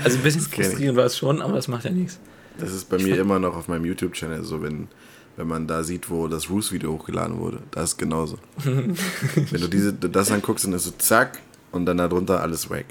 Also 0.03 0.17
ein 0.17 0.23
bisschen 0.23 0.41
ich. 0.41 0.47
frustrierend 0.53 0.95
war 0.95 1.05
es 1.05 1.17
schon, 1.17 1.41
aber 1.41 1.53
das 1.55 1.67
macht 1.67 1.85
ja 1.85 1.89
nichts. 1.89 2.19
Das 2.59 2.71
ist 2.71 2.87
bei 2.87 2.97
mir 2.99 3.17
immer 3.19 3.39
noch 3.39 3.55
auf 3.55 3.67
meinem 3.67 3.83
YouTube-Channel 3.85 4.43
so, 4.43 4.61
wenn, 4.61 4.87
wenn 5.37 5.47
man 5.47 5.65
da 5.65 5.83
sieht, 5.83 6.11
wo 6.11 6.27
das 6.27 6.51
Roos-Video 6.51 6.91
hochgeladen 6.93 7.39
wurde. 7.39 7.59
Das 7.71 7.91
ist 7.91 7.97
genauso. 7.97 8.37
wenn 8.63 8.95
du 9.61 9.67
diese, 9.67 9.93
das 9.93 10.31
anguckst, 10.31 10.65
dann 10.65 10.73
ist 10.73 10.83
so 10.83 10.91
zack 10.99 11.39
und 11.71 11.87
dann 11.87 11.97
darunter 11.97 12.41
alles 12.41 12.69
weg. 12.69 12.85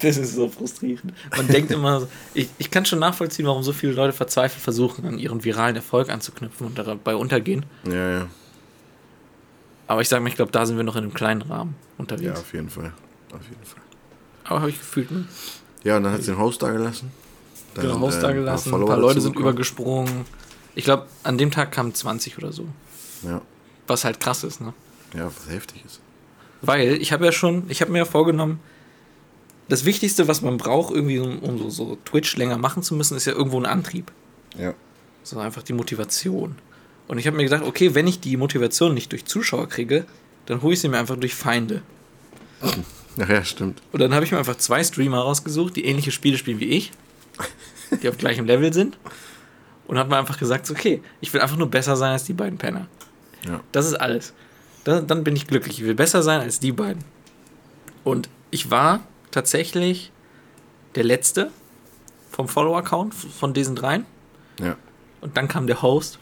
Das 0.00 0.16
ist 0.16 0.34
so 0.34 0.48
frustrierend. 0.48 1.12
Man 1.36 1.46
denkt 1.48 1.70
immer, 1.72 2.00
so- 2.00 2.08
ich, 2.34 2.48
ich 2.58 2.70
kann 2.70 2.84
schon 2.86 2.98
nachvollziehen, 3.00 3.46
warum 3.46 3.62
so 3.62 3.72
viele 3.72 3.92
Leute 3.92 4.12
verzweifelt 4.12 4.62
versuchen, 4.62 5.04
an 5.06 5.18
ihren 5.18 5.42
viralen 5.44 5.74
Erfolg 5.76 6.10
anzuknüpfen 6.10 6.66
und 6.66 6.78
dabei 6.78 7.16
untergehen. 7.16 7.64
Ja, 7.86 8.10
ja. 8.10 8.26
Aber 9.86 10.00
ich 10.02 10.08
sage 10.08 10.22
mir, 10.22 10.28
ich 10.28 10.36
glaube, 10.36 10.52
da 10.52 10.66
sind 10.66 10.76
wir 10.76 10.84
noch 10.84 10.96
in 10.96 11.04
einem 11.04 11.14
kleinen 11.14 11.42
Rahmen 11.42 11.74
Ja, 11.80 11.94
unterwegs. 11.98 12.38
auf 12.40 12.52
jeden 12.52 12.68
Fall. 12.70 12.92
Auf 13.32 13.42
jeden 13.48 13.64
Fall. 13.64 13.82
Aber 14.44 14.60
habe 14.60 14.70
ich 14.70 14.78
gefühlt, 14.78 15.10
ne? 15.10 15.26
Ja, 15.84 15.96
und 15.96 16.04
dann 16.04 16.12
hat 16.12 16.22
sie 16.22 16.32
den 16.32 16.38
Host 16.38 16.62
da 16.62 16.70
gelassen. 16.70 17.10
Dann 17.74 17.86
Genau, 17.86 18.00
Host 18.00 18.18
äh, 18.18 18.20
da 18.22 18.28
ein 18.28 18.34
paar 18.34 18.40
gelassen, 18.42 18.74
ein 18.74 18.86
paar 18.86 18.96
Leute 18.98 19.20
sind 19.20 19.30
dazugekommen. 19.34 19.52
übergesprungen. 19.52 20.24
Ich 20.74 20.84
glaube, 20.84 21.06
an 21.22 21.38
dem 21.38 21.50
Tag 21.50 21.72
kamen 21.72 21.94
20 21.94 22.38
oder 22.38 22.52
so. 22.52 22.66
Ja, 23.22 23.40
Was 23.86 24.04
halt 24.04 24.20
krass 24.20 24.44
ist, 24.44 24.60
ne? 24.60 24.72
ja, 25.16 25.24
was 25.26 25.48
heftig 25.52 25.84
ist. 25.84 26.00
Weil 26.60 27.00
ich 27.00 27.12
habe 27.12 27.24
ja 27.24 27.32
schon, 27.32 27.64
ich 27.70 27.80
habe 27.80 27.90
mir 27.92 27.98
ja 27.98 28.04
vorgenommen, 28.04 28.60
das 29.68 29.84
Wichtigste, 29.84 30.28
was 30.28 30.42
man 30.42 30.56
braucht, 30.56 30.94
irgendwie, 30.94 31.18
um, 31.18 31.38
um 31.40 31.58
so, 31.58 31.70
so 31.70 31.98
Twitch 32.04 32.36
länger 32.36 32.58
machen 32.58 32.82
zu 32.82 32.94
müssen, 32.94 33.16
ist 33.16 33.26
ja 33.26 33.32
irgendwo 33.32 33.58
ein 33.60 33.66
Antrieb. 33.66 34.10
Ja. 34.56 34.74
So 35.22 35.38
einfach 35.38 35.62
die 35.62 35.74
Motivation. 35.74 36.56
Und 37.06 37.18
ich 37.18 37.26
habe 37.26 37.36
mir 37.36 37.44
gedacht, 37.44 37.62
okay, 37.62 37.94
wenn 37.94 38.06
ich 38.06 38.20
die 38.20 38.36
Motivation 38.36 38.94
nicht 38.94 39.12
durch 39.12 39.24
Zuschauer 39.26 39.68
kriege, 39.68 40.06
dann 40.46 40.62
hole 40.62 40.74
ich 40.74 40.80
sie 40.80 40.88
mir 40.88 40.98
einfach 40.98 41.16
durch 41.16 41.34
Feinde. 41.34 41.82
Ach 43.20 43.28
ja, 43.28 43.44
stimmt. 43.44 43.82
Und 43.92 44.00
dann 44.00 44.14
habe 44.14 44.24
ich 44.24 44.32
mir 44.32 44.38
einfach 44.38 44.56
zwei 44.56 44.82
Streamer 44.84 45.18
rausgesucht, 45.18 45.76
die 45.76 45.84
ähnliche 45.84 46.12
Spiele 46.12 46.38
spielen 46.38 46.60
wie 46.60 46.68
ich, 46.68 46.92
die 48.02 48.08
auf 48.08 48.16
gleichem 48.16 48.46
Level 48.46 48.72
sind. 48.72 48.96
Und 49.86 49.98
hat 49.98 50.08
mir 50.08 50.18
einfach 50.18 50.38
gesagt, 50.38 50.70
okay, 50.70 51.02
ich 51.20 51.32
will 51.32 51.40
einfach 51.40 51.56
nur 51.56 51.70
besser 51.70 51.96
sein 51.96 52.12
als 52.12 52.24
die 52.24 52.34
beiden 52.34 52.58
Penner. 52.58 52.86
Ja. 53.44 53.60
Das 53.72 53.86
ist 53.86 53.94
alles. 53.94 54.34
Dann, 54.84 55.06
dann 55.06 55.24
bin 55.24 55.34
ich 55.34 55.46
glücklich. 55.46 55.78
Ich 55.78 55.84
will 55.84 55.94
besser 55.94 56.22
sein 56.22 56.40
als 56.40 56.60
die 56.60 56.72
beiden. 56.72 57.04
Und 58.04 58.28
ich 58.50 58.70
war 58.70 59.00
tatsächlich 59.30 60.12
der 60.94 61.04
Letzte 61.04 61.50
vom 62.30 62.48
Follower-Account 62.48 63.14
von 63.14 63.52
diesen 63.54 63.76
dreien. 63.76 64.06
Ja. 64.60 64.76
Und 65.20 65.36
dann 65.36 65.48
kam 65.48 65.66
der 65.66 65.82
Host. 65.82 66.18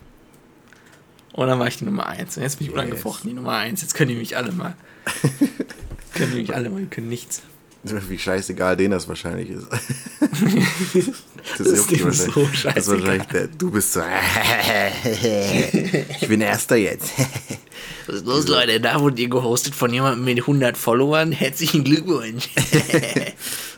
Und 1.33 1.49
dann 1.49 1.59
war 1.59 1.67
ich 1.67 1.77
die 1.77 1.85
Nummer 1.85 2.07
1. 2.07 2.37
Und 2.37 2.43
jetzt 2.43 2.59
bin 2.59 2.67
ich 2.67 2.73
Yes. 2.73 2.81
unangefochten 2.83 3.29
die 3.31 3.37
Nummer 3.37 3.57
1. 3.57 3.83
Jetzt 3.83 3.95
können 3.95 4.09
die 4.09 4.17
mich 4.17 4.37
alle 4.37 4.53
mal. 4.53 4.75
können 6.15 6.33
die 6.33 6.41
mich 6.41 6.55
alle 6.55 6.71
mal, 6.71 6.81
die 6.81 6.87
können 6.87 7.09
nichts. 7.09 7.43
Wie 8.09 8.19
scheißegal 8.19 8.77
denen 8.77 8.93
das 8.93 9.09
wahrscheinlich 9.09 9.51
ist. 9.51 9.67
Das 11.59 11.61
ist 11.69 11.77
juckt 11.77 11.91
die 11.93 11.97
denen 11.97 12.13
so 12.13 12.37
wahrscheinlich. 12.37 12.75
Das 12.75 12.89
ist 12.89 12.91
scheißegal. 12.93 13.01
wahrscheinlich 13.01 13.29
der, 13.29 13.47
du 13.47 13.71
bist 13.71 13.93
so. 13.93 14.03
ich 16.21 16.29
bin 16.29 16.41
Erster 16.41 16.77
jetzt. 16.77 17.13
Was 18.07 18.17
ist 18.17 18.27
los, 18.27 18.49
Leute? 18.49 18.81
Da 18.81 19.01
wurde 19.01 19.23
ihr 19.23 19.29
gehostet 19.29 19.75
von 19.75 19.93
jemandem 19.93 20.25
mit 20.25 20.41
100 20.41 20.77
Followern. 20.77 21.31
Herzlichen 21.33 21.85
Glückwunsch. 21.85 22.49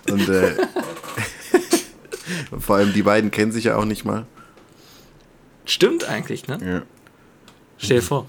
Und 0.09 0.29
äh, 0.29 0.55
vor 2.59 2.77
allem 2.77 2.92
die 2.92 3.03
beiden 3.03 3.31
kennen 3.31 3.53
sich 3.53 3.64
ja 3.64 3.77
auch 3.77 3.85
nicht 3.85 4.05
mal. 4.05 4.27
Stimmt 5.66 6.05
eigentlich, 6.05 6.49
ne? 6.49 6.59
Ja. 6.64 6.83
Stell 7.77 7.99
dir 7.99 8.03
vor. 8.03 8.27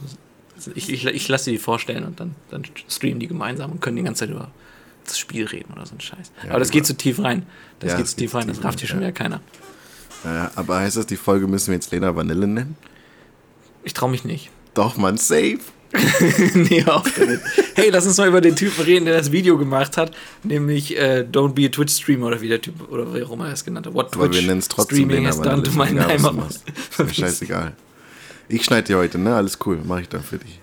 Ich, 0.75 0.91
ich, 0.91 1.05
ich 1.05 1.27
lasse 1.29 1.45
sie 1.45 1.51
die 1.51 1.57
vorstellen 1.57 2.03
und 2.03 2.19
dann, 2.19 2.35
dann 2.49 2.63
streamen 2.89 3.19
die 3.19 3.27
gemeinsam 3.27 3.71
und 3.71 3.81
können 3.81 3.95
die 3.95 4.03
ganze 4.03 4.25
Zeit 4.25 4.29
über 4.29 4.51
das 5.09 5.19
Spiel 5.19 5.45
reden 5.45 5.73
oder 5.73 5.85
so 5.85 5.95
ein 5.95 6.01
Scheiß. 6.01 6.31
Ja, 6.43 6.51
Aber 6.51 6.59
das 6.59 6.71
geht 6.71 6.85
zu 6.85 6.95
tief 6.95 7.19
rein. 7.19 7.45
Das 7.79 7.91
Ja, 7.91 7.97
geht 7.97 8.07
zu 8.07 8.15
tief 8.15 8.33
rein, 8.35 8.47
das 8.47 8.63
rafft 8.63 8.79
hier 8.79 8.89
schon 8.89 8.99
wieder 8.99 9.11
keiner. 9.11 9.41
Äh, 10.25 10.47
aber 10.55 10.79
heißt 10.79 10.97
das, 10.97 11.05
die 11.05 11.15
Folge 11.17 11.47
müssen 11.47 11.67
wir 11.67 11.75
jetzt 11.75 11.91
Lena 11.91 12.15
Vanille 12.15 12.47
nennen? 12.47 12.75
Ich 13.83 13.93
traue 13.93 14.11
mich 14.11 14.25
nicht. 14.25 14.49
Doch, 14.73 14.97
man, 14.97 15.17
safe. 15.17 15.59
nee, 16.53 16.83
auf 16.85 17.11
damit. 17.17 17.41
Hey, 17.73 17.89
lass 17.89 18.05
uns 18.05 18.17
mal 18.17 18.27
über 18.27 18.41
den 18.41 18.55
Typen 18.55 18.83
reden, 18.83 19.05
der 19.05 19.17
das 19.17 19.31
Video 19.31 19.57
gemacht 19.57 19.97
hat, 19.97 20.15
nämlich 20.43 20.95
äh, 20.95 21.25
Don't 21.29 21.53
be 21.53 21.65
a 21.65 21.69
Twitch-Streamer 21.69 22.27
oder 22.27 22.41
wie 22.41 22.47
der 22.47 22.61
Typ, 22.61 22.91
oder 22.91 23.11
wie 23.13 23.23
auch 23.23 23.31
immer 23.31 23.47
er 23.47 23.53
es 23.53 23.65
genannt 23.65 23.87
hat. 23.87 23.93
What 23.95 24.13
Aber 24.13 24.25
Twitch 24.25 24.41
wir 24.41 24.47
nennen 24.47 24.59
es 24.59 24.67
trotzdem 24.67 24.97
Streaming 24.97 25.23
Lena 25.23 25.29
has 25.29 25.41
done 25.41 25.63
to 25.63 25.71
my. 25.71 25.87
Ist 26.47 26.99
mir 26.99 27.13
scheißegal. 27.13 27.73
Ich 28.49 28.65
schneide 28.65 28.87
dir 28.87 28.97
heute, 28.97 29.17
ne? 29.17 29.35
Alles 29.35 29.57
cool. 29.65 29.79
Mach 29.83 29.99
ich 29.99 30.09
dann 30.09 30.23
für 30.23 30.37
dich. 30.37 30.59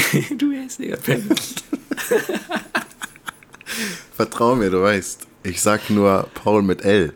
du 0.38 0.52
hässlicher 0.52 0.96
Penner. 0.96 1.34
Vertrau 4.14 4.54
mir, 4.54 4.70
du 4.70 4.82
weißt. 4.82 5.26
Ich 5.44 5.60
sag 5.60 5.90
nur 5.90 6.28
Paul 6.34 6.62
mit 6.62 6.84
L. 6.84 7.14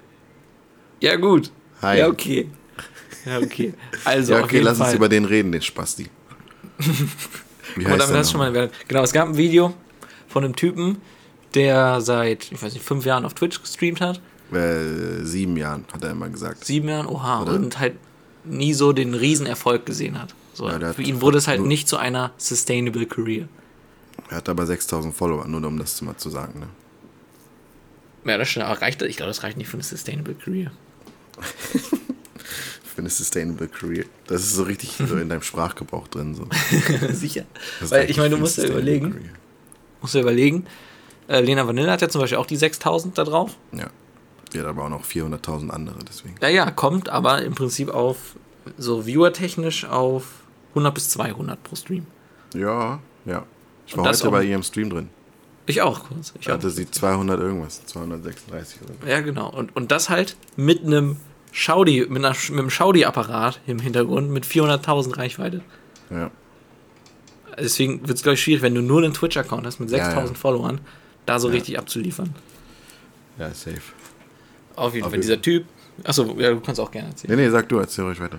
Ja, 1.01 1.17
gut. 1.17 1.53
Hi. 1.83 1.99
Ja, 1.99 2.09
okay. 2.09 2.49
Ja, 3.25 3.39
okay. 3.39 3.75
Also, 4.05 4.35
ja, 4.35 4.43
okay, 4.43 4.61
lass 4.61 4.79
Fall. 4.79 4.89
uns 4.89 4.97
über 4.97 5.09
den 5.09 5.25
reden, 5.25 5.53
den 5.53 5.63
Spasti. 5.63 6.09
Wie 7.77 7.85
Guck 7.85 8.01
heißt 8.01 8.11
du 8.11 8.25
schon 8.25 8.39
mal. 8.39 8.71
Genau, 8.89 9.03
es 9.03 9.13
gab 9.13 9.29
ein 9.29 9.37
Video 9.37 9.75
von 10.29 10.45
einem 10.45 10.57
Typen, 10.57 10.99
der 11.55 12.01
seit, 12.01 12.51
ich 12.53 12.63
weiß 12.63 12.75
nicht, 12.75 12.85
fünf 12.85 13.05
Jahren 13.05 13.25
auf 13.25 13.35
Twitch 13.35 13.61
gestreamt 13.61 14.01
hat. 14.01 14.21
Äh, 14.53 15.25
sieben 15.25 15.57
Jahren, 15.57 15.85
hat 15.93 16.05
er 16.05 16.11
immer 16.13 16.29
gesagt. 16.29 16.65
Sieben 16.65 16.89
Jahren, 16.89 17.07
oha. 17.07 17.43
Oder? 17.43 17.55
Und 17.55 17.79
halt 17.79 17.95
nie 18.45 18.73
so 18.73 18.93
den 18.93 19.15
Riesenerfolg 19.15 19.85
gesehen 19.85 20.21
hat. 20.21 20.35
So, 20.57 20.71
Ja, 20.71 20.95
für 20.95 21.03
hat 21.03 21.07
ihn 21.07 21.21
wurde 21.21 21.37
es 21.37 21.49
halt 21.49 21.61
nicht 21.61 21.87
zu 21.87 21.99
einer 21.99 22.33
sustainable 22.39 23.05
career. 23.05 23.47
Er 24.31 24.39
hat 24.39 24.49
aber 24.49 24.65
6000 24.65 25.15
Follower, 25.15 25.47
nur 25.47 25.63
um 25.67 25.79
das 25.79 26.01
mal 26.01 26.17
zu 26.17 26.31
sagen. 26.31 26.61
Ne? 26.61 26.67
Ja, 28.25 28.39
das 28.39 28.49
stimmt, 28.49 28.65
aber 28.65 28.81
reicht? 28.81 29.03
Ich 29.03 29.19
glaube, 29.19 29.29
das 29.29 29.43
reicht 29.43 29.59
nicht 29.59 29.69
für 29.69 29.75
eine 29.75 29.83
sustainable 29.83 30.35
career. 30.35 30.73
Für 32.95 33.03
eine 33.03 33.11
Sustainable 33.11 33.69
Career. 33.69 34.07
Das 34.27 34.41
ist 34.41 34.55
so 34.55 34.63
richtig 34.63 34.93
so 34.93 35.17
in 35.19 35.29
deinem 35.29 35.43
Sprachgebrauch 35.43 36.09
drin. 36.09 36.35
So. 36.35 36.49
Sicher. 37.13 37.45
Weil 37.81 38.01
reicht 38.01 38.11
ich 38.11 38.17
meine, 38.17 38.31
du 38.31 38.39
musst 38.39 38.57
ja 38.57 38.65
überlegen, 38.65 39.11
Career. 39.11 39.31
musst 40.01 40.15
du 40.15 40.21
überlegen, 40.21 40.65
äh, 41.29 41.41
Lena 41.41 41.67
Vanille 41.67 41.93
hat 41.93 42.01
ja 42.01 42.09
zum 42.09 42.23
Beispiel 42.23 42.39
auch 42.39 42.47
die 42.47 42.57
6000 42.57 43.19
da 43.19 43.25
drauf. 43.25 43.55
Ja. 43.73 43.91
Ja, 44.55 44.63
da 44.63 44.75
waren 44.75 44.95
auch 44.95 45.05
400.000 45.05 45.69
andere, 45.69 45.99
deswegen. 46.09 46.37
Ja, 46.41 46.49
ja, 46.49 46.71
kommt 46.71 47.11
aber 47.11 47.43
im 47.43 47.55
Prinzip 47.55 47.91
auf, 47.91 48.17
so 48.79 49.03
viewer-technisch 49.03 49.85
auf 49.85 50.25
100 50.77 50.95
bis 50.95 51.09
200 51.11 51.63
pro 51.63 51.75
Stream. 51.77 52.07
Ja, 52.55 53.01
ja. 53.25 53.45
Ich 53.87 53.97
war 53.97 54.05
Und 54.05 54.11
heute 54.11 54.31
bei 54.31 54.45
ihrem 54.45 54.63
Stream 54.63 54.91
drin. 54.91 55.09
Ich 55.67 55.83
auch 55.83 56.05
kurz. 56.09 56.33
Ich 56.35 56.43
Ich 56.43 56.49
auch. 56.49 56.55
hatte 56.55 56.71
sie 56.71 56.89
200 56.91 57.41
irgendwas, 57.41 57.85
236 57.87 58.83
oder 58.83 58.95
so. 59.03 59.07
Ja, 59.09 59.21
genau. 59.21 59.51
Und, 59.51 59.75
und 59.75 59.91
das 59.91 60.11
halt 60.11 60.37
mit 60.57 60.85
einem 60.85 61.17
Schaudi, 61.53 62.07
mit, 62.09 62.25
einer, 62.25 62.35
mit 62.51 62.51
einem 62.59 62.71
Schaudi-Apparat 62.71 63.61
im 63.67 63.79
Hintergrund 63.81 64.31
mit 64.31 64.45
400.000 64.45 65.17
Reichweite. 65.17 65.63
Ja. 66.11 66.31
Deswegen 67.59 68.07
wird 68.07 68.19
es, 68.19 68.23
glaube 68.23 68.35
ich, 68.35 68.43
schwierig, 68.43 68.63
wenn 68.63 68.75
du 68.75 68.83
nur 68.83 69.03
einen 69.03 69.15
Twitch-Account 69.15 69.67
hast 69.67 69.81
mit 69.81 69.91
Ja, 69.91 70.09
6.000 70.11 70.29
ja. 70.29 70.35
Followern, 70.35 70.81
da 71.25 71.41
so 71.41 71.49
Ja. 71.49 71.55
richtig 71.55 71.79
abzuliefern. 71.79 72.35
Ja, 73.39 73.49
safe. 73.51 73.81
Auf 74.77 74.93
jeden 74.95 75.05
Auf 75.05 75.11
Fall. 75.11 75.19
jeden 75.19 75.23
Dieser 75.23 75.41
Typ. 75.41 75.65
Achso, 76.05 76.37
ja, 76.39 76.51
du 76.51 76.61
kannst 76.61 76.81
auch 76.81 76.91
gerne 76.91 77.09
erzählen. 77.09 77.35
Nee, 77.35 77.45
nee, 77.45 77.51
sag 77.51 77.69
du, 77.71 77.79
erzähl 77.79 78.05
ruhig 78.05 78.21
weiter. 78.21 78.39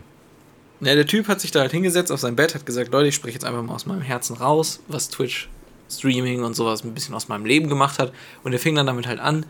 Ja, 0.82 0.94
der 0.94 1.08
Typ 1.08 1.28
hat 1.28 1.42
sich 1.42 1.52
da 1.52 1.62
halt 1.62 1.72
hingesetzt 1.72 2.12
auf 2.12 2.20
sein 2.20 2.36
Bett, 2.36 2.54
hat 2.54 2.66
gesagt, 2.66 2.92
Leute, 2.92 3.08
ich 3.08 3.16
spreche 3.16 3.34
jetzt 3.34 3.46
einfach 3.46 3.64
mal 3.64 3.74
aus 3.74 3.86
meinem 3.88 4.02
Herzen 4.02 4.36
raus, 4.36 4.80
was 4.88 5.10
Twitch, 5.10 5.50
Streaming 5.90 6.44
und 6.44 6.56
sowas 6.56 6.84
ein 6.84 6.94
bisschen 6.94 7.16
aus 7.16 7.28
meinem 7.30 7.46
Leben 7.46 7.68
gemacht 7.70 7.98
hat. 7.98 8.14
Und 8.44 8.54
er 8.54 8.60
fing 8.60 8.76
dann 8.76 8.86
damit 8.86 9.08
halt 9.08 9.20
an, 9.20 9.46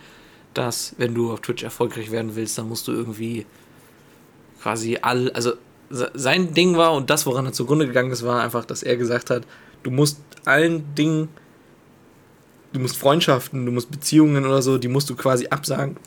dass 0.53 0.95
wenn 0.97 1.13
du 1.13 1.33
auf 1.33 1.41
Twitch 1.41 1.63
erfolgreich 1.63 2.11
werden 2.11 2.35
willst, 2.35 2.57
dann 2.57 2.69
musst 2.69 2.87
du 2.87 2.93
irgendwie 2.93 3.45
quasi 4.61 4.99
all, 5.01 5.31
also 5.31 5.53
se- 5.89 6.11
sein 6.13 6.53
Ding 6.53 6.77
war 6.77 6.93
und 6.93 7.09
das, 7.09 7.25
woran 7.25 7.45
er 7.45 7.53
zugrunde 7.53 7.87
gegangen 7.87 8.11
ist, 8.11 8.23
war 8.23 8.41
einfach, 8.41 8.65
dass 8.65 8.81
er 8.83 8.95
gesagt 8.97 9.29
hat, 9.29 9.43
du 9.83 9.91
musst 9.91 10.19
allen 10.45 10.95
Dingen, 10.95 11.29
du 12.73 12.79
musst 12.79 12.97
Freundschaften, 12.97 13.65
du 13.65 13.71
musst 13.71 13.91
Beziehungen 13.91 14.45
oder 14.45 14.61
so, 14.61 14.77
die 14.77 14.87
musst 14.87 15.09
du 15.09 15.15
quasi 15.15 15.47
absagen, 15.49 15.97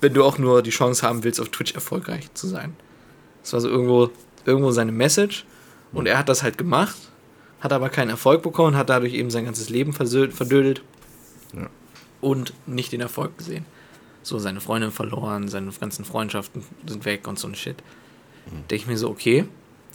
wenn 0.00 0.14
du 0.14 0.24
auch 0.24 0.38
nur 0.38 0.62
die 0.62 0.70
Chance 0.70 1.06
haben 1.06 1.24
willst, 1.24 1.40
auf 1.40 1.48
Twitch 1.48 1.74
erfolgreich 1.74 2.32
zu 2.34 2.46
sein. 2.46 2.76
Das 3.42 3.52
war 3.52 3.60
so 3.60 3.68
irgendwo, 3.68 4.10
irgendwo 4.44 4.70
seine 4.70 4.92
Message. 4.92 5.44
Und 5.92 6.06
er 6.06 6.18
hat 6.18 6.28
das 6.28 6.42
halt 6.42 6.56
gemacht, 6.58 6.96
hat 7.60 7.72
aber 7.72 7.88
keinen 7.90 8.10
Erfolg 8.10 8.42
bekommen, 8.42 8.76
hat 8.76 8.88
dadurch 8.88 9.12
eben 9.14 9.30
sein 9.30 9.44
ganzes 9.44 9.68
Leben 9.68 9.92
verdödelt 9.92 10.82
Ja. 11.54 11.68
und 12.20 12.54
nicht 12.66 12.92
den 12.92 13.00
Erfolg 13.00 13.36
gesehen. 13.38 13.66
So 14.22 14.38
seine 14.38 14.60
Freundin 14.60 14.90
verloren, 14.90 15.48
seine 15.48 15.70
ganzen 15.72 16.04
Freundschaften 16.04 16.62
sind 16.86 17.04
weg 17.04 17.26
und 17.28 17.38
so 17.38 17.48
ein 17.48 17.54
Shit. 17.54 17.82
Denke 18.70 18.76
ich 18.76 18.86
mir 18.86 18.96
so, 18.96 19.10
okay. 19.10 19.44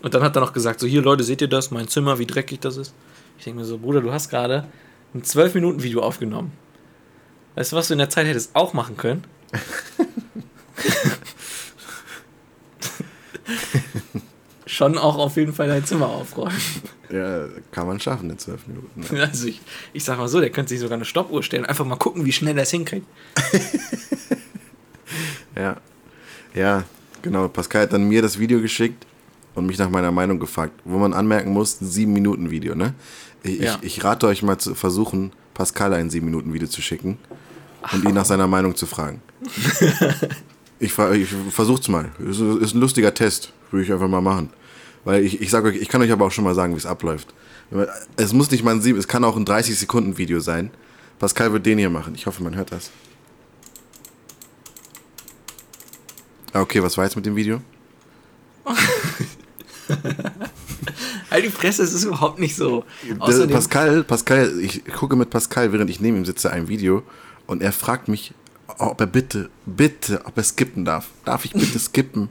Und 0.04 0.14
dann 0.14 0.22
hat 0.22 0.36
er 0.38 0.42
noch 0.42 0.54
gesagt, 0.54 0.80
so 0.80 0.86
hier 0.88 1.02
Leute, 1.02 1.24
seht 1.24 1.42
ihr 1.42 1.48
das, 1.48 1.72
mein 1.72 1.88
Zimmer, 1.88 2.20
wie 2.20 2.26
dreckig 2.28 2.60
das 2.60 2.78
ist? 2.78 2.94
Ich 3.40 3.46
denke 3.46 3.60
mir 3.62 3.66
so, 3.66 3.78
Bruder, 3.80 4.02
du 4.02 4.12
hast 4.12 4.30
gerade 4.30 4.68
ein 5.16 5.24
12-Minuten-Video 5.24 6.02
aufgenommen. 6.02 6.52
Weißt 7.56 7.72
du, 7.72 7.76
was 7.76 7.88
du 7.88 7.94
in 7.96 7.98
der 8.00 8.10
Zeit 8.10 8.28
hättest 8.28 8.56
auch 8.56 8.74
machen 8.74 8.98
können? 8.98 9.24
Schon 14.68 14.98
auch 14.98 15.18
auf 15.18 15.36
jeden 15.38 15.54
Fall 15.54 15.68
dein 15.68 15.86
Zimmer 15.86 16.08
aufräumen. 16.08 16.56
Ja, 17.10 17.48
kann 17.72 17.88
man 17.88 18.00
schaffen 18.00 18.30
in 18.30 18.38
zwölf 18.38 18.68
Minuten. 18.68 19.02
Ne? 19.16 19.22
Also 19.22 19.48
ich, 19.48 19.62
ich 19.94 20.04
sag 20.04 20.18
mal 20.18 20.28
so, 20.28 20.40
der 20.42 20.50
könnte 20.50 20.70
sich 20.70 20.80
sogar 20.80 20.96
eine 20.98 21.06
Stoppuhr 21.06 21.42
stellen. 21.42 21.66
Einfach 21.66 21.86
mal 21.86 21.96
gucken, 21.96 22.26
wie 22.26 22.32
schnell 22.34 22.58
er 22.58 22.64
es 22.64 22.72
hinkriegt. 22.72 23.08
Ja. 25.56 25.78
Ja, 26.54 26.84
genau. 27.22 27.48
Pascal 27.48 27.84
hat 27.84 27.94
dann 27.94 28.08
mir 28.08 28.22
das 28.22 28.38
Video 28.38 28.62
geschickt 28.62 29.06
und 29.56 29.66
mich 29.66 29.78
nach 29.78 29.90
meiner 29.90 30.12
Meinung 30.12 30.40
gefragt. 30.40 30.74
Wo 30.86 30.98
man 30.98 31.14
anmerken 31.14 31.52
muss, 31.52 31.82
ein 31.82 31.88
7-Minuten-Video, 31.88 32.76
ne? 32.76 32.94
Ich, 33.44 33.60
Ja. 33.60 33.78
ich, 33.82 33.98
ich 33.98 34.04
rate 34.04 34.28
euch 34.28 34.44
mal 34.44 34.58
zu 34.58 34.76
versuchen, 34.76 35.32
Pascal 35.54 35.94
ein 35.94 36.10
7-Minuten-Video 36.10 36.68
zu 36.68 36.82
schicken 36.82 37.18
und 37.92 38.04
ihn 38.06 38.14
nach 38.14 38.26
seiner 38.26 38.48
Meinung 38.48 38.76
zu 38.76 38.86
fragen. 38.86 39.22
ich 40.80 40.98
ich 40.98 41.36
versuch's 41.50 41.88
mal. 41.88 42.12
Ist, 42.20 42.40
ist 42.40 42.76
ein 42.76 42.80
lustiger 42.80 43.14
Test. 43.14 43.52
Würde 43.72 43.84
ich 43.84 43.92
einfach 43.92 44.08
mal 44.08 44.22
machen. 44.22 44.50
Weil 45.04 45.24
ich, 45.24 45.42
ich 45.42 45.50
sage 45.50 45.70
euch, 45.70 45.78
ich 45.78 45.90
kann 45.90 46.02
euch 46.02 46.12
aber 46.12 46.26
auch 46.26 46.32
schon 46.32 46.44
mal 46.44 46.56
sagen, 46.56 46.74
wie 46.74 46.78
es 46.78 46.86
abläuft. 46.86 47.34
Es 48.16 48.34
muss 48.34 48.52
nicht 48.52 48.64
mal 48.64 48.72
ein 48.72 48.82
7, 48.82 48.98
es 48.98 49.08
kann 49.08 49.24
auch 49.24 49.36
ein 49.38 49.46
30-Sekunden-Video 49.46 50.40
sein. 50.40 50.72
Pascal 51.20 51.52
wird 51.54 51.66
den 51.66 51.78
hier 51.78 51.90
machen. 51.90 52.14
Ich 52.16 52.26
hoffe, 52.26 52.44
man 52.44 52.56
hört 52.56 52.72
das. 52.72 52.92
Ah, 56.54 56.62
Okay, 56.62 56.82
was 56.82 56.98
war 56.98 57.06
jetzt 57.06 57.16
mit 57.16 57.26
dem 57.26 57.36
Video? 57.36 57.62
Halt 61.32 61.46
die 61.46 61.50
Fresse, 61.50 61.84
es 61.84 61.94
ist 61.94 62.04
überhaupt 62.04 62.40
nicht 62.40 62.56
so. 62.56 62.84
Außerdem, 63.20 63.52
Pascal, 63.56 64.04
Pascal, 64.04 64.60
ich 64.60 64.84
gucke 64.86 65.16
mit 65.16 65.30
Pascal, 65.30 65.72
während 65.72 65.90
ich 65.90 66.00
neben 66.00 66.18
ihm 66.18 66.26
sitze, 66.26 66.52
ein 66.52 66.68
Video 66.68 67.04
und 67.46 67.62
er 67.62 67.72
fragt 67.72 68.08
mich, 68.08 68.34
ob 68.78 69.00
er 69.00 69.08
bitte, 69.08 69.50
bitte, 69.66 70.22
ob 70.26 70.38
er 70.38 70.44
skippen 70.44 70.84
darf. 70.86 71.08
Darf 71.26 71.46
ich 71.46 71.54
bitte 71.54 71.80
skippen? 71.84 72.30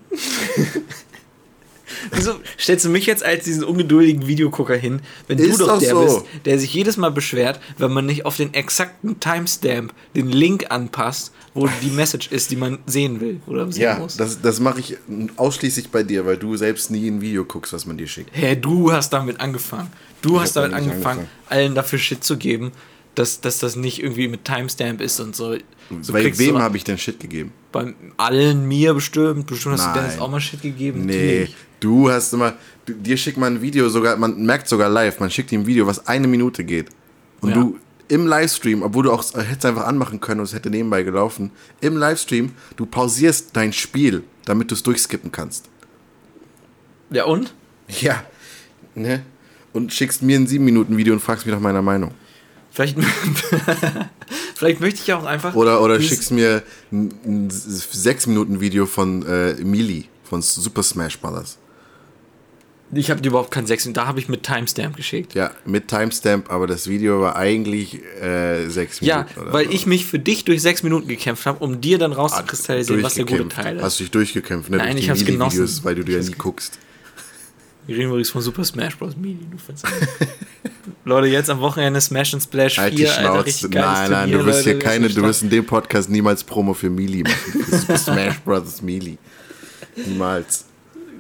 Wieso 2.13 2.35
stellst 2.59 2.85
du 2.85 2.89
mich 2.91 3.07
jetzt 3.07 3.25
als 3.25 3.45
diesen 3.45 3.65
ungeduldigen 3.65 4.27
Videogucker 4.27 4.77
hin, 4.77 5.01
wenn 5.29 5.39
Ist 5.39 5.61
du 5.61 5.67
doch 5.67 5.79
der 5.79 5.91
so. 5.91 6.03
bist, 6.05 6.21
der 6.45 6.59
sich 6.59 6.73
jedes 6.75 6.97
Mal 6.97 7.11
beschwert, 7.11 7.61
wenn 7.79 7.93
man 7.93 8.07
nicht 8.07 8.25
auf 8.27 8.37
den 8.37 8.53
exakten 8.55 9.21
Timestamp 9.21 9.93
den 10.15 10.29
Link 10.31 10.67
anpasst, 10.71 11.33
wo 11.55 11.69
die 11.83 11.91
Message 11.91 12.29
ist, 12.33 12.51
die 12.51 12.57
man 12.57 12.79
sehen 12.87 13.21
will 13.21 13.41
oder 13.47 13.71
sehen 13.73 13.83
Ja, 13.83 13.99
muss. 13.99 14.17
das, 14.17 14.41
das 14.41 14.61
mache 14.61 14.81
ich 14.81 14.97
ausschließlich 15.37 15.89
bei 15.91 16.03
dir, 16.03 16.27
weil 16.27 16.37
du 16.37 16.57
selbst 16.57 16.91
nie 16.91 17.09
ein 17.09 17.21
Video 17.21 17.45
guckst, 17.45 17.73
was 17.73 17.87
man 17.87 17.97
dir 17.97 18.07
schickt. 18.07 18.31
Hä, 18.33 18.57
du 18.57 18.93
hast 18.93 19.11
damit 19.11 19.41
angefangen. 19.41 19.91
Du 20.23 20.37
Ich 20.37 20.43
hast 20.43 20.57
damit 20.57 20.73
angefangen, 20.73 20.97
angefangen. 21.05 21.29
allen 21.49 21.75
dafür 21.75 21.99
Shit 21.99 22.25
zu 22.25 22.37
geben, 22.37 22.73
dass, 23.15 23.41
dass 23.41 23.59
das 23.59 23.77
nicht 23.77 24.03
irgendwie 24.03 24.29
mit 24.29 24.45
Timestamp 24.45 25.01
ist 25.01 25.21
und 25.21 25.35
so. 25.35 25.57
so 26.03 26.13
bei 26.13 26.37
wem 26.39 26.55
du 26.57 26.61
habe 26.61 26.77
ich 26.77 26.85
denn 26.85 26.99
Shit 26.99 27.19
gegeben? 27.21 27.53
Bei 27.73 27.95
allen 28.19 28.67
mir 28.69 28.93
bestimmt. 28.93 29.47
Bestimmt 29.47 29.75
hast 29.75 29.85
du 29.87 29.91
Nein. 29.91 30.01
Dennis 30.05 30.19
auch 30.19 30.31
mal 30.31 30.41
Shit 30.41 30.61
gegeben. 30.61 31.07
Nee. 31.07 31.49
Du 31.81 32.11
hast 32.11 32.33
immer, 32.33 32.55
du, 32.87 32.95
dir 32.95 33.17
schickt 33.17 33.39
man 33.39 33.55
ein 33.57 33.63
Video 33.63 33.89
sogar, 33.89 34.17
man 34.17 34.45
merkt 34.45 34.69
sogar 34.69 34.89
live, 34.89 35.21
man 35.21 35.31
schickt 35.31 35.53
ihm 35.53 35.63
ein 35.63 35.67
Video, 35.67 35.87
was 35.87 36.07
eine 36.07 36.27
Minute 36.29 36.65
geht. 36.65 36.89
Und 37.41 37.51
Ja. 37.51 37.55
du 37.57 37.79
im 38.09 38.27
Livestream, 38.27 38.83
obwohl 38.83 39.05
du 39.05 39.13
auch 39.13 39.25
hättest 39.35 39.67
einfach 39.67 39.87
anmachen 39.87 40.21
können 40.21 40.41
und 40.41 40.47
es 40.47 40.55
hätte 40.55 40.71
nebenbei 40.71 41.03
gelaufen, 41.03 41.51
im 41.81 41.97
Livestream, 41.97 42.53
du 42.77 42.87
pausierst 42.87 43.51
dein 43.55 43.73
Spiel, 43.73 44.23
damit 44.45 44.71
du 44.71 44.75
es 44.75 44.83
durchskippen 44.83 45.33
kannst. 45.33 45.69
Ja, 47.11 47.25
und? 47.25 47.55
Ja. 47.89 48.23
Ne? 48.95 49.23
Und 49.73 49.93
schickst 49.93 50.23
mir 50.23 50.39
ein 50.39 50.47
7-Minuten-Video 50.47 51.13
und 51.15 51.21
fragst 51.21 51.47
mich 51.47 51.55
nach 51.55 51.61
meiner 51.61 51.83
Meinung. 51.83 52.13
Vielleicht, 52.71 52.97
vielleicht 54.55 54.81
möchte 54.81 55.01
ich 55.03 55.13
auch 55.13 55.25
einfach. 55.25 55.55
Oder, 55.55 55.83
oder 55.83 56.01
schickst 56.01 56.31
mir 56.31 56.63
ein, 56.93 57.13
ein 57.25 57.51
6-Minuten-Video 57.51 58.87
von 58.87 59.25
äh, 59.27 59.55
Melee, 59.65 60.05
von 60.25 60.43
Super 60.43 60.83
Smash 60.83 61.19
Bros. 61.19 61.59
Ich 62.93 63.11
habe 63.11 63.21
dir 63.21 63.31
überhaupt 63.31 63.51
keinen 63.51 63.67
Sex. 63.67 63.89
Da 63.93 64.07
habe 64.07 64.21
ich 64.21 64.29
mit 64.29 64.45
Timestamp 64.45 64.97
geschickt. 64.97 65.35
Ja, 65.35 65.51
mit 65.65 65.89
Timestamp, 65.89 66.51
aber 66.53 66.67
das 66.69 66.89
Video 66.89 67.21
war 67.21 67.35
eigentlich 67.37 68.01
äh, 68.23 68.69
6 68.69 69.01
Ja, 69.01 69.19
Minuten. 69.25 69.41
oder 69.41 69.53
weil 69.53 69.65
so. 69.67 69.71
ich 69.73 69.87
mich 69.87 70.07
für 70.07 70.21
dich 70.21 70.45
durch 70.45 70.63
sechs 70.63 70.83
Minuten 70.85 71.09
gekämpft 71.09 71.47
habe, 71.47 71.59
um 71.65 71.81
dir 71.81 71.99
dann 71.99 72.13
Ah, 72.13 72.17
rauszukristallisieren, 72.17 73.03
was 73.03 73.15
der 73.15 73.25
gute. 73.25 73.49
Teil 73.49 73.77
ist. 73.79 73.83
Hast 73.83 73.99
du 73.99 74.05
dich 74.05 74.11
durchgekämpft, 74.13 74.71
ne? 74.71 74.77
Nein, 74.77 74.93
durch 74.93 75.05
ich 75.05 75.11
hab's 75.11 75.25
genossen. 75.25 75.59
Melee-Videos, 75.59 75.85
weil 75.85 75.95
du 75.97 76.05
dir 76.05 76.19
ja 76.21 76.25
nie 76.29 76.35
guckst. 76.37 76.79
Wir 77.89 77.97
reden 77.97 78.09
übrigens 78.09 78.31
von 78.31 78.41
Super 78.43 78.65
Smash 78.65 78.97
Bros. 78.97 79.17
Melee. 79.17 79.37
Du 79.51 79.59
findest 79.59 79.87
Leute, 81.05 81.27
jetzt 81.29 81.51
am 81.51 81.61
Wochenende 81.61 82.01
Smash 82.01 82.35
and 82.35 82.43
Splash 82.43 82.75
4. 82.75 82.83
Halt 82.83 82.99
die 82.99 83.09
Alter, 83.09 83.21
Schnauze. 83.21 83.47
richtig 83.47 83.71
nein, 83.75 84.11
nein, 84.11 84.31
Turnier, 84.31 84.39
du 84.39 84.47
wirst 84.47 84.63
hier 84.65 84.79
keine, 84.79 85.09
du 85.09 85.23
wirst 85.23 85.43
in 85.43 85.51
dem 85.51 85.65
Podcast 85.67 86.09
niemals 86.11 86.43
Promo 86.45 86.73
für 86.75 86.91
Melee 86.91 87.23
machen. 87.25 87.97
Smash 87.99 88.39
Bros. 88.45 88.81
Melee. 88.83 89.19
Niemals. 89.97 90.65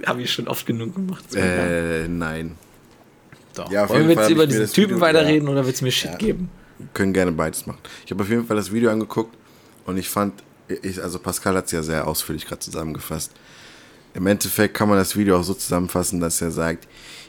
Habe 0.04 0.22
ich 0.22 0.32
schon 0.32 0.48
oft 0.48 0.66
genug 0.66 0.94
gemacht. 0.94 1.24
Äh, 1.34 2.06
nein. 2.08 2.56
Doch. 3.54 3.70
ja, 3.70 3.88
Wollen 3.88 4.08
wir 4.08 4.16
jetzt 4.16 4.30
über 4.30 4.46
diesen 4.46 4.66
Typen 4.70 4.96
Video- 4.96 5.00
weiterreden 5.00 5.46
ja. 5.46 5.52
oder 5.52 5.64
willst 5.66 5.80
du 5.80 5.84
mir 5.86 5.90
Shit 5.92 6.10
Ja. 6.10 6.16
geben? 6.18 6.50
Wir 6.78 6.88
können 6.92 7.12
gerne 7.14 7.32
beides 7.32 7.64
machen. 7.66 7.78
Ich 8.04 8.10
habe 8.10 8.22
auf 8.22 8.28
jeden 8.28 8.46
Fall 8.46 8.56
das 8.56 8.70
Video 8.70 8.90
angeguckt 8.90 9.34
und 9.86 9.96
ich 9.96 10.08
fand, 10.08 10.42
ich, 10.68 11.02
also 11.02 11.18
Pascal 11.18 11.56
hat 11.56 11.66
es 11.66 11.72
ja 11.72 11.82
sehr 11.82 12.06
ausführlich 12.06 12.44
gerade 12.46 12.58
zusammengefasst. 12.58 13.32
Im 14.12 14.26
Endeffekt 14.26 14.74
kann 14.74 14.88
man 14.88 14.98
das 14.98 15.16
Video 15.16 15.38
auch 15.38 15.42
so 15.42 15.54
zusammenfassen, 15.54 16.20
dass 16.20 16.40
er 16.42 16.50
sagt, 16.50 16.86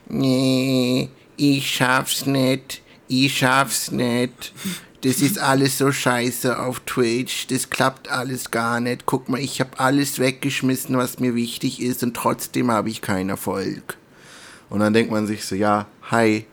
nee, 0.10 1.10
ich 1.38 1.70
schaff's 1.70 2.26
nicht, 2.26 2.82
ich 3.08 3.38
schaff's 3.38 3.92
nicht. 3.92 4.54
Das 5.02 5.22
ist 5.22 5.38
alles 5.38 5.78
so 5.78 5.92
scheiße 5.92 6.60
auf 6.60 6.80
Twitch, 6.82 7.48
das 7.48 7.70
klappt 7.70 8.10
alles 8.10 8.50
gar 8.50 8.80
nicht. 8.80 9.06
Guck 9.06 9.30
mal, 9.30 9.40
ich 9.40 9.60
habe 9.60 9.80
alles 9.80 10.18
weggeschmissen, 10.18 10.98
was 10.98 11.20
mir 11.20 11.36
wichtig 11.36 11.82
ist 11.82 12.02
und 12.02 12.16
trotzdem 12.16 12.72
habe 12.72 12.90
ich 12.90 13.02
keinen 13.02 13.30
Erfolg. 13.30 13.98
Und 14.70 14.80
dann 14.80 14.94
denkt 14.94 15.12
man 15.12 15.28
sich 15.28 15.46
so, 15.46 15.56
ja, 15.56 15.86
hi, 16.10 16.46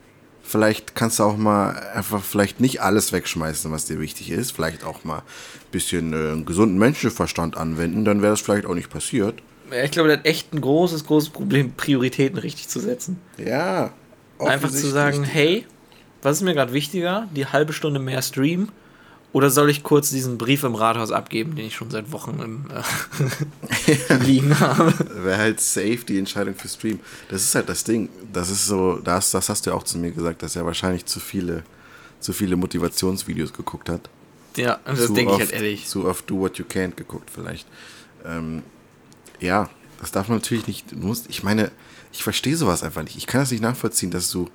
vielleicht 0.43 0.95
kannst 0.95 1.19
du 1.19 1.25
auch 1.25 1.39
mal 1.39 1.71
einfach 1.95 2.23
vielleicht 2.23 2.61
nicht 2.61 2.83
alles 2.83 3.13
wegschmeißen, 3.13 3.73
was 3.73 3.87
dir 3.87 3.99
wichtig 3.99 4.31
ist. 4.31 4.53
Vielleicht 4.53 4.85
auch 4.85 5.05
mal 5.05 5.19
ein 5.19 5.23
bisschen 5.73 6.13
äh, 6.13 6.33
einen 6.33 6.45
gesunden 6.45 6.79
Menschenverstand 6.79 7.57
anwenden, 7.57 8.05
dann 8.05 8.21
wäre 8.21 8.33
das 8.33 8.43
vielleicht 8.43 8.67
auch 8.67 8.75
nicht 8.75 8.91
passiert. 8.91 9.43
Ja, 9.71 9.83
Ich 9.85 9.91
glaube, 9.91 10.09
der 10.09 10.19
hat 10.19 10.27
echt 10.27 10.53
ein 10.53 10.61
großes, 10.61 11.07
großes 11.07 11.31
Problem, 11.31 11.73
Prioritäten 11.73 12.39
richtig 12.39 12.69
zu 12.69 12.79
setzen. 12.79 13.19
Ja. 13.39 13.91
Einfach 14.39 14.71
zu 14.71 14.89
sagen, 14.89 15.25
hey, 15.25 15.65
was 16.25 16.39
ist 16.39 16.43
mir 16.43 16.55
gerade 16.55 16.73
wichtiger? 16.73 17.29
Die 17.35 17.47
halbe 17.47 17.73
Stunde 17.73 18.01
mehr 18.01 18.23
Stream 18.23 18.71
Oder 19.33 19.51
soll 19.51 19.69
ich 19.69 19.83
kurz 19.83 20.11
diesen 20.11 20.39
Brief 20.39 20.65
im 20.65 20.75
Rathaus 20.75 21.13
abgeben, 21.13 21.55
den 21.55 21.67
ich 21.67 21.75
schon 21.75 21.91
seit 21.91 22.13
Wochen 22.13 22.41
im, 22.43 22.67
äh, 22.71 24.15
liegen 24.25 24.59
habe? 24.59 24.93
Wäre 25.23 25.39
halt 25.39 25.61
safe 25.61 26.01
die 26.09 26.19
Entscheidung 26.19 26.55
für 26.55 26.69
Stream. 26.69 27.01
Das 27.29 27.43
ist 27.43 27.55
halt 27.55 27.69
das 27.69 27.85
Ding. 27.85 28.09
Das 28.33 28.49
ist 28.51 28.67
so, 28.67 28.99
das, 28.99 29.31
das 29.33 29.49
hast 29.49 29.67
du 29.67 29.71
ja 29.71 29.77
auch 29.77 29.83
zu 29.83 29.99
mir 29.99 30.13
gesagt, 30.13 30.43
dass 30.43 30.57
er 30.57 30.65
wahrscheinlich 30.65 31.05
zu 31.05 31.21
viele, 31.21 31.63
zu 32.21 32.33
viele 32.33 32.57
Motivationsvideos 32.57 33.53
geguckt 33.53 33.89
hat. 33.89 34.09
Ja, 34.57 34.79
das 34.85 35.13
denke 35.13 35.33
ich 35.35 35.41
halt 35.41 35.53
ehrlich. 35.53 35.87
Zu 35.87 36.07
oft 36.07 36.29
Do 36.31 36.39
What 36.39 36.59
You 36.59 36.65
Can't 36.65 36.95
geguckt, 36.95 37.29
vielleicht. 37.31 37.67
Ähm, 38.25 38.63
ja, 39.41 39.69
das 40.01 40.13
darf 40.13 40.29
man 40.29 40.39
natürlich 40.39 40.67
nicht. 40.67 40.95
Musst, 40.95 41.29
ich 41.29 41.43
meine, 41.43 41.71
ich 42.13 42.23
verstehe 42.23 42.57
sowas 42.57 42.83
einfach 42.83 43.03
nicht. 43.03 43.17
Ich 43.17 43.27
kann 43.27 43.41
das 43.41 43.51
nicht 43.51 43.63
nachvollziehen, 43.63 44.11
dass 44.11 44.31
du, 44.31 44.49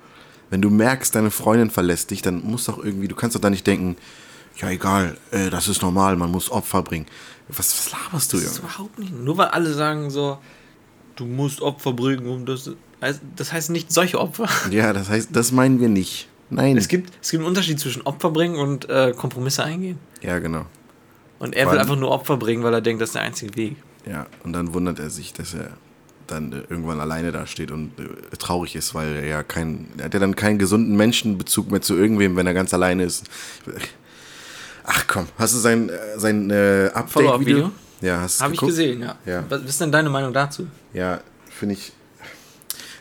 wenn 0.50 0.60
du 0.62 0.70
merkst, 0.70 1.14
deine 1.14 1.30
Freundin 1.30 1.70
verlässt 1.70 2.10
dich, 2.10 2.22
dann 2.22 2.42
musst 2.44 2.68
doch 2.68 2.82
irgendwie, 2.82 3.08
du 3.08 3.14
kannst 3.14 3.36
doch 3.36 3.40
da 3.40 3.50
nicht 3.50 3.66
denken, 3.66 3.96
ja 4.56 4.68
egal, 4.70 5.16
äh, 5.30 5.48
das 5.50 5.68
ist 5.68 5.80
normal, 5.82 6.16
man 6.16 6.30
muss 6.30 6.50
Opfer 6.50 6.82
bringen. 6.82 7.06
Was, 7.48 7.58
was 7.58 7.92
laberst 7.92 8.32
du, 8.32 8.36
Das 8.36 8.46
ist 8.46 8.56
Junge? 8.58 8.68
überhaupt 8.68 8.98
nicht. 8.98 9.12
Nur 9.12 9.38
weil 9.38 9.48
alle 9.48 9.72
sagen 9.72 10.10
so, 10.10 10.38
du 11.16 11.24
musst 11.26 11.60
Opfer 11.62 11.92
bringen, 11.92 12.26
um 12.26 12.46
das. 12.46 12.70
Das 13.36 13.52
heißt 13.52 13.70
nicht 13.70 13.90
solche 13.92 14.20
Opfer. 14.20 14.48
Ja, 14.70 14.92
das 14.92 15.08
heißt, 15.08 15.30
das 15.32 15.50
meinen 15.52 15.80
wir 15.80 15.88
nicht. 15.88 16.28
Nein. 16.50 16.76
Es 16.76 16.88
gibt, 16.88 17.12
es 17.22 17.30
gibt 17.30 17.40
einen 17.40 17.48
Unterschied 17.48 17.78
zwischen 17.80 18.02
Opfer 18.02 18.30
bringen 18.30 18.56
und 18.56 18.88
äh, 18.90 19.12
Kompromisse 19.16 19.64
eingehen. 19.64 19.98
ja, 20.20 20.38
genau. 20.40 20.66
Und 21.38 21.54
er 21.54 21.64
Vor 21.64 21.72
will 21.72 21.78
einfach 21.80 21.96
nur 21.96 22.10
Opfer 22.10 22.36
bringen, 22.36 22.62
weil 22.62 22.74
er 22.74 22.82
denkt, 22.82 23.00
das 23.00 23.10
ist 23.10 23.14
der 23.14 23.22
einzige 23.22 23.56
Weg. 23.56 23.76
Ja, 24.04 24.26
und 24.44 24.52
dann 24.52 24.74
wundert 24.74 24.98
er 24.98 25.08
sich, 25.08 25.32
dass 25.32 25.54
er 25.54 25.70
dann 26.30 26.52
äh, 26.52 26.62
irgendwann 26.68 27.00
alleine 27.00 27.32
dasteht 27.32 27.70
und 27.70 27.92
äh, 27.98 28.36
traurig 28.36 28.76
ist, 28.76 28.94
weil 28.94 29.16
er 29.16 29.26
ja 29.26 29.42
kein, 29.42 29.88
er 29.98 30.06
hat 30.06 30.14
ja 30.14 30.20
dann 30.20 30.36
keinen 30.36 30.58
gesunden 30.58 30.96
Menschenbezug 30.96 31.70
mehr 31.70 31.80
zu 31.80 31.96
irgendwem, 31.96 32.36
wenn 32.36 32.46
er 32.46 32.54
ganz 32.54 32.72
alleine 32.74 33.04
ist. 33.04 33.24
Ach 34.84 35.06
komm, 35.06 35.28
hast 35.38 35.54
du 35.54 35.58
sein, 35.58 35.88
äh, 35.88 36.18
sein 36.18 36.50
äh, 36.50 36.90
Update-Video? 36.94 37.70
Ja, 38.00 38.20
hast 38.20 38.40
du 38.40 38.44
Habe 38.44 38.54
ich 38.54 38.60
gesehen, 38.60 39.02
ja. 39.02 39.16
Ja. 39.26 39.44
Was 39.48 39.62
ist 39.62 39.80
denn 39.80 39.92
deine 39.92 40.08
Meinung 40.08 40.32
dazu? 40.32 40.66
Ja, 40.92 41.20
finde 41.50 41.74
ich. 41.74 41.92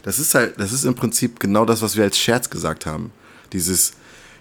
Das 0.03 0.19
ist 0.19 0.35
halt, 0.35 0.59
das 0.59 0.71
ist 0.71 0.85
im 0.85 0.95
Prinzip 0.95 1.39
genau 1.39 1.65
das, 1.65 1.81
was 1.81 1.95
wir 1.95 2.03
als 2.03 2.17
Scherz 2.17 2.49
gesagt 2.49 2.85
haben. 2.85 3.11
Dieses, 3.53 3.93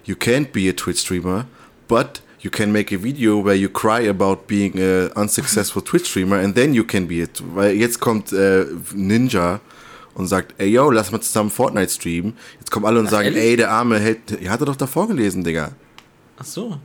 you 0.05 0.15
can't 0.15 0.53
be 0.53 0.69
a 0.69 0.73
Twitch-Streamer, 0.73 1.47
but 1.87 2.23
you 2.41 2.51
can 2.51 2.71
make 2.73 2.95
a 2.95 2.99
video 3.03 3.43
where 3.45 3.57
you 3.57 3.69
cry 3.69 4.09
about 4.09 4.47
being 4.47 4.79
a 4.79 5.11
unsuccessful 5.17 5.83
Twitch-Streamer 5.83 6.39
and 6.39 6.55
then 6.55 6.75
you 6.75 6.85
can 6.85 7.07
be 7.09 7.21
it. 7.23 7.43
Weil 7.55 7.75
jetzt 7.77 8.01
kommt 8.01 8.33
äh, 8.33 8.67
Ninja 8.95 9.61
und 10.15 10.27
sagt, 10.27 10.55
ey 10.59 10.69
yo, 10.69 10.91
lass 10.91 11.11
mal 11.13 11.21
zusammen 11.21 11.51
Fortnite 11.51 11.91
streamen. 11.93 12.37
Jetzt 12.59 12.71
kommen 12.71 12.87
alle 12.87 13.01
und 13.01 13.09
sagen, 13.09 13.27
ehrlich? 13.27 13.43
ey, 13.43 13.57
der 13.57 13.71
arme 13.71 13.99
Held, 13.99 14.19
ihr 14.41 14.51
hattet 14.51 14.69
doch 14.69 14.77
davor 14.77 15.09
gelesen, 15.09 15.45
Digga. 15.45 15.73
Ach 16.39 16.45
so. 16.45 16.79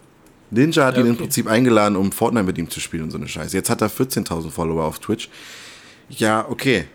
Ninja 0.52 0.86
hat 0.86 0.96
Ja, 0.96 1.02
ihn 1.02 1.08
im 1.08 1.14
okay. 1.14 1.24
Prinzip 1.24 1.48
eingeladen, 1.48 1.96
um 1.96 2.12
Fortnite 2.12 2.46
mit 2.46 2.58
ihm 2.58 2.70
zu 2.70 2.80
spielen 2.80 3.04
und 3.04 3.12
so 3.12 3.18
eine 3.18 3.28
Scheiße. 3.28 3.56
Jetzt 3.58 3.70
hat 3.70 3.82
er 3.82 3.90
14.000 3.90 4.52
Follower 4.52 4.84
auf 4.84 5.00
Twitch. 5.00 5.30
Ja, 6.10 6.46
okay. 6.48 6.86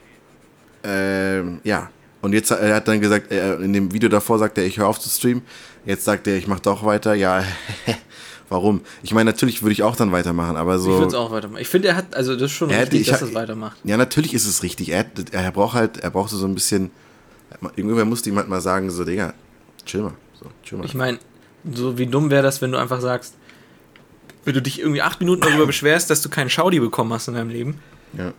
Ähm, 0.85 1.61
ja. 1.65 1.91
Und 2.21 2.33
jetzt 2.33 2.51
hat 2.51 2.61
er 2.61 2.75
hat 2.77 2.89
dann 2.89 3.01
gesagt, 3.01 3.31
äh, 3.31 3.55
in 3.57 3.73
dem 3.73 3.93
Video 3.93 4.09
davor 4.09 4.39
sagt 4.39 4.59
er, 4.59 4.65
ich 4.65 4.79
höre 4.79 4.87
auf 4.89 4.99
zu 5.01 5.09
streamen. 5.09 5.43
Jetzt 5.85 6.05
sagt 6.05 6.27
er, 6.27 6.37
ich 6.37 6.47
mache 6.47 6.63
doch 6.63 6.85
weiter. 6.85 7.15
Ja, 7.15 7.45
warum? 8.49 8.81
Ich 9.03 9.13
meine, 9.13 9.31
natürlich 9.31 9.63
würde 9.63 9.73
ich 9.73 9.83
auch 9.83 9.97
dann 9.97 10.13
weitermachen, 10.13 10.57
aber 10.57 10.77
Ich 10.77 10.85
würde 10.85 11.07
es 11.07 11.13
so. 11.13 11.19
auch 11.19 11.31
weitermachen. 11.31 11.61
Ich 11.61 11.69
finde, 11.69 11.89
er 11.89 11.97
hat, 11.97 12.15
also 12.15 12.35
das 12.35 12.45
ist 12.51 12.53
schon 12.53 12.71
hätte- 12.71 12.83
richtig, 12.93 13.01
ich 13.03 13.07
dass 13.09 13.23
er 13.23 13.29
es 13.29 13.35
weitermacht. 13.35 13.77
Ja, 13.85 13.97
natürlich 13.97 14.35
ist 14.35 14.47
es 14.47 14.63
richtig. 14.63 14.91
Er, 14.91 15.01
hat- 15.01 15.31
er 15.33 15.53
braucht 15.53 15.75
halt, 15.75 15.99
er 15.99 16.11
braucht 16.11 16.31
so 16.31 16.45
ein 16.47 16.55
bisschen. 16.55 16.91
Irgendwann 17.77 18.09
muss 18.09 18.25
jemand 18.25 18.49
mal 18.49 18.61
sagen, 18.61 18.91
so, 18.91 19.05
Digga, 19.05 19.33
chill 19.87 20.03
mal. 20.03 20.13
So, 20.39 20.47
chill 20.63 20.79
mal. 20.79 20.85
Ich 20.85 20.95
meine, 20.95 21.19
so 21.73 21.97
wie 21.99 22.07
dumm 22.07 22.31
wäre 22.31 22.43
das, 22.43 22.61
wenn 22.61 22.73
du 22.73 22.79
einfach 22.79 23.01
sagst, 23.01 23.35
wenn 24.45 24.55
du 24.55 24.63
dich 24.63 24.81
irgendwie 24.81 25.03
acht 25.03 25.21
Minuten 25.21 25.43
darüber 25.43 25.67
beschwerst, 25.67 26.11
dass 26.11 26.23
du 26.23 26.29
keinen 26.29 26.51
Schaudi 26.51 26.79
bekommen 26.81 27.13
hast 27.13 27.29
in 27.29 27.35
deinem 27.35 27.51
Leben 27.51 27.79
ja, 28.17 28.33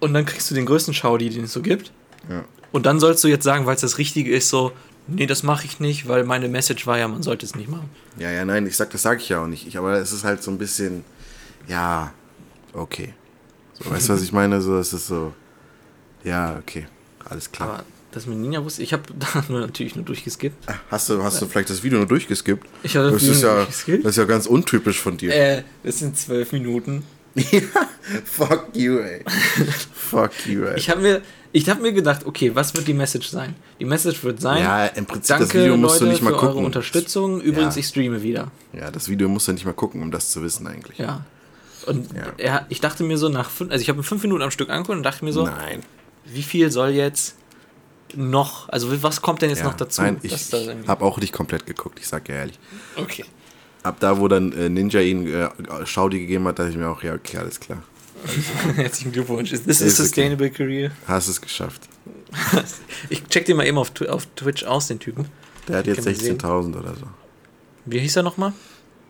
und 0.00 0.14
dann 0.14 0.24
kriegst 0.24 0.50
du 0.50 0.54
den 0.54 0.64
größten 0.66 0.94
Schaudi, 0.94 1.28
den 1.30 1.44
es 1.44 1.52
so 1.52 1.60
gibt. 1.62 1.92
ja. 2.28 2.44
Und 2.72 2.86
dann 2.86 3.00
sollst 3.00 3.22
du 3.22 3.28
jetzt 3.28 3.44
sagen, 3.44 3.66
weil 3.66 3.74
es 3.74 3.82
das 3.82 3.98
Richtige 3.98 4.34
ist, 4.34 4.48
so, 4.48 4.72
nee, 5.06 5.26
das 5.26 5.42
mache 5.42 5.66
ich 5.66 5.80
nicht, 5.80 6.08
weil 6.08 6.24
meine 6.24 6.48
Message 6.48 6.86
war 6.86 6.98
ja, 6.98 7.08
man 7.08 7.22
sollte 7.22 7.46
es 7.46 7.54
nicht 7.54 7.68
machen. 7.68 7.90
Ja, 8.18 8.30
ja, 8.30 8.44
nein, 8.44 8.66
ich 8.66 8.76
sag, 8.76 8.90
das 8.90 9.02
sage 9.02 9.20
ich 9.20 9.28
ja 9.28 9.42
auch 9.42 9.46
nicht. 9.46 9.66
Ich, 9.66 9.76
aber 9.78 9.94
es 9.94 10.12
ist 10.12 10.24
halt 10.24 10.42
so 10.42 10.50
ein 10.50 10.58
bisschen, 10.58 11.04
ja, 11.68 12.12
okay. 12.72 13.14
So, 13.74 13.90
weißt 13.90 14.08
du, 14.08 14.12
was 14.14 14.22
ich 14.22 14.32
meine? 14.32 14.60
So, 14.60 14.76
es 14.78 14.92
ist 14.92 15.06
so, 15.06 15.32
ja, 16.24 16.56
okay, 16.58 16.86
alles 17.24 17.50
klar. 17.50 17.68
Aber 17.68 17.84
das 18.12 18.26
mit 18.26 18.38
Ninja 18.38 18.62
wusste 18.62 18.82
ich, 18.82 18.92
habe 18.92 19.02
da 19.18 19.44
nur 19.48 19.60
natürlich 19.60 19.96
nur 19.96 20.04
durchgeskippt. 20.04 20.66
Hast 20.90 21.08
du, 21.08 21.22
hast 21.22 21.40
du 21.40 21.46
vielleicht 21.46 21.70
das 21.70 21.82
Video 21.82 21.98
nur 21.98 22.06
durchgeskippt? 22.06 22.66
Ich 22.82 22.96
habe 22.96 23.10
das 23.10 23.20
das, 23.20 23.22
ist 23.22 23.36
Video 23.38 23.48
ja, 23.48 23.54
durchgeskippt. 23.56 24.04
das 24.04 24.10
ist 24.10 24.16
ja 24.18 24.24
ganz 24.24 24.46
untypisch 24.46 25.00
von 25.00 25.16
dir. 25.16 25.34
Äh, 25.34 25.62
das 25.82 25.98
sind 25.98 26.16
zwölf 26.16 26.52
Minuten. 26.52 27.04
Fuck 28.24 28.68
you, 28.74 28.98
ey. 28.98 29.24
Fuck 29.94 30.46
you, 30.46 30.64
ey. 30.64 30.76
Ich 30.76 30.90
habe 30.90 31.00
mir, 31.00 31.22
ich 31.52 31.68
hab 31.68 31.80
mir 31.80 31.92
gedacht, 31.92 32.24
okay, 32.26 32.54
was 32.54 32.74
wird 32.74 32.88
die 32.88 32.94
Message 32.94 33.28
sein? 33.28 33.54
Die 33.78 33.84
Message 33.84 34.22
wird 34.24 34.40
sein, 34.40 34.62
ja, 34.62 34.86
im 34.86 35.06
Prinzip, 35.06 35.28
danke 35.36 35.44
das 35.44 35.54
Video 35.54 35.76
musst 35.76 35.94
Leute 35.94 36.04
du 36.06 36.10
nicht 36.10 36.22
mal 36.22 36.30
für 36.30 36.36
gucken. 36.36 36.56
eure 36.56 36.66
Unterstützung. 36.66 37.40
Übrigens, 37.40 37.74
Ja. 37.76 37.80
ich 37.80 37.86
streame 37.86 38.22
wieder. 38.22 38.50
Ja, 38.72 38.90
das 38.90 39.08
Video 39.08 39.28
musst 39.28 39.48
du 39.48 39.52
nicht 39.52 39.64
mal 39.66 39.74
gucken, 39.74 40.00
um 40.02 40.10
das 40.10 40.30
zu 40.30 40.42
wissen 40.42 40.66
eigentlich. 40.66 40.98
Ja. 40.98 41.24
Und 41.86 42.12
Ja. 42.14 42.22
Er, 42.38 42.66
ich 42.68 42.80
dachte 42.80 43.02
mir 43.04 43.18
so 43.18 43.28
nach 43.28 43.50
fünf, 43.50 43.70
also 43.70 43.82
ich 43.82 43.88
habe 43.88 43.98
mir 43.98 44.02
fünf 44.04 44.22
Minuten 44.22 44.42
am 44.42 44.50
Stück 44.50 44.70
angeguckt 44.70 44.96
und 44.96 45.02
dachte 45.02 45.24
mir 45.24 45.32
so, 45.32 45.44
Nein. 45.46 45.82
wie 46.24 46.42
viel 46.42 46.70
soll 46.70 46.90
jetzt 46.90 47.36
noch, 48.14 48.68
also 48.68 49.02
was 49.02 49.20
kommt 49.22 49.42
denn 49.42 49.50
jetzt 49.50 49.60
Ja, 49.60 49.64
noch 49.66 49.74
dazu? 49.74 50.02
Nein, 50.02 50.18
ich 50.22 50.50
da 50.50 50.58
habe 50.86 51.04
auch 51.04 51.18
nicht 51.18 51.32
komplett 51.32 51.66
geguckt, 51.66 51.98
ich 51.98 52.06
sag 52.08 52.28
ja 52.28 52.36
ehrlich. 52.36 52.58
okay. 52.96 53.24
Ab 53.82 53.96
da, 53.98 54.18
wo 54.20 54.28
dann 54.28 54.52
äh, 54.52 54.68
Ninja 54.68 55.00
ihn 55.00 55.26
äh, 55.26 55.48
Schaudi 55.86 56.20
gegeben 56.20 56.46
hat, 56.46 56.56
dachte 56.58 56.70
ich 56.70 56.76
mir 56.76 56.88
auch, 56.88 57.02
ja, 57.02 57.14
okay, 57.14 57.38
alles 57.38 57.58
klar. 57.58 57.82
Herzlichen 58.76 59.12
Glückwunsch. 59.12 59.52
Is 59.52 59.64
this 59.64 59.82
a 59.82 59.84
Ist 59.86 59.94
okay. 59.94 60.02
sustainable 60.04 60.50
career? 60.50 60.90
Hast 61.06 61.28
es 61.28 61.40
geschafft. 61.40 61.88
Ich 63.10 63.26
check 63.26 63.44
den 63.46 63.56
mal 63.56 63.66
eben 63.66 63.76
auf, 63.78 63.90
auf 64.08 64.26
Twitch 64.36 64.64
aus, 64.64 64.86
den 64.86 64.98
Typen. 64.98 65.26
Der 65.68 65.78
hat 65.78 65.86
jetzt 65.86 65.96
Kann 65.96 66.04
man 66.06 66.14
sehen. 66.14 66.38
16.000 66.38 66.78
oder 66.78 66.94
so. 66.94 67.06
Wie 67.84 67.98
hieß 67.98 68.16
er 68.16 68.22
nochmal? 68.22 68.52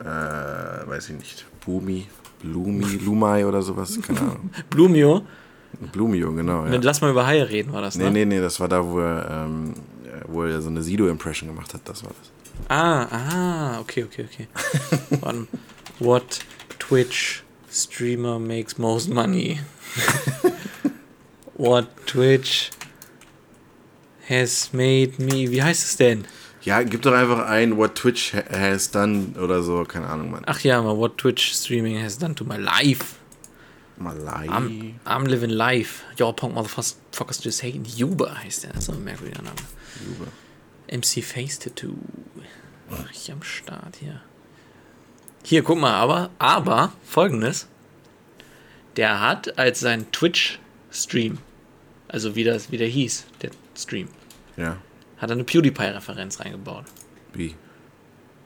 Äh, 0.01 0.05
weiß 0.05 1.11
ich 1.11 1.17
nicht. 1.17 1.47
Bumi, 1.65 2.07
Blumi, 2.43 2.85
Lumai 3.05 3.47
oder 3.47 3.63
sowas, 3.63 3.99
keine 4.07 4.21
Ahnung. 4.21 4.51
Blumio. 4.71 5.23
Blumio, 5.93 6.33
genau, 6.33 6.67
ja. 6.67 6.77
Lass 6.83 7.01
mal 7.01 7.11
über 7.11 7.27
Haie 7.27 7.49
reden, 7.49 7.73
war 7.73 7.83
das, 7.83 7.97
Nee, 7.97 8.05
ne? 8.05 8.11
nee, 8.11 8.25
nee, 8.25 8.41
das 8.41 8.59
war 8.61 8.69
da, 8.69 8.85
wo 8.85 8.99
er, 8.99 9.47
ähm, 9.47 9.75
äh, 10.05 10.23
wo 10.27 10.43
er 10.45 10.61
so 10.61 10.69
eine 10.69 10.83
Sido-Impression 10.83 11.49
gemacht 11.49 11.73
hat, 11.75 11.83
das 11.85 12.03
war 12.03 12.11
das. 12.19 12.31
Ah, 12.69 13.05
ah, 13.05 13.81
okay, 13.81 14.05
okay, 14.05 14.27
okay. 14.31 14.49
What 15.99 16.41
Twitch 16.79 17.43
streamer 17.73 18.39
makes 18.39 18.79
most 18.79 19.09
money? 19.09 19.61
What 21.57 22.07
Twitch 22.07 22.71
has 24.29 24.73
made 24.73 25.19
me. 25.23 25.51
Wie 25.51 25.63
heißt 25.63 25.85
es 25.85 25.97
denn? 25.97 26.27
Ja, 26.63 26.83
gib 26.83 27.03
doch 27.03 27.13
einfach 27.13 27.47
ein, 27.49 27.77
what 27.77 27.97
Twitch 27.97 28.35
ha- 28.35 28.45
has 28.57 28.91
done 28.91 29.35
oder 29.41 29.63
so, 29.63 29.83
keine 29.85 30.07
Ahnung, 30.07 30.31
Mann. 30.31 30.43
Ach 30.47 30.61
ja, 30.61 30.81
mal 30.81 30.97
What 30.97 31.19
Twitch 31.19 31.53
streaming 31.55 32.01
has 32.01 32.17
done 32.19 32.35
to 32.37 32.45
my 32.45 32.57
life. 32.57 33.17
Malai. 33.99 34.49
I'm, 34.49 34.95
I'm 35.05 35.27
living 35.27 35.51
life. 35.51 36.03
Your 36.19 36.33
punk 36.35 36.55
motherfuckers 36.55 37.43
just 37.43 37.63
hating. 37.63 37.85
Uber 37.85 38.37
heißt 38.43 38.65
der. 38.65 38.73
Das 38.73 38.85
ist 38.85 38.91
ein 38.91 39.05
merkwürdiger 39.05 39.43
Name. 39.43 39.57
Jube. 40.07 40.29
MC 40.91 41.23
Face 41.23 41.59
Tattoo. 41.59 41.95
Richtig 43.09 43.33
am 43.33 43.43
Start 43.43 43.97
hier. 44.01 44.21
Hier, 45.43 45.63
guck 45.63 45.79
mal, 45.79 45.95
aber, 45.95 46.31
aber, 46.39 46.93
folgendes. 47.05 47.67
Der 48.97 49.21
hat 49.21 49.59
als 49.59 49.81
sein 49.81 50.11
Twitch-Stream, 50.13 51.39
also 52.09 52.35
wie, 52.37 52.45
das, 52.45 52.71
wie 52.71 52.77
der 52.77 52.89
hieß, 52.89 53.25
der 53.43 53.51
Stream, 53.77 54.09
Ja, 54.57 54.77
hat 55.19 55.31
er 55.31 55.35
eine 55.35 55.45
PewDiePie-Referenz 55.45 56.41
reingebaut. 56.41 56.85
wie? 57.33 57.55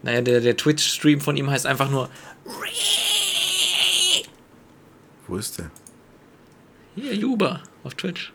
Naja, 0.02 0.20
der, 0.20 0.40
der 0.40 0.56
Twitch-Stream 0.56 1.20
von 1.20 1.36
ihm 1.36 1.50
heißt 1.50 1.66
einfach 1.66 1.90
nur 1.90 2.08
Wo 5.26 5.36
ist 5.36 5.58
der? 5.58 5.70
hier, 6.94 7.14
Juba 7.14 7.62
auf 7.82 7.94
Twitch. 7.94 8.32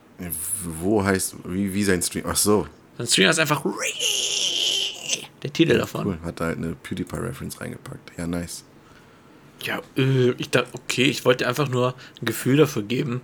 Wo 0.62 1.02
heißt, 1.02 1.36
wie, 1.44 1.72
wie 1.72 1.82
sein 1.84 2.02
Stream? 2.02 2.24
Ach 2.28 2.36
so, 2.36 2.66
Sein 2.98 3.06
Stream 3.06 3.28
heißt 3.28 3.38
einfach 3.40 3.64
der 5.42 5.52
Titel 5.52 5.78
davon. 5.78 6.06
cool. 6.06 6.18
Hat 6.24 6.40
da 6.40 6.46
halt 6.46 6.58
eine 6.58 6.74
PewDiePie-Reference 6.82 7.60
reingepackt. 7.60 8.12
Ja, 8.18 8.26
nice. 8.26 8.64
Ja, 9.64 9.80
äh, 9.96 10.30
ich 10.38 10.50
dachte, 10.50 10.68
okay, 10.72 11.04
ich 11.04 11.24
wollte 11.24 11.46
einfach 11.46 11.68
nur 11.68 11.94
ein 12.20 12.24
Gefühl 12.26 12.56
dafür 12.56 12.82
geben, 12.82 13.20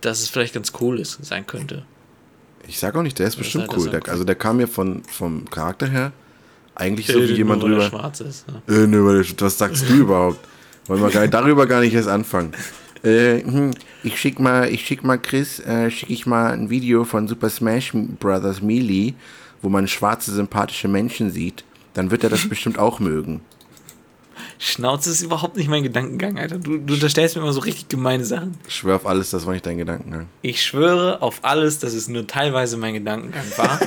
dass 0.00 0.20
es 0.22 0.28
vielleicht 0.28 0.54
ganz 0.54 0.72
cool 0.80 1.00
ist, 1.00 1.24
sein 1.24 1.46
könnte. 1.46 1.84
Ich 2.66 2.78
sag 2.78 2.94
auch 2.96 3.02
nicht, 3.02 3.18
der 3.18 3.26
ist 3.28 3.36
bestimmt 3.36 3.68
halt 3.68 3.78
cool. 3.78 3.90
Der, 3.90 4.00
cool. 4.04 4.10
also 4.10 4.24
der 4.24 4.34
kam 4.36 4.56
mir 4.58 4.68
von, 4.68 5.02
vom 5.04 5.48
Charakter 5.50 5.86
her 5.88 6.12
eigentlich 6.74 7.06
so 7.06 7.18
Äh, 7.20 7.28
wie 7.28 7.32
jemand 7.34 7.62
nur 7.62 7.70
er 7.70 7.76
drüber. 7.88 7.88
schwarz 7.98 8.20
ist. 8.20 8.46
Ja. 8.68 8.74
Äh, 8.74 9.04
weil 9.04 9.22
der- 9.22 9.40
was 9.40 9.58
sagst 9.58 9.88
du 9.88 9.94
überhaupt? 9.98 10.38
Wollen 10.86 11.02
wir 11.02 11.10
gar 11.10 11.20
nicht, 11.22 11.34
darüber 11.34 11.66
gar 11.66 11.80
nicht 11.80 11.94
erst 11.94 12.08
anfangen. 12.08 12.52
Äh, 13.02 13.42
hm, 13.42 13.70
ich 14.02 14.18
schick 14.18 14.38
mal, 14.38 14.68
ich 14.68 14.84
schick 14.86 15.02
mal 15.04 15.18
Chris, 15.18 15.60
äh, 15.60 15.90
schick 15.90 16.10
ich 16.10 16.26
mal 16.26 16.52
ein 16.52 16.70
Video 16.70 17.04
von 17.04 17.26
Super 17.28 17.50
Smash 17.50 17.92
Brothers 17.94 18.60
Melee, 18.62 19.14
wo 19.64 19.70
man 19.70 19.88
schwarze 19.88 20.32
sympathische 20.32 20.88
Menschen 20.88 21.30
sieht. 21.30 21.64
Dann 21.94 22.10
wird 22.10 22.22
er 22.22 22.30
das 22.30 22.48
bestimmt 22.48 22.78
auch 22.78 23.00
mögen. 23.00 23.40
Schnauze 24.58 25.10
ist 25.10 25.22
überhaupt 25.22 25.56
nicht 25.56 25.68
mein 25.68 25.82
Gedankengang, 25.82 26.38
Alter. 26.38 26.58
Du, 26.58 26.78
du 26.78 26.94
unterstellst 26.94 27.36
mir 27.36 27.42
immer 27.42 27.52
so 27.52 27.60
richtig 27.60 27.88
gemeine 27.88 28.24
Sachen. 28.24 28.56
Ich 28.68 28.74
schwör 28.74 28.96
auf 28.96 29.06
alles, 29.06 29.30
das 29.30 29.46
war 29.46 29.52
nicht 29.52 29.66
dein 29.66 29.78
Gedankengang. 29.78 30.26
Ich 30.42 30.62
schwöre 30.62 31.22
auf 31.22 31.40
alles, 31.42 31.78
dass 31.78 31.94
es 31.94 32.08
nur 32.08 32.26
teilweise 32.26 32.76
mein 32.76 32.94
Gedankengang 32.94 33.44
war. 33.56 33.80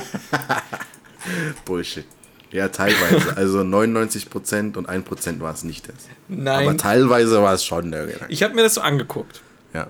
Bullshit. 1.64 2.04
Ja, 2.50 2.68
teilweise. 2.68 3.36
Also 3.36 3.60
99% 3.60 4.76
und 4.76 4.88
1% 4.88 5.40
war 5.40 5.52
es 5.52 5.64
nicht 5.64 5.88
das. 5.88 6.08
Nein. 6.28 6.66
Aber 6.66 6.76
teilweise 6.76 7.42
war 7.42 7.54
es 7.54 7.64
schon 7.64 7.90
der 7.90 8.06
Gedanke. 8.06 8.32
Ich 8.32 8.42
habe 8.42 8.54
mir 8.54 8.62
das 8.62 8.74
so 8.74 8.80
angeguckt. 8.80 9.42
Ja. 9.74 9.88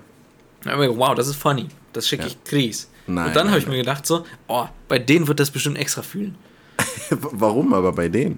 Da 0.63 0.71
hab 0.71 0.75
ich 0.75 0.79
mir 0.79 0.87
gedacht, 0.93 1.09
wow, 1.09 1.15
das 1.15 1.27
ist 1.27 1.37
funny. 1.37 1.67
Das 1.93 2.07
schicke 2.07 2.27
ich 2.27 2.43
Chris. 2.43 2.89
Nein, 3.09 3.27
und 3.27 3.35
dann 3.35 3.49
habe 3.49 3.59
ich 3.59 3.67
mir 3.67 3.77
gedacht 3.77 4.05
so, 4.05 4.25
oh, 4.47 4.65
bei 4.87 4.99
denen 4.99 5.27
wird 5.27 5.39
das 5.39 5.51
bestimmt 5.51 5.77
extra 5.77 6.01
fühlen. 6.01 6.35
Warum 7.09 7.73
aber 7.73 7.91
bei 7.91 8.07
denen? 8.07 8.37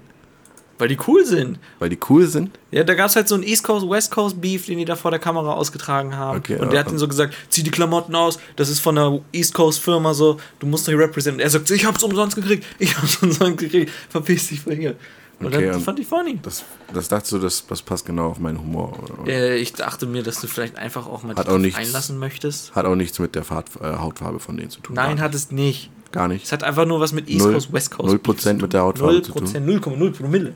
Weil 0.78 0.88
die 0.88 0.98
cool 1.06 1.24
sind. 1.24 1.60
Weil 1.78 1.90
die 1.90 1.98
cool 2.08 2.26
sind? 2.26 2.58
Ja, 2.72 2.82
da 2.82 2.94
gab 2.94 3.08
es 3.08 3.14
halt 3.14 3.28
so 3.28 3.36
einen 3.36 3.44
East 3.44 3.62
Coast, 3.62 3.88
West 3.88 4.10
Coast 4.10 4.40
Beef, 4.40 4.66
den 4.66 4.78
die 4.78 4.84
da 4.84 4.96
vor 4.96 5.12
der 5.12 5.20
Kamera 5.20 5.52
ausgetragen 5.52 6.16
haben. 6.16 6.38
Okay, 6.38 6.56
und 6.56 6.72
der 6.72 6.80
hat 6.80 6.88
ihnen 6.88 6.98
so 6.98 7.06
gesagt, 7.06 7.34
zieh 7.50 7.62
die 7.62 7.70
Klamotten 7.70 8.16
aus, 8.16 8.40
das 8.56 8.68
ist 8.68 8.80
von 8.80 8.96
der 8.96 9.20
East 9.32 9.54
Coast 9.54 9.80
Firma 9.80 10.12
so, 10.12 10.40
du 10.58 10.66
musst 10.66 10.88
doch 10.88 10.92
hier 10.92 11.00
representen. 11.00 11.40
Und 11.40 11.44
er 11.44 11.50
sagt, 11.50 11.70
ich 11.70 11.84
hab's 11.84 12.02
umsonst 12.02 12.34
gekriegt, 12.34 12.66
ich 12.80 12.96
hab's 12.96 13.16
umsonst 13.22 13.58
gekriegt, 13.58 13.92
verpiss 14.08 14.48
dich 14.48 14.60
von 14.60 14.72
hier. 14.72 14.96
Und 15.44 15.54
Okay, 15.54 15.66
dann 15.66 15.76
und- 15.76 15.82
fand 15.82 15.98
ich 16.00 16.06
funny. 16.06 16.38
Das, 16.42 16.64
das 16.92 17.08
dachtest 17.08 17.32
du, 17.32 17.38
das, 17.38 17.66
das 17.66 17.82
passt 17.82 18.06
genau 18.06 18.28
auf 18.28 18.38
meinen 18.38 18.58
Humor. 18.58 18.92
Äh, 19.26 19.56
ich 19.56 19.72
dachte 19.72 20.06
mir, 20.06 20.22
dass 20.22 20.40
du 20.40 20.46
vielleicht 20.46 20.76
einfach 20.76 21.06
auch 21.06 21.22
mal 21.22 21.34
Hat 21.36 21.46
dich 21.46 21.54
auch 21.54 21.58
nichts- 21.58 21.78
einlassen 21.78 22.18
möchtest. 22.18 22.74
Hat 22.74 22.84
auch 22.86 22.94
nichts 22.96 23.18
mit 23.18 23.34
der 23.34 23.44
Fahrt, 23.44 23.68
äh, 23.80 23.96
Hautfarbe 23.98 24.38
von 24.40 24.56
denen 24.56 24.70
zu 24.70 24.80
tun. 24.80 24.94
Nein, 24.96 25.20
hat 25.20 25.34
es 25.34 25.50
nicht. 25.50 25.90
Gar 26.12 26.28
nicht. 26.28 26.44
Es 26.44 26.52
hat 26.52 26.62
einfach 26.62 26.84
nur 26.86 27.00
was 27.00 27.12
mit 27.12 27.28
East 27.28 27.40
Null- 27.44 27.54
Coast, 27.54 27.72
West 27.72 27.90
Coast. 27.90 28.06
null 28.08 28.18
Beef 28.18 28.22
Prozent 28.22 28.60
zu 28.60 28.64
mit 28.64 28.72
der. 28.74 28.82
Hautfarbe 28.82 29.12
Null 29.14 29.22
zu 29.22 29.32
tun. 29.32 29.42
Prozent, 29.44 29.66
0,0 29.66 30.10
Promille. 30.12 30.52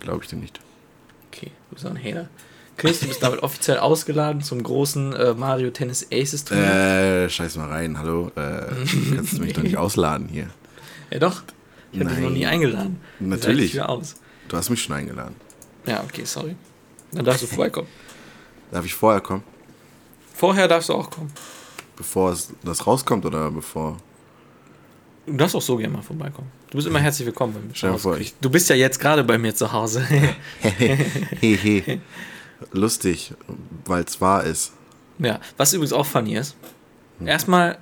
Glaube 0.00 0.20
ich 0.24 0.30
dir 0.30 0.36
nicht. 0.36 0.60
Okay, 1.32 1.50
du 1.70 1.74
bist 1.74 1.86
auch 1.86 1.90
ein 1.90 2.02
Hater. 2.02 2.28
Chris, 2.76 3.00
du 3.00 3.06
bist 3.06 3.22
damit 3.22 3.40
offiziell 3.44 3.78
ausgeladen 3.78 4.42
zum 4.42 4.60
großen 4.62 5.12
äh, 5.12 5.34
Mario 5.34 5.70
Tennis 5.70 6.08
Aces 6.12 6.44
Turnier. 6.44 6.64
Äh, 7.26 7.28
scheiß 7.30 7.56
mal 7.56 7.68
rein, 7.68 7.98
hallo. 7.98 8.32
Äh, 8.34 8.62
kannst 9.14 9.34
du 9.34 9.42
mich 9.42 9.52
doch 9.52 9.62
nicht 9.62 9.76
ausladen 9.76 10.26
hier. 10.28 10.48
Ja 11.12 11.20
doch, 11.20 11.42
ich 11.92 12.00
habe 12.00 12.10
dich 12.10 12.18
noch 12.18 12.30
nie 12.30 12.46
eingeladen. 12.46 12.98
Natürlich. 13.20 13.74
Ich 13.74 13.80
aus. 13.82 14.16
Du 14.54 14.58
hast 14.58 14.70
mich 14.70 14.84
schon 14.84 14.94
eingeladen. 14.94 15.34
Ja, 15.84 16.04
okay, 16.04 16.24
sorry. 16.24 16.54
Dann 17.10 17.24
darfst 17.24 17.42
du 17.42 17.48
vorbeikommen. 17.48 17.88
Darf 18.70 18.84
ich 18.84 18.94
vorher 18.94 19.20
kommen? 19.20 19.42
Vorher 20.32 20.68
darfst 20.68 20.88
du 20.90 20.92
auch 20.94 21.10
kommen. 21.10 21.32
Bevor 21.96 22.30
es, 22.30 22.50
das 22.62 22.86
rauskommt 22.86 23.26
oder 23.26 23.50
bevor? 23.50 23.96
Du 25.26 25.32
darfst 25.32 25.56
auch 25.56 25.60
so 25.62 25.76
gerne 25.76 25.92
mal 25.94 26.02
vorbeikommen. 26.02 26.52
Du 26.70 26.76
bist 26.76 26.86
immer 26.86 27.00
herzlich 27.00 27.26
willkommen 27.26 27.52
bei 27.54 27.58
mir. 27.60 27.74
Stell 27.74 27.98
vor, 27.98 28.16
ich- 28.16 28.32
Du 28.40 28.48
bist 28.48 28.68
ja 28.70 28.76
jetzt 28.76 29.00
gerade 29.00 29.24
bei 29.24 29.38
mir 29.38 29.52
zu 29.56 29.72
Hause. 29.72 30.02
Hehe. 31.40 32.00
Lustig, 32.70 33.34
weil 33.86 34.04
es 34.04 34.20
wahr 34.20 34.44
ist. 34.44 34.72
ja, 35.18 35.40
was 35.56 35.72
übrigens 35.72 35.92
auch 35.92 36.06
funny 36.06 36.36
ist. 36.36 36.54
Hm. 37.18 37.26
Erstmal, 37.26 37.78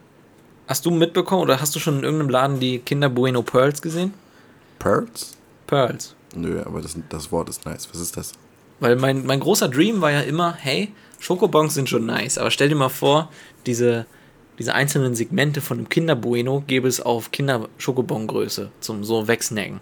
hast 0.66 0.86
du 0.86 0.90
mitbekommen 0.90 1.42
oder 1.42 1.60
hast 1.60 1.74
du 1.76 1.80
schon 1.80 1.98
in 1.98 2.04
irgendeinem 2.04 2.30
Laden 2.30 2.60
die 2.60 2.78
Kinder 2.78 3.10
Bueno 3.10 3.42
Pearls 3.42 3.82
gesehen? 3.82 4.14
Pearls? 4.78 5.36
Pearls. 5.72 6.14
Nö, 6.36 6.62
aber 6.66 6.82
das, 6.82 6.94
das 7.08 7.32
Wort 7.32 7.48
ist 7.48 7.64
nice. 7.64 7.88
Was 7.90 7.98
ist 8.00 8.14
das? 8.18 8.32
Weil 8.80 8.96
mein, 8.96 9.24
mein 9.24 9.40
großer 9.40 9.68
Dream 9.68 10.02
war 10.02 10.10
ja 10.10 10.20
immer, 10.20 10.52
hey, 10.52 10.92
Schokobons 11.18 11.72
sind 11.72 11.88
schon 11.88 12.04
nice, 12.04 12.36
aber 12.36 12.50
stell 12.50 12.68
dir 12.68 12.74
mal 12.74 12.90
vor, 12.90 13.30
diese, 13.64 14.04
diese 14.58 14.74
einzelnen 14.74 15.14
Segmente 15.14 15.62
von 15.62 15.78
einem 15.78 15.88
Kinder 15.88 16.14
Bueno 16.14 16.62
gäbe 16.66 16.88
es 16.88 17.00
auf 17.00 17.30
Kinder-Schokobon-Größe 17.30 18.68
zum 18.80 19.02
so 19.02 19.28
wegsnacken. 19.28 19.80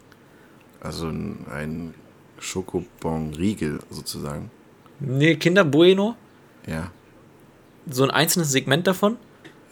Also 0.81 1.09
ein, 1.09 1.95
Schokobon-Riegel 2.39 3.81
sozusagen. 3.91 4.51
Nee, 5.01 5.35
Kinder 5.37 5.65
Bueno, 5.65 6.15
Ja. 6.67 6.91
so 7.91 8.05
ein 8.05 8.11
einzelnes 8.11 8.53
Segment 8.53 8.87
davon, 8.87 9.17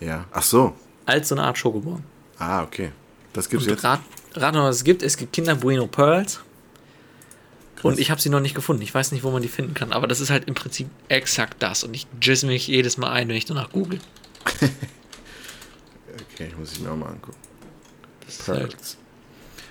Ja. 0.00 0.24
Ach 0.32 0.42
so. 0.42 0.74
als 1.06 1.28
so 1.28 1.34
eine 1.36 1.44
Art 1.44 1.58
Schokobon. 1.58 2.02
Ah, 2.38 2.62
okay. 2.64 2.90
Das 3.32 3.48
gibt's 3.48 3.66
Und 3.66 3.72
jetzt. 3.72 3.84
rat, 3.84 4.00
rat 4.34 4.54
mal, 4.54 4.68
was 4.68 4.76
es 4.76 4.84
gibt. 4.84 5.02
Es 5.02 5.16
gibt 5.16 5.32
Kinder 5.32 5.54
Bueno 5.54 5.86
Pearls. 5.86 6.40
Und 7.82 8.00
ich 8.00 8.10
habe 8.10 8.20
sie 8.20 8.28
noch 8.28 8.40
nicht 8.40 8.54
gefunden. 8.54 8.82
Ich 8.82 8.92
weiß 8.92 9.12
nicht, 9.12 9.22
wo 9.22 9.30
man 9.30 9.40
die 9.40 9.48
finden 9.48 9.74
kann. 9.74 9.92
Aber 9.92 10.08
das 10.08 10.20
ist 10.20 10.30
halt 10.30 10.48
im 10.48 10.54
Prinzip 10.54 10.88
exakt 11.08 11.62
das. 11.62 11.84
Und 11.84 11.94
ich 11.94 12.06
jizz 12.20 12.42
mich 12.42 12.66
jedes 12.66 12.96
Mal 12.96 13.10
ein, 13.12 13.28
wenn 13.28 13.36
ich 13.36 13.44
danach 13.44 13.70
google. 13.70 14.00
Okay, 16.34 16.52
muss 16.56 16.72
ich 16.72 16.80
mir 16.80 16.90
auch 16.90 16.96
mal 16.96 17.08
angucken. 17.08 17.36
Das 18.26 18.46
halt. 18.46 18.76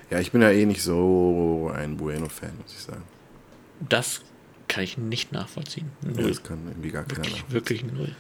Ja, 0.10 0.20
ich 0.20 0.32
bin 0.32 0.42
ja 0.42 0.52
eh 0.52 0.66
nicht 0.66 0.82
so 0.82 1.72
ein 1.74 1.96
Bueno-Fan, 1.96 2.52
muss 2.62 2.74
ich 2.74 2.82
sagen. 2.82 3.04
das 3.88 4.22
kann 4.68 4.84
ich 4.84 4.98
nicht 4.98 5.32
nachvollziehen. 5.32 5.90
Null. 6.02 6.28
Das 6.28 6.44
kann 6.44 6.60
irgendwie 6.68 6.92
gar 6.92 7.04
keiner 7.04 7.24
Wirklich, 7.24 7.52
wirklich 7.52 7.84
null. 7.86 8.16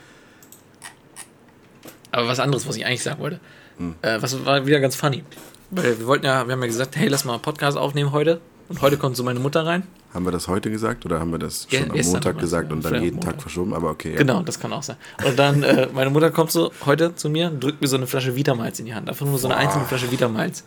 Aber 2.11 2.27
was 2.29 2.39
anderes, 2.39 2.65
was 2.67 2.77
ich 2.77 2.85
eigentlich 2.85 3.03
sagen 3.03 3.19
wollte. 3.19 3.41
Hm. 3.77 3.95
Äh, 4.01 4.21
was 4.21 4.45
war 4.45 4.65
wieder 4.65 4.79
ganz 4.79 4.95
funny. 4.95 5.23
Weil 5.69 5.99
wir 5.99 6.07
wollten 6.07 6.25
ja, 6.25 6.45
wir 6.47 6.53
haben 6.53 6.61
ja 6.61 6.67
gesagt, 6.67 6.95
hey, 6.95 7.07
lass 7.07 7.25
mal 7.25 7.33
einen 7.33 7.41
Podcast 7.41 7.77
aufnehmen 7.77 8.11
heute. 8.11 8.41
Und 8.69 8.81
heute 8.81 8.97
kommt 8.97 9.15
so 9.15 9.23
meine 9.23 9.39
Mutter 9.39 9.65
rein. 9.65 9.83
Haben 10.13 10.25
wir 10.25 10.31
das 10.31 10.47
heute 10.47 10.69
gesagt 10.69 11.05
oder 11.05 11.19
haben 11.19 11.31
wir 11.31 11.39
das 11.39 11.67
schon 11.69 11.83
am 11.83 11.91
gestern 11.91 12.13
Montag 12.13 12.39
gesagt 12.39 12.67
es, 12.67 12.73
und 12.73 12.83
ja, 12.83 12.89
dann 12.89 13.03
jeden 13.03 13.15
am 13.17 13.21
Tag 13.21 13.31
Montag. 13.31 13.41
verschoben? 13.41 13.73
Aber 13.73 13.89
okay. 13.89 14.11
Ja. 14.11 14.17
Genau, 14.17 14.41
das 14.41 14.59
kann 14.59 14.73
auch 14.73 14.83
sein. 14.83 14.97
Und 15.25 15.39
dann, 15.39 15.63
äh, 15.63 15.87
meine 15.93 16.09
Mutter 16.09 16.31
kommt 16.31 16.51
so 16.51 16.71
heute 16.85 17.15
zu 17.15 17.29
mir, 17.29 17.49
drückt 17.49 17.81
mir 17.81 17.87
so 17.87 17.95
eine 17.95 18.07
Flasche 18.07 18.35
Vitamalz 18.35 18.79
in 18.79 18.85
die 18.85 18.93
Hand. 18.93 19.07
Einfach 19.07 19.25
nur 19.25 19.37
so 19.37 19.47
eine 19.47 19.55
Boah. 19.55 19.61
einzelne 19.61 19.85
Flasche 19.85 20.11
Vitamalz. 20.11 20.63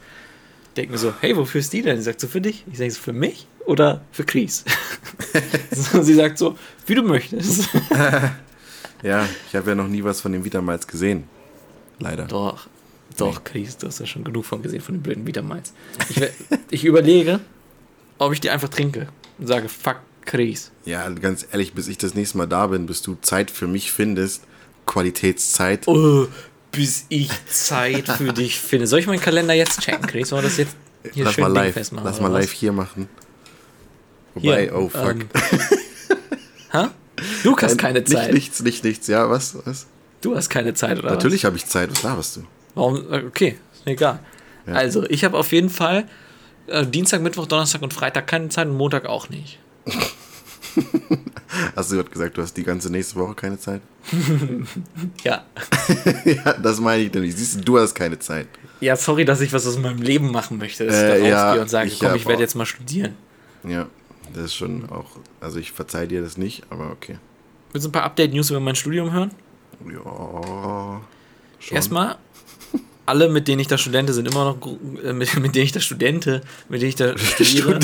Denkt 0.77 0.93
mir 0.93 0.99
so, 0.99 1.13
hey, 1.21 1.37
wofür 1.37 1.61
ist 1.61 1.73
die 1.73 1.83
denn? 1.83 1.97
Sie 1.97 2.03
sagt 2.03 2.21
so, 2.21 2.29
für 2.29 2.41
dich? 2.41 2.65
Ich 2.71 2.79
sage 2.79 2.91
so, 2.91 3.01
für 3.01 3.13
mich 3.13 3.47
oder 3.67 4.03
für 4.13 4.25
Chris? 4.25 4.65
sie 5.71 6.15
sagt 6.15 6.39
so, 6.39 6.57
wie 6.87 6.95
du 6.95 7.03
möchtest. 7.03 7.69
Ja, 9.03 9.27
ich 9.49 9.57
habe 9.57 9.71
ja 9.71 9.75
noch 9.75 9.89
nie 9.89 10.05
was 10.05 10.21
von 10.21 10.33
dem 10.33 10.45
Vitamalz 10.45 10.87
gesehen. 10.87 11.25
Leider. 11.99 12.27
Doch, 12.27 12.67
doch, 13.21 13.45
Chris, 13.45 13.77
du 13.77 13.87
hast 13.87 14.01
ja 14.01 14.07
schon 14.07 14.25
genug 14.25 14.45
von 14.45 14.63
gesehen, 14.63 14.81
von 14.81 14.95
dem 14.97 15.03
blöden 15.03 15.27
Vitamalz. 15.27 15.73
Ich, 16.09 16.23
ich 16.71 16.85
überlege, 16.85 17.41
ob 18.19 18.33
ich 18.33 18.41
die 18.41 18.51
einfach 18.51 18.69
trinke 18.69 19.09
und 19.39 19.47
sage, 19.47 19.69
fuck 19.69 19.97
Chris. 20.25 20.71
Ja, 20.85 21.09
ganz 21.09 21.47
ehrlich, 21.51 21.73
bis 21.73 21.89
ich 21.89 21.99
das 21.99 22.15
nächste 22.15 22.39
Mal 22.39 22.47
da 22.47 22.67
bin, 22.67 22.87
bis 22.87 23.03
du 23.03 23.17
Zeit 23.23 23.51
für 23.51 23.67
mich 23.67 23.93
findest, 23.93 24.45
Qualitätszeit. 24.87 25.87
Oh, 25.89 26.27
bis 26.73 27.07
ich 27.09 27.31
Zeit 27.47 28.09
für 28.09 28.33
dich 28.33 28.59
finde. 28.61 28.87
Soll 28.87 29.01
ich 29.01 29.07
meinen 29.07 29.21
Kalender 29.21 29.55
jetzt 29.55 29.81
checken, 29.81 30.07
Chris? 30.07 30.31
Wollen 30.33 30.43
wir 30.43 30.49
das 30.49 30.59
jetzt 30.59 30.77
hier 31.13 31.25
lass 31.25 31.35
schön 31.35 31.43
mal 31.43 31.53
live, 31.53 31.75
festmachen? 31.75 32.05
lass 32.07 32.21
mal 32.21 32.33
was? 32.33 32.41
live 32.43 32.53
hier 32.53 32.73
machen. 32.73 33.09
Wobei, 34.35 34.63
Hier, 34.65 34.77
oh 34.77 34.89
fuck. 34.89 35.17
ähm, 35.17 35.29
Hä? 36.73 36.87
Du 37.43 37.57
hast 37.57 37.79
keine 37.79 38.01
Nicht 38.01 38.13
Zeit. 38.13 38.33
nichts, 38.33 38.63
nicht 38.63 38.85
nichts. 38.85 39.07
Ja, 39.09 39.29
was? 39.29 39.57
was? 39.65 39.87
Du 40.21 40.37
hast 40.37 40.49
keine 40.51 40.75
Zeit, 40.75 40.99
oder? 40.99 41.11
Natürlich 41.11 41.45
habe 41.45 41.57
ich 41.57 41.67
Zeit. 41.67 41.91
Was 41.91 42.03
laberst 42.03 42.37
du? 42.37 42.45
Warum? 42.75 42.97
äh, 43.13 43.25
Okay, 43.27 43.59
ist 43.73 43.87
mir 43.87 43.93
egal. 43.93 44.19
Ja. 44.67 44.75
Also, 44.75 45.05
ich 45.09 45.25
habe 45.25 45.37
auf 45.39 45.53
jeden 45.53 45.71
Fall 45.71 46.07
äh, 46.67 46.87
Dienstag, 46.87 47.21
Mittwoch, 47.23 47.47
Donnerstag 47.47 47.83
und 47.83 47.93
Freitag 47.95 48.27
keine 48.27 48.49
Zeit 48.49 48.67
und 48.69 48.77
Montag 48.77 49.07
auch 49.07 49.29
nicht. 49.29 49.59
Hast 51.75 51.91
du 51.91 51.97
gerade 51.97 52.11
gesagt, 52.11 52.37
du 52.39 52.43
hast 52.43 52.57
die 52.57 52.63
ganze 52.63 52.91
nächste 52.93 53.17
Woche 53.17 53.35
keine 53.35 53.59
Zeit? 53.59 53.81
Ja. 55.25 55.45
ja, 56.25 56.53
das 56.55 56.81
meine 56.81 57.03
ich 57.03 57.13
nämlich. 57.13 57.35
Siehst 57.35 57.57
du, 57.57 57.61
du 57.63 57.79
hast 57.79 57.95
keine 57.95 58.19
Zeit. 58.19 58.47
Ja, 58.81 58.95
sorry, 58.97 59.25
dass 59.25 59.41
ich 59.41 59.53
was 59.53 59.67
aus 59.67 59.79
meinem 59.79 60.01
Leben 60.01 60.31
machen 60.31 60.59
möchte. 60.59 60.87
Dass 60.87 60.95
Äh, 60.95 61.17
ich 61.19 61.23
da 61.25 61.29
ja, 61.29 61.45
rausgehe 61.49 61.63
und 61.63 61.69
sage, 61.69 61.89
ich 61.89 61.99
komm, 61.99 62.15
ich 62.15 62.27
werde 62.27 62.43
jetzt 62.43 62.55
mal 62.55 62.67
studieren. 62.67 63.17
Ja, 63.65 63.87
das 64.33 64.45
ist 64.45 64.55
schon 64.55 64.89
auch. 64.91 65.07
Also 65.41 65.59
ich 65.59 65.73
verzeih 65.73 66.07
dir 66.07 66.23
das 66.23 66.37
nicht, 66.39 66.63
aber 66.71 66.91
okay. 66.93 67.19
Willst 67.73 67.85
du 67.85 67.89
ein 67.89 67.93
paar 67.93 68.05
Update-News 68.05 68.51
über 68.51 68.61
mein 68.61 68.77
Studium 68.77 69.13
hören? 69.13 69.33
Ja. 69.87 71.01
Schon. 71.59 71.75
Erstmal, 71.77 72.17
alle, 73.11 73.29
mit 73.29 73.49
denen 73.49 73.61
ich 73.61 73.67
da 73.67 73.77
Studente, 73.77 74.13
sind 74.15 74.27
immer 74.27 74.45
noch, 74.45 74.59
äh, 75.05 75.13
mit, 75.13 75.35
mit 75.39 75.55
denen 75.55 75.65
ich 75.65 75.73
da 75.73 75.81
Studente, 75.81 76.41
mit 76.69 76.81
denen 76.81 76.89
ich 76.91 76.95
da 76.97 77.17
studiere, 77.19 77.79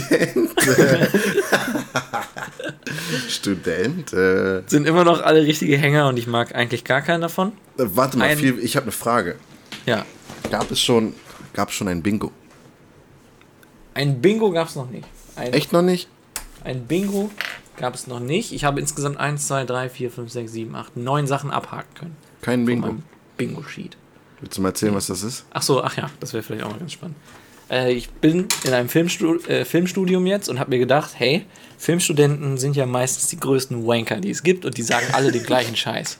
Student. 3.28 4.12
Äh, 4.12 4.62
sind 4.66 4.86
immer 4.86 5.04
noch 5.04 5.20
alle 5.22 5.42
richtige 5.42 5.76
Hänger 5.76 6.08
und 6.08 6.16
ich 6.18 6.26
mag 6.26 6.54
eigentlich 6.54 6.84
gar 6.84 7.02
keinen 7.02 7.20
davon. 7.20 7.52
warte 7.76 8.18
mal, 8.18 8.28
Ein- 8.28 8.38
viel, 8.38 8.58
ich 8.60 8.76
habe 8.76 8.84
eine 8.84 8.92
Frage. 8.92 9.36
Ja, 9.84 10.04
Gab 10.50 10.70
es 10.70 10.80
schon, 10.80 11.12
gab 11.52 11.70
es 11.70 11.74
schon 11.74 11.88
ein 11.88 12.02
Bingo? 12.02 12.30
ein 13.94 14.20
Bingo 14.20 14.50
gab 14.52 14.68
es 14.68 14.76
noch 14.76 14.88
nicht. 14.90 15.06
Ein, 15.36 15.52
Echt 15.52 15.72
noch 15.72 15.82
nicht? 15.82 16.08
Ein 16.64 16.86
Bingo 16.86 17.30
gab 17.76 17.94
es 17.94 18.06
noch 18.06 18.20
nicht. 18.20 18.52
Ich 18.52 18.64
habe 18.64 18.78
insgesamt 18.80 19.18
1, 19.18 19.46
2, 19.48 19.64
3, 19.64 19.88
4, 19.88 20.10
5, 20.10 20.30
6, 20.30 20.52
7, 20.52 20.74
8, 20.74 20.96
9 20.96 21.26
Sachen 21.26 21.50
abhaken 21.50 21.94
können. 21.94 22.16
Kein 22.42 22.64
Bingo. 22.64 22.94
Bingo-Sheet. 23.36 23.96
Willst 24.40 24.58
du 24.58 24.62
mal 24.62 24.68
erzählen, 24.68 24.94
was 24.94 25.06
das 25.06 25.22
ist? 25.22 25.44
Ach 25.50 25.62
so, 25.62 25.82
ach 25.82 25.96
ja, 25.96 26.10
das 26.20 26.32
wäre 26.32 26.42
vielleicht 26.42 26.64
auch 26.64 26.70
mal 26.70 26.78
ganz 26.78 26.92
spannend. 26.92 27.16
Äh, 27.70 27.92
ich 27.92 28.10
bin 28.10 28.46
in 28.64 28.72
einem 28.72 28.88
Filmstu 28.88 29.36
äh, 29.46 29.64
Filmstudium 29.64 30.26
jetzt 30.26 30.48
und 30.48 30.60
habe 30.60 30.70
mir 30.70 30.78
gedacht, 30.78 31.12
hey, 31.14 31.44
Filmstudenten 31.78 32.58
sind 32.58 32.76
ja 32.76 32.86
meistens 32.86 33.28
die 33.28 33.40
größten 33.40 33.86
Wanker, 33.86 34.20
die 34.20 34.30
es 34.30 34.42
gibt 34.42 34.64
und 34.64 34.76
die 34.76 34.82
sagen 34.82 35.06
alle 35.12 35.32
den 35.32 35.42
gleichen 35.42 35.76
Scheiß. 35.76 36.18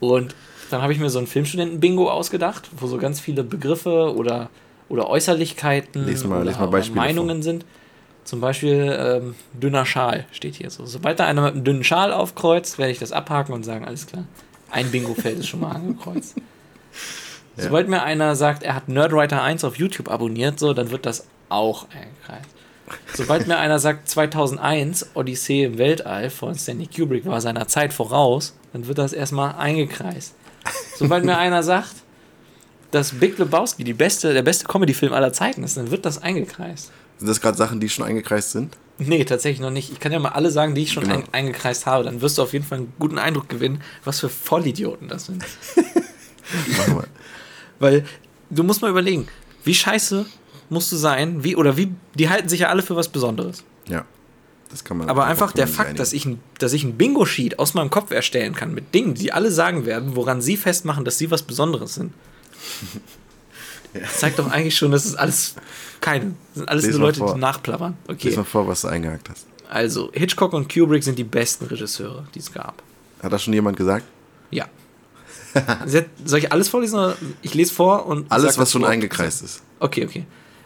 Und 0.00 0.34
dann 0.70 0.82
habe 0.82 0.92
ich 0.92 0.98
mir 0.98 1.10
so 1.10 1.18
ein 1.18 1.26
Filmstudenten-Bingo 1.26 2.10
ausgedacht, 2.10 2.70
wo 2.78 2.86
so 2.86 2.98
ganz 2.98 3.20
viele 3.20 3.44
Begriffe 3.44 4.14
oder, 4.14 4.50
oder 4.88 5.08
Äußerlichkeiten 5.08 6.06
Lies 6.06 6.24
mal- 6.24 6.42
oder, 6.42 6.50
lies 6.50 6.58
mal 6.58 6.68
oder 6.68 6.90
Meinungen 6.94 7.42
sind. 7.42 7.64
Zum 8.24 8.40
Beispiel 8.40 8.96
ähm, 8.98 9.34
dünner 9.52 9.84
Schal 9.84 10.26
steht 10.30 10.54
hier 10.54 10.70
so. 10.70 10.86
Sobald 10.86 11.18
da 11.18 11.26
einer 11.26 11.42
mit 11.42 11.54
einem 11.54 11.64
dünnen 11.64 11.84
Schal 11.84 12.12
aufkreuzt, 12.12 12.78
werde 12.78 12.92
ich 12.92 13.00
das 13.00 13.10
abhaken 13.10 13.52
und 13.52 13.64
sagen, 13.64 13.84
alles 13.84 14.06
klar. 14.06 14.24
Ein 14.72 14.90
Bingo-Feld 14.90 15.38
ist 15.38 15.48
schon 15.48 15.60
mal 15.60 15.72
angekreuzt. 15.72 16.34
Ja. 17.54 17.64
Sobald 17.64 17.86
mir 17.86 18.02
einer 18.02 18.34
sagt, 18.34 18.62
er 18.62 18.74
hat 18.74 18.88
Nerdwriter 18.88 19.42
1 19.42 19.62
auf 19.64 19.76
YouTube 19.76 20.10
abonniert, 20.10 20.58
so, 20.58 20.72
dann 20.72 20.90
wird 20.90 21.04
das 21.04 21.26
auch 21.50 21.86
eingekreist. 21.90 22.48
Sobald 23.12 23.46
mir 23.46 23.58
einer 23.58 23.78
sagt, 23.78 24.08
2001 24.08 25.10
Odyssee 25.12 25.64
im 25.64 25.76
Weltall 25.76 26.30
von 26.30 26.54
Stanley 26.54 26.86
Kubrick 26.86 27.26
war 27.26 27.42
seiner 27.42 27.68
Zeit 27.68 27.92
voraus, 27.92 28.54
dann 28.72 28.86
wird 28.86 28.96
das 28.96 29.12
erstmal 29.12 29.54
eingekreist. 29.56 30.34
Sobald 30.96 31.26
mir 31.26 31.36
einer 31.36 31.62
sagt, 31.62 31.92
dass 32.90 33.12
Big 33.12 33.36
Lebowski 33.38 33.84
die 33.84 33.92
beste, 33.92 34.32
der 34.32 34.42
beste 34.42 34.64
Comedy-Film 34.64 35.12
aller 35.12 35.34
Zeiten 35.34 35.62
ist, 35.62 35.76
dann 35.76 35.90
wird 35.90 36.06
das 36.06 36.22
eingekreist. 36.22 36.90
Sind 37.18 37.28
das 37.28 37.40
gerade 37.42 37.58
Sachen, 37.58 37.80
die 37.80 37.90
schon 37.90 38.06
eingekreist 38.06 38.52
sind? 38.52 38.76
Nee, 39.06 39.24
tatsächlich 39.24 39.60
noch 39.60 39.70
nicht. 39.70 39.92
Ich 39.92 40.00
kann 40.00 40.12
ja 40.12 40.18
mal 40.18 40.30
alle 40.30 40.50
sagen, 40.50 40.74
die 40.74 40.82
ich 40.82 40.92
schon 40.92 41.04
Genau. 41.04 41.16
ein, 41.16 41.24
eingekreist 41.32 41.86
habe. 41.86 42.04
Dann 42.04 42.20
wirst 42.20 42.38
du 42.38 42.42
auf 42.42 42.52
jeden 42.52 42.64
Fall 42.64 42.78
einen 42.78 42.92
guten 42.98 43.18
Eindruck 43.18 43.48
gewinnen, 43.48 43.82
was 44.04 44.20
für 44.20 44.28
Vollidioten 44.28 45.08
das 45.08 45.26
sind. 45.26 45.44
Weil 47.78 48.04
du 48.50 48.62
musst 48.62 48.82
mal 48.82 48.90
überlegen, 48.90 49.28
wie 49.64 49.74
scheiße 49.74 50.26
musst 50.70 50.90
du 50.92 50.96
sein, 50.96 51.44
wie, 51.44 51.56
oder 51.56 51.76
wie, 51.76 51.92
die 52.14 52.28
halten 52.28 52.48
sich 52.48 52.60
ja 52.60 52.68
alle 52.68 52.82
für 52.82 52.96
was 52.96 53.08
Besonderes. 53.08 53.64
Ja. 53.88 54.04
Das 54.70 54.84
kann 54.84 54.96
man. 54.96 55.10
Aber 55.10 55.26
einfach 55.26 55.52
der 55.52 55.66
Fakt, 55.66 55.88
einigen. 55.90 55.98
dass 55.98 56.14
ich, 56.14 56.24
ein, 56.24 56.40
dass 56.58 56.72
ich 56.72 56.82
ein 56.82 56.96
Bingo-Sheet 56.96 57.58
aus 57.58 57.74
meinem 57.74 57.90
Kopf 57.90 58.10
erstellen 58.10 58.54
kann 58.54 58.72
mit 58.72 58.94
Dingen, 58.94 59.12
die 59.14 59.30
alle 59.32 59.50
sagen 59.50 59.84
werden, 59.84 60.16
woran 60.16 60.40
sie 60.40 60.56
festmachen, 60.56 61.04
dass 61.04 61.18
sie 61.18 61.30
was 61.30 61.42
Besonderes 61.42 61.94
sind. 61.94 62.12
Das 63.94 64.18
zeigt 64.20 64.38
doch 64.38 64.50
eigentlich 64.50 64.76
schon, 64.76 64.90
dass 64.90 65.04
es 65.04 65.14
alles 65.14 65.54
keine. 66.00 66.26
Das 66.26 66.34
sind 66.54 66.68
alles 66.68 66.84
Lies 66.86 66.92
nur 66.96 67.06
Leute, 67.06 67.18
vor. 67.18 67.34
die 67.34 67.40
nachplappern. 67.40 67.96
Okay. 68.08 68.28
Lies 68.28 68.36
mal 68.36 68.44
vor, 68.44 68.66
was 68.66 68.82
du 68.82 68.88
eingehakt 68.88 69.28
hast. 69.28 69.46
Also, 69.68 70.10
Hitchcock 70.12 70.52
und 70.52 70.72
Kubrick 70.72 71.02
sind 71.04 71.18
die 71.18 71.24
besten 71.24 71.66
Regisseure, 71.66 72.26
die 72.34 72.38
es 72.38 72.52
gab. 72.52 72.82
Hat 73.22 73.32
das 73.32 73.42
schon 73.42 73.52
jemand 73.54 73.76
gesagt? 73.76 74.04
Ja. 74.50 74.66
Soll 76.24 76.38
ich 76.38 76.50
alles 76.52 76.68
vorlesen? 76.68 76.98
Oder 76.98 77.16
ich 77.42 77.54
lese 77.54 77.72
vor 77.74 78.06
und. 78.06 78.30
Alles, 78.32 78.58
was 78.58 78.72
schon 78.72 78.84
eingekreist 78.84 79.42
ist. 79.42 79.62
Okay, 79.80 80.04
okay. 80.06 80.24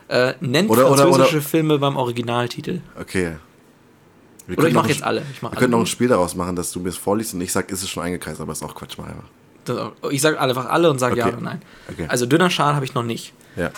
Äh, 0.09 0.35
nennt 0.41 0.71
Oder- 0.71 0.91
oder- 0.91 1.03
französische 1.09 1.37
oder- 1.39 1.45
Filme 1.47 1.79
beim 1.79 1.97
Originaltitel. 1.97 2.81
Okay. 3.01 3.37
Wir 4.47 4.57
Oder 4.59 4.69
ich 4.69 4.75
mache 4.75 4.89
jetzt 4.91 5.03
alle. 5.03 5.23
Ich, 5.33 5.43
mach 5.43 5.51
Wir 5.51 5.57
alle. 5.57 5.61
können 5.61 5.73
noch 5.73 5.81
ein 5.81 5.87
Spiel 5.87 6.07
daraus 6.07 6.37
machen, 6.37 6.55
dass 6.55 6.71
du 6.71 6.79
mir 6.79 6.91
es 6.91 6.97
vorliest 6.97 7.35
und 7.35 7.41
ich 7.41 7.51
sag, 7.51 7.69
ist 7.73 7.83
es 7.83 7.89
schon 7.91 8.05
eingekreist, 8.05 8.41
aber 8.41 8.53
ist 8.53 8.63
auch 8.63 8.77
Quatsch, 8.77 8.97
mal 8.97 9.09
einfach. 9.09 9.25
Ich 10.11 10.21
sage 10.21 10.41
einfach 10.41 10.67
alle 10.67 10.91
und 10.91 10.99
sage 10.99 11.17
ja 11.19 11.27
Okay. 11.27 11.35
oder 11.37 11.43
nein. 11.45 11.63
Okay. 11.91 12.07
Also 12.09 12.27
dünner 12.27 12.51
Schal 12.51 12.75
habe 12.75 12.85
ich 12.85 12.95
noch 12.95 13.03
nicht. 13.03 13.33
Ja. 13.57 13.71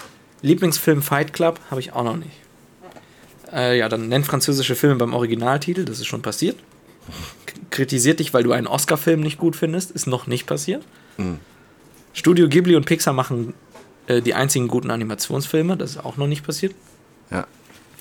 Lieblingsfilm 0.43 1.03
Fight 1.03 1.32
Club 1.32 1.59
habe 1.70 1.80
ich 1.80 1.93
auch 1.93 2.05
noch 2.05 2.16
nicht. 2.16 2.30
Äh, 3.53 3.78
ja, 3.78 3.89
dann 3.89 4.09
nennt 4.09 4.26
französische 4.26 4.74
Filme 4.74 4.97
beim 4.97 5.14
Originaltitel, 5.14 5.84
das 5.84 5.99
ist 6.01 6.07
schon 6.07 6.22
passiert. 6.22 6.57
Kritisiert 7.70 8.20
dich, 8.20 8.34
weil 8.34 8.43
du 8.43 8.53
einen 8.53 8.66
Oscar-Film 8.66 9.20
nicht 9.20 9.39
gut 9.39 9.57
findest, 9.57 9.91
ist 9.91 10.07
noch 10.07 10.26
nicht 10.26 10.47
passiert. 10.47 10.84
Mhm. 11.16 11.39
Studio 12.12 12.49
Ghibli 12.49 12.76
und 12.76 12.86
Pixar 12.86 13.12
machen 13.14 13.55
äh, 14.07 14.20
die 14.20 14.34
einzigen 14.34 14.68
guten 14.68 14.91
Animationsfilme, 14.91 15.76
das 15.76 15.93
ist 15.93 16.05
auch 16.05 16.16
noch 16.16 16.26
nicht 16.26 16.45
passiert. 16.45 16.74
Ja. 17.30 17.47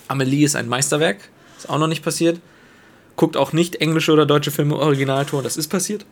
Amelie 0.08 0.46
ist 0.46 0.56
ein 0.56 0.68
Meisterwerk, 0.70 1.18
ist 1.58 1.70
auch 1.70 1.80
noch 1.80 1.88
nicht 1.88 2.04
passiert. 2.04 2.40
Guckt 3.16 3.36
auch 3.36 3.52
nicht 3.52 3.78
englische 3.78 4.12
oder 4.12 4.26
deutsche 4.26 4.52
Filme 4.52 4.76
Originalton, 4.76 5.44
das 5.44 5.58
ist 5.58 5.70
passiert. 5.70 6.06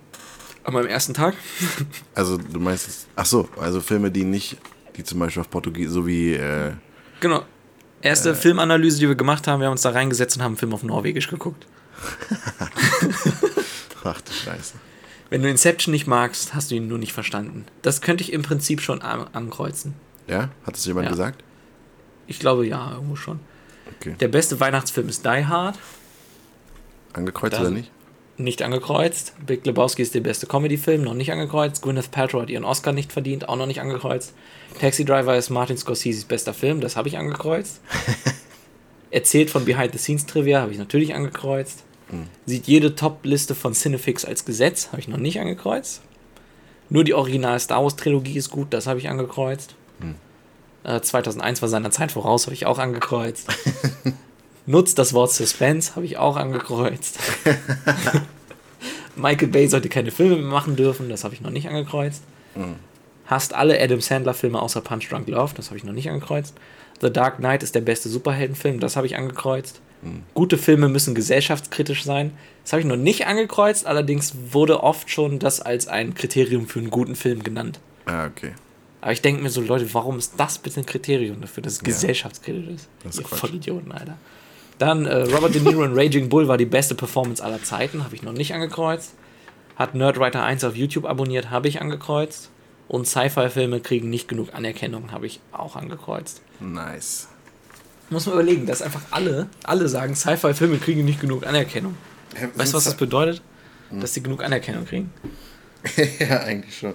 An 0.65 0.73
meinem 0.73 0.87
ersten 0.87 1.13
Tag. 1.13 1.35
Also 2.15 2.37
du 2.37 2.59
meinst. 2.59 3.07
Ach 3.15 3.25
so, 3.25 3.47
also 3.59 3.81
Filme, 3.81 4.09
die 4.11 4.23
nicht, 4.23 4.57
die 4.97 5.03
zum 5.03 5.19
Beispiel 5.19 5.41
auf 5.41 5.49
Portugiesisch, 5.49 5.93
so 5.93 6.07
wie. 6.07 6.33
Äh, 6.33 6.73
Genau. 7.21 7.43
Erste 8.01 8.35
Filmanalyse, 8.35 8.99
die 8.99 9.07
wir 9.07 9.15
gemacht 9.15 9.47
haben, 9.47 9.61
wir 9.61 9.67
haben 9.67 9.71
uns 9.71 9.81
da 9.81 9.89
reingesetzt 9.91 10.35
und 10.37 10.43
haben 10.43 10.51
einen 10.51 10.57
Film 10.57 10.73
auf 10.73 10.83
Norwegisch 10.83 11.27
geguckt. 11.27 11.65
ach 14.03 14.21
du 14.21 14.31
Scheiße. 14.33 14.73
Wenn 15.29 15.41
du 15.41 15.49
Inception 15.49 15.91
nicht 15.91 16.05
magst, 16.05 16.53
hast 16.53 16.69
du 16.71 16.75
ihn 16.75 16.87
nur 16.87 16.99
nicht 16.99 17.13
verstanden. 17.13 17.65
Das 17.81 18.01
könnte 18.01 18.23
ich 18.23 18.31
im 18.31 18.43
Prinzip 18.43 18.81
schon 18.81 19.01
an 19.01 19.27
ankreuzen. 19.33 19.93
Ja? 20.27 20.49
Hat 20.65 20.75
das 20.75 20.85
jemand 20.85 21.05
Ja. 21.05 21.11
gesagt? 21.11 21.43
Ich 22.27 22.39
glaube 22.39 22.67
ja, 22.67 22.91
irgendwo 22.93 23.15
schon. 23.15 23.39
Okay. 23.99 24.15
Der 24.19 24.27
beste 24.27 24.59
Weihnachtsfilm 24.59 25.09
ist 25.09 25.25
Die 25.25 25.45
Hard. 25.45 25.79
Angekreuzt 27.13 27.55
Da 27.55 27.61
oder 27.61 27.71
nicht? 27.71 27.91
Nicht 28.37 28.61
angekreuzt. 28.61 29.33
Big 29.45 29.65
Lebowski 29.65 30.01
ist 30.01 30.13
der 30.13 30.19
beste 30.19 30.45
Comedy-Film, 30.45 31.01
noch 31.01 31.13
nicht 31.13 31.31
angekreuzt. 31.31 31.81
Gwyneth 31.81 32.11
Paltrow 32.11 32.41
hat 32.41 32.49
ihren 32.49 32.65
Oscar 32.65 32.91
nicht 32.91 33.13
verdient, 33.13 33.47
auch 33.47 33.55
noch 33.55 33.65
nicht 33.65 33.79
angekreuzt. 33.79 34.33
Taxi 34.79 35.05
Driver 35.05 35.37
ist 35.37 35.49
Martin 35.49 35.77
Scorseses 35.77 36.25
bester 36.25 36.53
Film, 36.53 36.81
das 36.81 36.97
habe 36.97 37.07
ich 37.07 37.17
angekreuzt. 37.17 37.79
Erzählt 39.11 39.49
von 39.49 39.63
Behind-the-Scenes-Trivia, 39.63 40.59
habe 40.59 40.73
ich 40.73 40.77
natürlich 40.77 41.15
angekreuzt. 41.15 41.83
Sieht 42.45 42.67
jede 42.67 42.95
Top-Liste 42.95 43.55
von 43.55 43.73
Cinefix 43.73 44.25
als 44.25 44.43
Gesetz, 44.43 44.89
habe 44.91 44.99
ich 44.99 45.07
noch 45.07 45.17
nicht 45.17 45.39
angekreuzt. 45.39 46.01
Nur 46.89 47.03
die 47.03 47.13
Original 47.13 47.59
Star 47.59 47.83
Wars-Trilogie 47.83 48.37
ist 48.37 48.49
gut, 48.49 48.73
das 48.73 48.85
habe 48.85 48.99
ich 48.99 49.09
angekreuzt. 49.09 49.75
Äh, 50.83 51.01
2001 51.01 51.61
war 51.61 51.69
seiner 51.69 51.89
Zeit 51.89 52.11
voraus, 52.11 52.45
habe 52.45 52.53
ich 52.53 52.65
auch 52.65 52.79
angekreuzt. 52.79 53.47
Nutzt 54.67 54.97
das 54.97 55.13
Wort 55.13 55.31
Suspense, 55.31 55.95
habe 55.95 56.05
ich 56.05 56.17
auch 56.17 56.37
angekreuzt. 56.37 57.19
Michael 59.15 59.47
Bay 59.47 59.67
sollte 59.67 59.89
keine 59.89 60.11
Filme 60.11 60.35
mehr 60.37 60.51
machen 60.51 60.75
dürfen, 60.75 61.09
das 61.09 61.23
habe 61.23 61.33
ich 61.33 61.41
noch 61.41 61.51
nicht 61.51 61.69
angekreuzt. 61.69 62.23
Hasst 63.25 63.53
alle 63.53 63.79
Adam 63.81 64.01
Sandler-Filme 64.01 64.61
außer 64.61 64.81
Punch 64.81 65.09
Drunk 65.09 65.27
Love, 65.27 65.53
das 65.55 65.67
habe 65.67 65.77
ich 65.77 65.83
noch 65.83 65.93
nicht 65.93 66.09
angekreuzt. 66.09 66.55
The 67.01 67.11
Dark 67.11 67.37
Knight 67.37 67.63
ist 67.63 67.75
der 67.75 67.81
beste 67.81 68.09
Superheldenfilm, 68.09 68.79
das 68.79 68.95
habe 68.95 69.07
ich 69.07 69.15
angekreuzt. 69.15 69.81
Gute 70.35 70.57
Filme 70.59 70.87
müssen 70.87 71.15
gesellschaftskritisch 71.15 72.03
sein, 72.03 72.31
das 72.63 72.73
habe 72.73 72.81
ich 72.81 72.85
noch 72.87 72.95
nicht 72.97 73.25
angekreuzt, 73.25 73.87
allerdings 73.87 74.33
wurde 74.51 74.83
oft 74.83 75.09
schon 75.09 75.39
das 75.39 75.61
als 75.61 75.87
ein 75.87 76.13
Kriterium 76.13 76.67
für 76.67 76.79
einen 76.79 76.91
guten 76.91 77.15
Film 77.15 77.41
genannt. 77.43 77.79
Ah, 78.05 78.27
okay. 78.27 78.51
Aber 79.01 79.11
ich 79.13 79.21
denke 79.21 79.41
mir 79.41 79.49
so, 79.49 79.61
Leute, 79.61 79.91
warum 79.93 80.17
ist 80.19 80.33
das 80.37 80.57
bitte 80.59 80.79
ein 80.79 80.85
Kriterium 80.85 81.41
dafür, 81.41 81.63
dass 81.63 81.73
es 81.73 81.79
Ja. 81.79 81.85
gesellschaftskritisch 81.85 82.67
ist? 82.75 82.87
Das 83.03 83.15
ist 83.15 83.21
Ihr 83.21 83.27
Quatsch. 83.27 83.39
Vollidioten, 83.39 83.91
Alter. 83.91 84.17
Dann 84.77 85.05
äh, 85.05 85.23
Robert 85.23 85.55
De 85.55 85.61
Niro 85.61 85.83
in 85.83 85.93
Raging 85.93 86.29
Bull 86.29 86.47
war 86.47 86.57
die 86.57 86.65
beste 86.65 86.95
Performance 86.95 87.43
aller 87.43 87.63
Zeiten, 87.63 88.03
habe 88.03 88.15
ich 88.15 88.23
noch 88.23 88.33
nicht 88.33 88.53
angekreuzt. 88.53 89.13
Hat 89.75 89.95
Nerdwriter 89.95 90.43
1 90.43 90.63
auf 90.63 90.75
YouTube 90.75 91.05
abonniert, 91.05 91.49
habe 91.49 91.67
ich 91.67 91.81
angekreuzt. 91.81 92.49
Und 92.87 93.07
Sci-Fi-Filme 93.07 93.79
kriegen 93.79 94.09
nicht 94.09 94.27
genug 94.27 94.53
Anerkennung, 94.53 95.11
habe 95.11 95.25
ich 95.25 95.39
auch 95.51 95.75
angekreuzt. 95.75 96.41
Nice. 96.59 97.29
Muss 98.09 98.27
man 98.27 98.35
überlegen, 98.35 98.67
dass 98.67 98.81
einfach 98.81 99.01
alle, 99.11 99.47
alle 99.63 99.89
sagen, 99.89 100.15
Sci-Fi-Filme 100.15 100.77
kriegen 100.77 101.03
nicht 101.03 101.19
genug 101.19 101.47
Anerkennung. 101.47 101.97
Weißt 102.55 102.73
du, 102.73 102.77
was 102.77 102.83
das 102.83 102.95
bedeutet? 102.95 103.41
Hm. 103.89 104.01
Dass 104.01 104.13
sie 104.13 104.21
genug 104.21 104.43
Anerkennung 104.43 104.85
kriegen. 104.85 105.11
ja, 106.19 106.41
eigentlich 106.41 106.77
schon. 106.77 106.93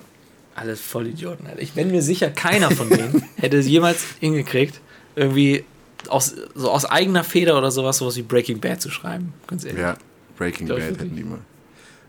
Alles 0.55 0.81
Vollidioten, 0.81 1.47
Alter. 1.47 1.61
Ich 1.61 1.73
bin 1.73 1.91
mir 1.91 2.03
sicher, 2.03 2.31
keiner 2.31 2.71
von 2.71 2.89
denen 2.89 3.25
hätte 3.37 3.59
es 3.59 3.67
jemals 3.67 4.05
hingekriegt, 4.21 4.81
irgendwie 5.17 5.65
aus, 6.09 6.35
so 6.55 6.71
aus 6.71 6.85
eigener 6.85 7.25
Feder 7.25 7.57
oder 7.59 7.71
sowas, 7.71 7.99
sowas 7.99 8.17
wie 8.17 8.23
Breaking 8.23 8.61
Bad 8.61 8.81
zu 8.81 8.91
schreiben. 8.91 9.33
Ganz 9.47 9.65
ehrlich. 9.65 9.81
Ja, 9.81 9.97
Breaking 10.39 10.69
Bad 10.69 10.81
hätten 10.81 11.15
die 11.17 11.25
mal. 11.25 11.39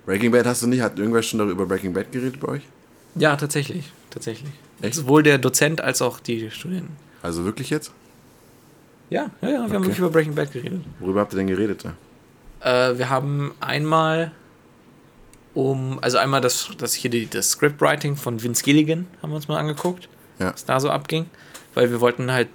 Breaking 0.06 0.32
Bad 0.32 0.46
hast 0.46 0.62
du 0.64 0.68
nicht? 0.68 0.82
Hat 0.82 0.98
irgendwer 0.98 1.22
schon 1.22 1.40
darüber 1.40 1.66
Breaking 1.66 1.94
Bad 1.94 2.12
geredet 2.12 2.40
bei 2.40 2.48
euch? 2.50 2.62
Ja, 3.16 3.36
tatsächlich. 3.36 3.92
Tatsächlich. 4.10 4.52
Echt? 4.82 4.96
Sowohl 4.96 5.24
der 5.24 5.38
Dozent 5.38 5.82
als 5.82 6.02
auch 6.02 6.20
die 6.20 6.50
Studenten. 6.52 6.96
Also 7.22 7.46
wirklich 7.46 7.70
jetzt? 7.70 7.92
Ja, 9.10 9.30
ja, 9.42 9.50
ja, 9.50 9.54
wir 9.54 9.60
haben 9.60 9.66
Okay. 9.72 9.74
wirklich 9.84 10.00
über 10.00 10.10
Breaking 10.10 10.36
Bad 10.36 10.52
geredet. 10.54 10.82
Worüber 11.00 11.20
habt 11.22 11.34
ihr 11.34 11.38
denn 11.38 11.48
geredet 11.48 11.86
da? 11.86 12.90
Äh, 12.92 12.98
wir 12.98 13.10
haben 13.10 13.54
einmal 13.60 14.32
um, 15.54 16.00
also 16.02 16.18
einmal 16.18 16.40
das, 16.42 16.70
das 16.78 16.94
hier 16.94 17.12
die, 17.12 17.28
das 17.30 17.50
Scriptwriting 17.52 18.16
von 18.16 18.42
Vince 18.42 18.64
Gilligan 18.64 19.08
haben 19.22 19.32
wir 19.32 19.36
uns 19.36 19.48
mal 19.50 19.58
angeguckt, 19.58 20.08
Ja. 20.40 20.54
was 20.54 20.64
da 20.66 20.80
so 20.80 20.90
abging, 20.90 21.26
weil 21.74 21.92
wir 21.92 22.00
wollten 22.00 22.32
halt 22.32 22.48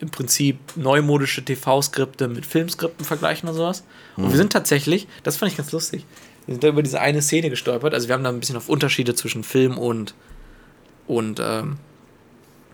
im 0.00 0.10
Prinzip 0.10 0.58
neumodische 0.76 1.44
TV-Skripte 1.44 2.28
mit 2.28 2.46
Filmskripten 2.46 3.04
vergleichen 3.04 3.48
und 3.48 3.54
sowas. 3.54 3.84
Und 4.16 4.30
wir 4.30 4.36
sind 4.36 4.52
tatsächlich, 4.52 5.06
das 5.22 5.36
fand 5.36 5.52
ich 5.52 5.58
ganz 5.58 5.72
lustig, 5.72 6.06
wir 6.46 6.54
sind 6.54 6.64
da 6.64 6.68
über 6.68 6.82
diese 6.82 7.00
eine 7.00 7.22
Szene 7.22 7.50
gestolpert. 7.50 7.94
Also 7.94 8.08
wir 8.08 8.14
haben 8.14 8.24
da 8.24 8.30
ein 8.30 8.40
bisschen 8.40 8.56
auf 8.56 8.68
Unterschiede 8.68 9.14
zwischen 9.14 9.44
Film 9.44 9.78
und 9.78 10.14
und 11.06 11.40
ähm, 11.40 11.78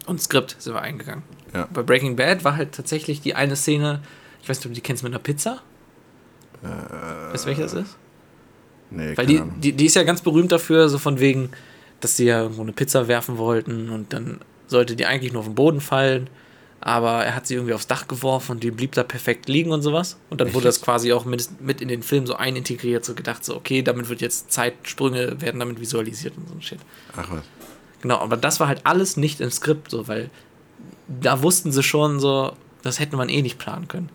und 0.06 0.22
Skript 0.22 0.56
sind 0.58 0.74
wir 0.74 0.82
eingegangen. 0.82 1.24
Ja. 1.52 1.68
Bei 1.72 1.82
Breaking 1.82 2.16
Bad 2.16 2.44
war 2.44 2.56
halt 2.56 2.72
tatsächlich 2.72 3.20
die 3.20 3.34
eine 3.34 3.56
Szene, 3.56 4.02
ich 4.40 4.48
weiß 4.48 4.58
nicht, 4.58 4.66
ob 4.66 4.70
du 4.70 4.74
die 4.76 4.80
kennst 4.80 5.02
mit 5.02 5.12
einer 5.12 5.22
Pizza. 5.22 5.60
weißt 6.62 7.44
du, 7.44 7.48
welche 7.48 7.62
das 7.62 7.74
ist? 7.74 7.96
Nee, 8.90 9.16
Weil 9.16 9.26
keine 9.26 9.26
die, 9.26 9.60
die, 9.60 9.72
die 9.72 9.86
ist 9.86 9.96
ja 9.96 10.04
ganz 10.04 10.20
berühmt 10.22 10.52
dafür, 10.52 10.88
so 10.88 10.98
von 10.98 11.18
wegen, 11.18 11.50
dass 12.00 12.16
sie 12.16 12.26
ja 12.26 12.42
irgendwo 12.42 12.62
eine 12.62 12.72
Pizza 12.72 13.08
werfen 13.08 13.36
wollten 13.36 13.90
und 13.90 14.12
dann 14.12 14.40
sollte 14.68 14.94
die 14.94 15.06
eigentlich 15.06 15.32
nur 15.32 15.40
auf 15.40 15.46
den 15.46 15.54
Boden 15.56 15.80
fallen, 15.80 16.30
aber 16.86 17.24
er 17.24 17.34
hat 17.34 17.48
sie 17.48 17.54
irgendwie 17.54 17.74
aufs 17.74 17.88
Dach 17.88 18.06
geworfen 18.06 18.52
und 18.52 18.62
die 18.62 18.70
blieb 18.70 18.92
da 18.92 19.02
perfekt 19.02 19.48
liegen 19.48 19.72
und 19.72 19.82
sowas. 19.82 20.18
Und 20.30 20.40
dann 20.40 20.46
Echt 20.46 20.54
wurde 20.54 20.66
das 20.66 20.80
quasi 20.80 21.12
auch 21.12 21.24
mit, 21.24 21.60
mit 21.60 21.80
in 21.80 21.88
den 21.88 22.04
Film 22.04 22.28
so 22.28 22.36
einintegriert, 22.36 23.04
so 23.04 23.14
gedacht, 23.14 23.44
so, 23.44 23.56
okay, 23.56 23.82
damit 23.82 24.08
wird 24.08 24.20
jetzt 24.20 24.52
Zeitsprünge 24.52 25.40
werden 25.40 25.58
damit 25.58 25.80
visualisiert 25.80 26.36
und 26.36 26.48
so 26.48 26.54
ein 26.54 26.62
Shit. 26.62 26.78
Ach 27.16 27.28
was. 27.28 27.42
Genau, 28.02 28.18
aber 28.18 28.36
das 28.36 28.60
war 28.60 28.68
halt 28.68 28.82
alles 28.84 29.16
nicht 29.16 29.40
im 29.40 29.50
Skript, 29.50 29.90
so, 29.90 30.06
weil 30.06 30.30
da 31.08 31.42
wussten 31.42 31.72
sie 31.72 31.82
schon 31.82 32.20
so, 32.20 32.52
das 32.82 33.00
hätte 33.00 33.16
man 33.16 33.30
eh 33.30 33.42
nicht 33.42 33.58
planen 33.58 33.88
können. 33.88 34.08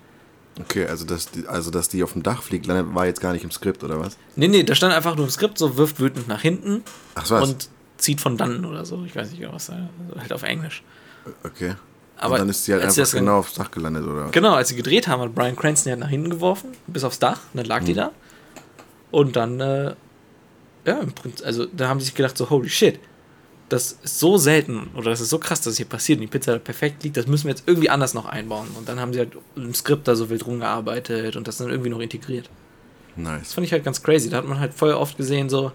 Okay, 0.58 0.86
also 0.86 1.06
dass, 1.06 1.30
die, 1.30 1.46
also 1.48 1.72
dass 1.72 1.90
die 1.90 2.02
auf 2.04 2.14
dem 2.14 2.24
Dach 2.24 2.42
fliegt, 2.42 2.70
war 2.70 3.06
jetzt 3.06 3.20
gar 3.20 3.34
nicht 3.34 3.44
im 3.44 3.52
Skript, 3.52 3.84
oder 3.84 4.00
was? 4.00 4.18
Nee, 4.38 4.48
nee, 4.48 4.64
da 4.64 4.76
stand 4.76 4.94
einfach 4.94 5.18
nur 5.18 5.26
im 5.26 5.32
Skript, 5.32 5.58
so 5.58 5.76
wirft 5.76 6.00
wütend 6.00 6.30
nach 6.30 6.42
hinten 6.42 6.86
Ach 7.16 7.30
was? 7.30 7.50
und 7.50 7.70
zieht 7.98 8.22
von 8.22 8.38
dannen 8.38 8.64
oder 8.64 8.86
so. 8.86 9.04
Ich 9.04 9.14
weiß 9.14 9.32
nicht 9.32 9.42
genau, 9.42 9.52
was 9.56 9.66
da, 9.66 9.90
also 10.08 10.22
halt 10.22 10.32
auf 10.32 10.44
Englisch. 10.44 10.84
Okay. 11.44 11.76
Aber 12.22 12.34
Und 12.36 12.40
dann 12.42 12.50
ist 12.50 12.64
sie 12.66 12.74
halt 12.74 12.84
einfach 12.84 12.96
das 12.96 13.12
genau 13.12 13.40
aufs 13.40 13.56
Dach 13.56 13.72
gelandet, 13.72 14.06
oder? 14.06 14.30
Genau, 14.32 14.54
als 14.54 14.70
sie 14.70 14.76
gedreht 14.76 15.08
haben, 15.08 15.22
hat 15.22 15.34
Brian 15.36 15.56
Cranston 15.56 15.86
die 15.90 15.92
halt 15.92 16.00
nach 16.02 16.10
hinten 16.10 16.30
geworfen, 16.30 16.70
bis 16.88 17.04
aufs 17.04 17.20
Dach, 17.20 17.40
und 17.54 17.58
dann 17.58 17.66
lag 17.66 17.82
Mhm. 17.82 17.86
die 17.86 17.94
da. 17.96 18.12
Und 19.12 19.36
dann, 19.36 19.60
äh, 19.60 19.94
ja, 20.86 21.00
im 21.00 21.12
Prinzip, 21.14 21.46
also 21.46 21.66
da 21.66 21.90
haben 21.90 22.00
sie 22.00 22.06
sich 22.06 22.16
gedacht, 22.16 22.38
so, 22.38 22.50
holy 22.50 22.70
shit, 22.70 23.00
das 23.70 23.98
ist 24.04 24.20
so 24.20 24.38
selten 24.38 24.90
oder 24.96 25.10
das 25.12 25.20
ist 25.22 25.30
so 25.30 25.40
krass, 25.40 25.62
dass 25.62 25.72
es 25.72 25.78
hier 25.78 25.86
passiert 25.86 26.18
und 26.20 26.22
die 26.22 26.28
Pizza 26.28 26.54
da 26.54 26.60
perfekt 26.60 27.04
liegt, 27.04 27.18
das 27.18 27.26
müssen 27.28 27.46
wir 27.46 27.52
jetzt 27.52 27.64
irgendwie 27.68 27.90
anders 27.90 28.14
noch 28.14 28.26
einbauen. 28.26 28.68
Und 28.78 28.88
dann 28.88 29.00
haben 29.00 29.14
sie 29.14 29.20
halt 29.20 29.32
im 29.56 29.74
Skript 29.74 30.08
da 30.08 30.16
so 30.16 30.30
wild 30.30 30.46
rumgearbeitet 30.46 31.36
und 31.38 31.48
das 31.48 31.58
dann 31.58 31.70
irgendwie 31.70 31.90
noch 31.90 32.00
integriert. 32.02 32.50
Das 33.16 33.24
Nice. 33.26 33.54
fand 33.54 33.66
ich 33.68 33.74
halt 33.74 33.84
ganz 33.84 34.02
crazy. 34.04 34.30
Da 34.30 34.38
hat 34.38 34.46
man 34.48 34.60
halt 34.60 34.74
voll 34.74 34.92
oft 34.94 35.18
gesehen, 35.18 35.50
so, 35.50 35.72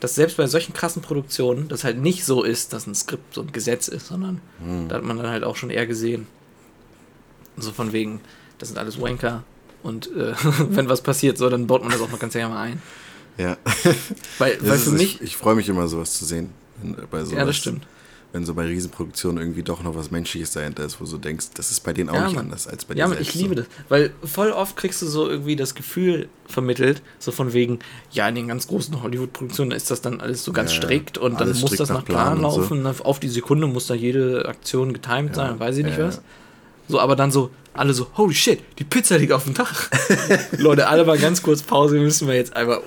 dass 0.00 0.14
selbst 0.14 0.36
bei 0.36 0.46
solchen 0.46 0.72
krassen 0.72 1.02
Produktionen 1.02 1.68
das 1.68 1.84
halt 1.84 1.98
nicht 1.98 2.24
so 2.24 2.42
ist, 2.42 2.72
dass 2.72 2.86
ein 2.86 2.94
Skript 2.94 3.34
so 3.34 3.42
ein 3.42 3.52
Gesetz 3.52 3.88
ist, 3.88 4.08
sondern 4.08 4.40
Hm. 4.62 4.88
da 4.88 4.96
hat 4.96 5.04
man 5.04 5.16
dann 5.16 5.28
halt 5.28 5.44
auch 5.44 5.56
schon 5.56 5.70
eher 5.70 5.86
gesehen. 5.86 6.26
So 7.56 7.72
von 7.72 7.92
wegen, 7.92 8.20
das 8.58 8.68
sind 8.68 8.78
alles 8.78 9.00
Wanker 9.00 9.44
und 9.82 10.08
äh, 10.14 10.34
wenn 10.70 10.88
was 10.88 11.00
passiert, 11.00 11.38
so, 11.38 11.48
dann 11.48 11.66
baut 11.66 11.82
man 11.82 11.92
das 11.92 12.00
auch 12.00 12.10
mal 12.10 12.18
ganz 12.18 12.34
gerne 12.34 12.54
mal 12.54 12.62
ein. 12.62 12.82
Ja. 13.38 13.56
Weil, 14.38 14.58
weil 14.60 14.76
ist, 14.76 14.84
für 14.84 14.90
mich, 14.90 15.16
ich 15.16 15.22
ich 15.22 15.36
freue 15.36 15.54
mich 15.54 15.68
immer, 15.68 15.88
sowas 15.88 16.14
zu 16.14 16.24
sehen. 16.24 16.50
Bei 17.10 17.24
sowas, 17.24 17.38
ja, 17.38 17.44
das 17.44 17.56
stimmt. 17.56 17.86
Wenn 18.36 18.44
so 18.44 18.52
bei 18.52 18.66
Riesenproduktionen 18.66 19.38
irgendwie 19.42 19.62
doch 19.62 19.82
noch 19.82 19.96
was 19.96 20.10
Menschliches 20.10 20.52
dahinter 20.52 20.84
ist, 20.84 21.00
wo 21.00 21.06
du 21.06 21.16
denkst, 21.16 21.46
das 21.54 21.70
ist 21.70 21.80
bei 21.84 21.94
denen 21.94 22.10
auch 22.10 22.14
Ja, 22.16 22.26
nicht 22.28 22.36
anders 22.36 22.66
als 22.68 22.84
bei 22.84 22.92
dir 22.92 23.00
Ja, 23.00 23.08
selbst. 23.08 23.22
ich 23.30 23.34
liebe 23.34 23.54
so. 23.54 23.62
das. 23.62 23.66
Weil 23.88 24.10
voll 24.24 24.50
oft 24.52 24.76
kriegst 24.76 25.00
du 25.00 25.06
so 25.06 25.26
irgendwie 25.26 25.56
das 25.56 25.74
Gefühl 25.74 26.28
vermittelt, 26.46 27.00
so 27.18 27.32
von 27.32 27.54
wegen, 27.54 27.78
ja, 28.12 28.28
in 28.28 28.34
den 28.34 28.46
ganz 28.48 28.66
großen 28.66 29.02
Hollywood-Produktionen 29.02 29.70
ist 29.70 29.90
das 29.90 30.02
dann 30.02 30.20
alles 30.20 30.44
so 30.44 30.52
ganz 30.52 30.70
Ja, 30.74 30.82
strikt 30.82 31.16
und 31.16 31.40
dann 31.40 31.48
muss 31.60 31.76
das 31.76 31.88
nach 31.88 32.04
Plan 32.04 32.38
Plan 32.38 32.50
so. 32.52 32.60
laufen. 32.60 32.82
ne? 32.82 32.94
Auf 33.04 33.20
die 33.20 33.30
Sekunde 33.30 33.66
muss 33.68 33.86
da 33.86 33.94
jede 33.94 34.46
Aktion 34.46 34.92
getimed 34.92 35.34
sein, 35.34 35.52
Ja, 35.54 35.58
weiß 35.58 35.78
ich 35.78 35.86
nicht 35.86 35.98
was. 35.98 36.20
So, 36.88 37.00
aber 37.00 37.16
dann 37.16 37.30
so, 37.30 37.48
alle 37.72 37.94
so, 37.94 38.06
holy 38.18 38.34
shit, 38.34 38.60
die 38.78 38.84
Pizza 38.84 39.16
liegt 39.16 39.32
auf 39.32 39.44
dem 39.44 39.54
Dach. 39.54 39.88
Leute, 40.58 40.88
alle 40.88 41.06
mal 41.06 41.16
ganz 41.16 41.42
kurz 41.42 41.62
Pause, 41.62 41.98
müssen 41.98 42.28
wir 42.28 42.34
jetzt 42.34 42.54
einfach, 42.54 42.80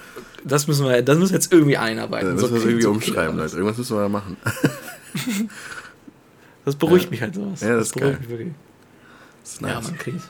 das 0.46 0.68
müssen 0.68 0.86
wir, 0.86 1.02
das 1.02 1.18
müssen 1.18 1.32
wir 1.32 1.38
jetzt 1.40 1.52
irgendwie 1.52 1.78
einarbeiten. 1.78 2.30
Ja, 2.30 2.38
so 2.38 2.48
müssen 2.50 2.54
wir 2.54 2.60
das 2.60 2.68
klingt 2.68 2.84
irgendwie 2.84 3.06
so 3.08 3.12
umschreiben. 3.14 3.38
Leute. 3.38 3.56
Irgendwas 3.56 3.78
müssen 3.80 3.98
wir 3.98 4.02
da 4.04 4.10
machen. 4.10 4.38
Das 6.66 6.76
beruhigt 6.76 7.06
Ja. 7.06 7.12
mich 7.12 7.22
halt 7.22 7.36
sowas. 7.36 7.62
Ja, 7.62 7.76
das 7.78 7.88
ist 7.88 7.94
beruhigt 7.96 8.20
geil. 8.20 8.22
mich 8.22 8.30
wirklich. 8.30 8.54
Das 9.44 9.54
ist 9.54 9.62
Ja, 9.62 9.68
nice. 9.76 9.84
Mann, 9.86 9.98
Chris. 9.98 10.22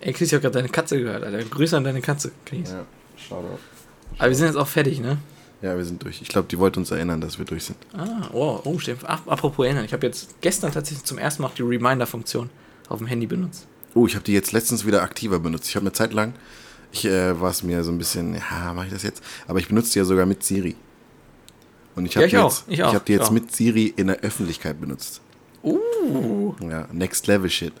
Ey, 0.00 0.12
Chris, 0.12 0.28
ich 0.28 0.34
hab 0.34 0.42
gerade 0.42 0.54
deine 0.54 0.68
Katze 0.68 0.98
gehört, 0.98 1.22
Alter. 1.24 1.42
Grüße 1.42 1.76
an 1.76 1.84
deine 1.84 2.00
Katze, 2.00 2.30
Chris. 2.46 2.70
Ja, 2.70 2.84
Shoutout. 3.16 3.58
Aber 4.18 4.28
wir 4.28 4.36
sind 4.36 4.46
jetzt 4.46 4.56
auch 4.56 4.68
fertig, 4.68 5.00
ne? 5.00 5.18
Ja, 5.62 5.76
wir 5.76 5.84
sind 5.84 6.02
durch. 6.02 6.20
Ich 6.22 6.28
glaube, 6.28 6.46
die 6.48 6.58
wollte 6.58 6.78
uns 6.78 6.90
erinnern, 6.90 7.20
dass 7.20 7.38
wir 7.38 7.44
durch 7.46 7.64
sind. 7.64 7.78
Ah, 7.94 8.28
wow, 8.32 8.60
oh, 8.64 8.78
stimmt. 8.78 9.00
Ach, 9.06 9.26
apropos 9.26 9.64
erinnern, 9.64 9.84
ich 9.84 9.92
habe 9.92 10.06
jetzt 10.06 10.40
gestern 10.40 10.72
tatsächlich 10.72 11.04
zum 11.04 11.18
ersten 11.18 11.42
Mal 11.42 11.48
auch 11.48 11.54
die 11.54 11.62
Reminder-Funktion 11.62 12.50
auf 12.88 12.98
dem 12.98 13.06
Handy 13.06 13.26
benutzt. 13.26 13.66
Oh, 13.94 14.06
ich 14.06 14.14
habe 14.14 14.24
die 14.24 14.32
jetzt 14.32 14.52
letztens 14.52 14.86
wieder 14.86 15.02
aktiver 15.02 15.38
benutzt. 15.40 15.68
Ich 15.68 15.76
habe 15.76 15.84
eine 15.84 15.92
Zeit 15.92 16.12
lang, 16.12 16.34
ich 16.92 17.04
äh, 17.06 17.40
war 17.40 17.50
es 17.50 17.62
mir 17.62 17.82
so 17.82 17.90
ein 17.92 17.98
bisschen, 17.98 18.34
ja, 18.34 18.72
mache 18.74 18.86
ich 18.86 18.92
das 18.92 19.02
jetzt? 19.02 19.22
Aber 19.48 19.58
ich 19.58 19.68
benutze 19.68 19.92
die 19.94 19.98
ja 20.00 20.04
sogar 20.04 20.26
mit 20.26 20.42
Siri. 20.44 20.76
Und 21.96 22.06
ich 22.06 22.14
Ja, 22.14 22.22
habe 22.22 22.26
ich 22.26 22.32
die, 22.32 22.38
auch, 22.38 22.50
jetzt- 22.50 22.64
ich 22.68 22.78
ich 22.78 22.84
hab 22.84 23.04
die 23.06 23.12
jetzt 23.12 23.26
ja. 23.28 23.32
mit 23.32 23.54
Siri 23.54 23.92
in 23.96 24.08
der 24.08 24.20
Öffentlichkeit 24.20 24.80
benutzt. 24.80 25.20
Uh, 25.62 26.54
Ja, 26.60 26.86
Next 26.92 27.26
Level 27.26 27.48
Shit. 27.48 27.72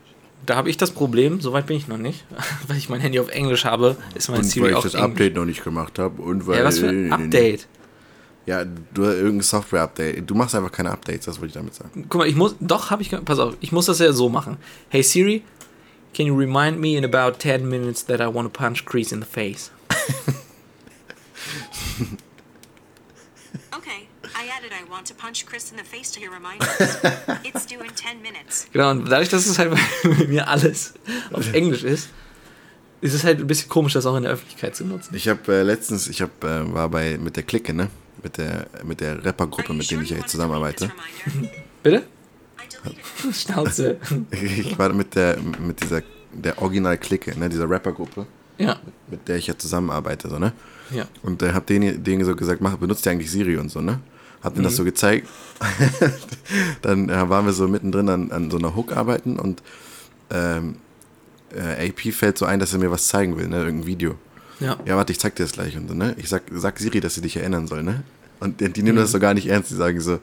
da 0.46 0.56
habe 0.56 0.70
ich 0.70 0.76
das 0.76 0.90
Problem, 0.92 1.40
soweit 1.40 1.66
bin 1.66 1.76
ich 1.76 1.88
noch 1.88 1.98
nicht, 1.98 2.24
weil 2.68 2.76
ich 2.76 2.88
mein 2.88 3.00
Handy 3.00 3.18
auf 3.20 3.28
Englisch 3.28 3.64
habe, 3.64 3.96
ist 4.14 4.28
mein 4.30 4.38
Und 4.38 4.44
Siri 4.44 4.66
weil 4.66 4.72
ich 4.78 4.82
das 4.84 4.94
Englisch. 4.94 5.10
Update 5.10 5.34
noch 5.34 5.44
nicht 5.44 5.62
gemacht 5.64 5.98
habe 5.98 6.22
und 6.22 6.46
weil. 6.46 6.58
Ja, 6.58 6.64
was 6.64 6.78
für 6.78 6.88
ein 6.88 7.12
Update? 7.12 7.66
Ja, 8.46 8.62
du 8.64 9.02
irgendein 9.04 9.40
Software-Update. 9.40 10.28
Du 10.30 10.34
machst 10.34 10.54
einfach 10.54 10.70
keine 10.70 10.90
Updates, 10.90 11.24
das 11.24 11.36
wollte 11.38 11.46
ich 11.48 11.54
damit 11.54 11.74
sagen. 11.74 12.04
Guck 12.10 12.18
mal, 12.20 12.28
ich 12.28 12.34
muss, 12.36 12.54
doch, 12.60 12.90
habe 12.90 13.00
ich, 13.00 13.10
pass 13.24 13.38
auf, 13.38 13.54
ich 13.60 13.72
muss 13.72 13.86
das 13.86 13.98
ja 14.00 14.12
so 14.12 14.28
machen. 14.28 14.58
Hey 14.90 15.02
Siri, 15.02 15.42
can 16.12 16.26
you 16.26 16.36
remind 16.36 16.78
me 16.78 16.96
in 16.98 17.04
about 17.06 17.38
10 17.38 17.66
minutes 17.66 18.04
that 18.04 18.20
I 18.20 18.26
want 18.26 18.52
to 18.52 18.58
punch 18.58 18.84
Chris 18.84 19.12
in 19.12 19.20
the 19.22 19.26
face? 19.26 19.70
Okay, 23.76 24.08
I 24.24 24.48
added 24.56 24.72
I 24.72 24.83
want 24.83 24.83
to 24.83 24.83
punch 24.83 24.83
Chris 24.83 24.83
in 24.83 24.83
the 24.83 24.83
face 24.83 24.83
to 24.83 24.83
your 24.83 24.83
reminders. 24.83 24.83
it's 24.83 24.83
due 24.83 24.83
in 24.83 24.83
10 24.83 24.83
minutes. 24.83 24.83
Genau, 28.72 28.90
und 28.90 29.08
dadurch, 29.08 29.28
dass 29.28 29.46
es 29.46 29.58
halt 29.58 29.72
bei 29.72 30.24
mir 30.26 30.48
alles 30.48 30.94
auf 31.32 31.52
Englisch 31.52 31.84
ist, 31.84 32.08
ist 33.00 33.14
es 33.14 33.24
halt 33.24 33.40
ein 33.40 33.46
bisschen 33.46 33.68
komisch, 33.68 33.92
das 33.92 34.06
auch 34.06 34.16
in 34.16 34.22
der 34.22 34.32
Öffentlichkeit 34.32 34.74
zu 34.74 34.84
nutzen. 34.84 35.14
Ich 35.14 35.28
habe 35.28 35.52
äh, 35.52 35.62
letztens, 35.62 36.08
ich 36.08 36.22
hab, 36.22 36.42
äh, 36.42 36.72
war 36.72 36.88
bei 36.88 37.18
mit 37.18 37.36
der 37.36 37.42
Clique, 37.42 37.74
ne? 37.74 37.88
Mit 38.22 38.38
der, 38.38 38.66
mit 38.84 39.00
der 39.00 39.22
Rappergruppe, 39.24 39.74
mit 39.74 39.86
sure 39.86 39.96
denen 39.96 40.04
ich 40.04 40.10
ja 40.10 40.16
jetzt 40.16 40.30
zusammenarbeite. 40.30 40.90
Bitte? 41.82 42.04
Schnauze. 43.32 43.98
Ich 44.30 44.78
war 44.78 44.92
mit 44.92 45.14
der, 45.14 45.38
mit 45.38 45.82
dieser, 45.82 46.02
der 46.32 46.60
Original-Clique, 46.60 47.38
ne? 47.38 47.48
Dieser 47.48 47.68
Rappergruppe, 47.68 48.26
ja, 48.58 48.80
mit 49.10 49.28
der 49.28 49.36
ich 49.36 49.48
ja 49.48 49.58
zusammenarbeite, 49.58 50.28
so, 50.28 50.38
ne? 50.38 50.52
ja. 50.90 51.06
Und 51.22 51.42
äh, 51.42 51.52
hab 51.52 51.66
denen, 51.66 52.02
denen 52.02 52.24
so 52.24 52.34
gesagt, 52.36 52.60
mach, 52.60 52.76
benutzt 52.76 53.06
ihr 53.06 53.12
eigentlich 53.12 53.30
Siri 53.30 53.56
und 53.56 53.70
so, 53.70 53.80
ne? 53.80 54.00
Hab 54.44 54.54
denen 54.54 54.62
Mhm. 54.62 54.68
das 54.68 54.76
so 54.76 54.84
gezeigt. 54.84 55.26
dann 56.82 57.08
äh, 57.08 57.28
waren 57.28 57.46
wir 57.46 57.52
so 57.52 57.66
mittendrin 57.66 58.08
an, 58.08 58.30
an 58.30 58.50
so 58.50 58.58
einer 58.58 58.76
Hook 58.76 58.96
arbeiten 58.96 59.38
und 59.38 59.62
ähm, 60.30 60.76
äh, 61.54 61.88
AP 61.88 62.12
fällt 62.12 62.38
so 62.38 62.44
ein, 62.44 62.60
dass 62.60 62.72
er 62.72 62.78
mir 62.78 62.90
was 62.90 63.08
zeigen 63.08 63.36
will, 63.38 63.48
ne? 63.48 63.58
Irgendein 63.64 63.86
Video. 63.86 64.14
Ja. 64.60 64.76
Ja, 64.84 64.96
warte, 64.96 65.12
ich 65.12 65.18
zeig 65.18 65.34
dir 65.36 65.44
das 65.44 65.52
gleich. 65.52 65.76
Und 65.76 65.88
so, 65.88 65.94
ne? 65.94 66.14
Ich 66.18 66.28
sag, 66.28 66.42
sag 66.52 66.78
Siri, 66.78 67.00
dass 67.00 67.14
sie 67.14 67.20
dich 67.22 67.36
erinnern 67.36 67.66
soll, 67.66 67.82
ne? 67.82 68.02
Und 68.40 68.60
die, 68.60 68.68
die 68.68 68.82
nehmen 68.82 68.98
Mhm. 68.98 69.02
das 69.02 69.12
so 69.12 69.18
gar 69.18 69.34
nicht 69.34 69.46
ernst. 69.48 69.70
Die 69.70 69.74
sagen 69.76 70.00
so, 70.00 70.18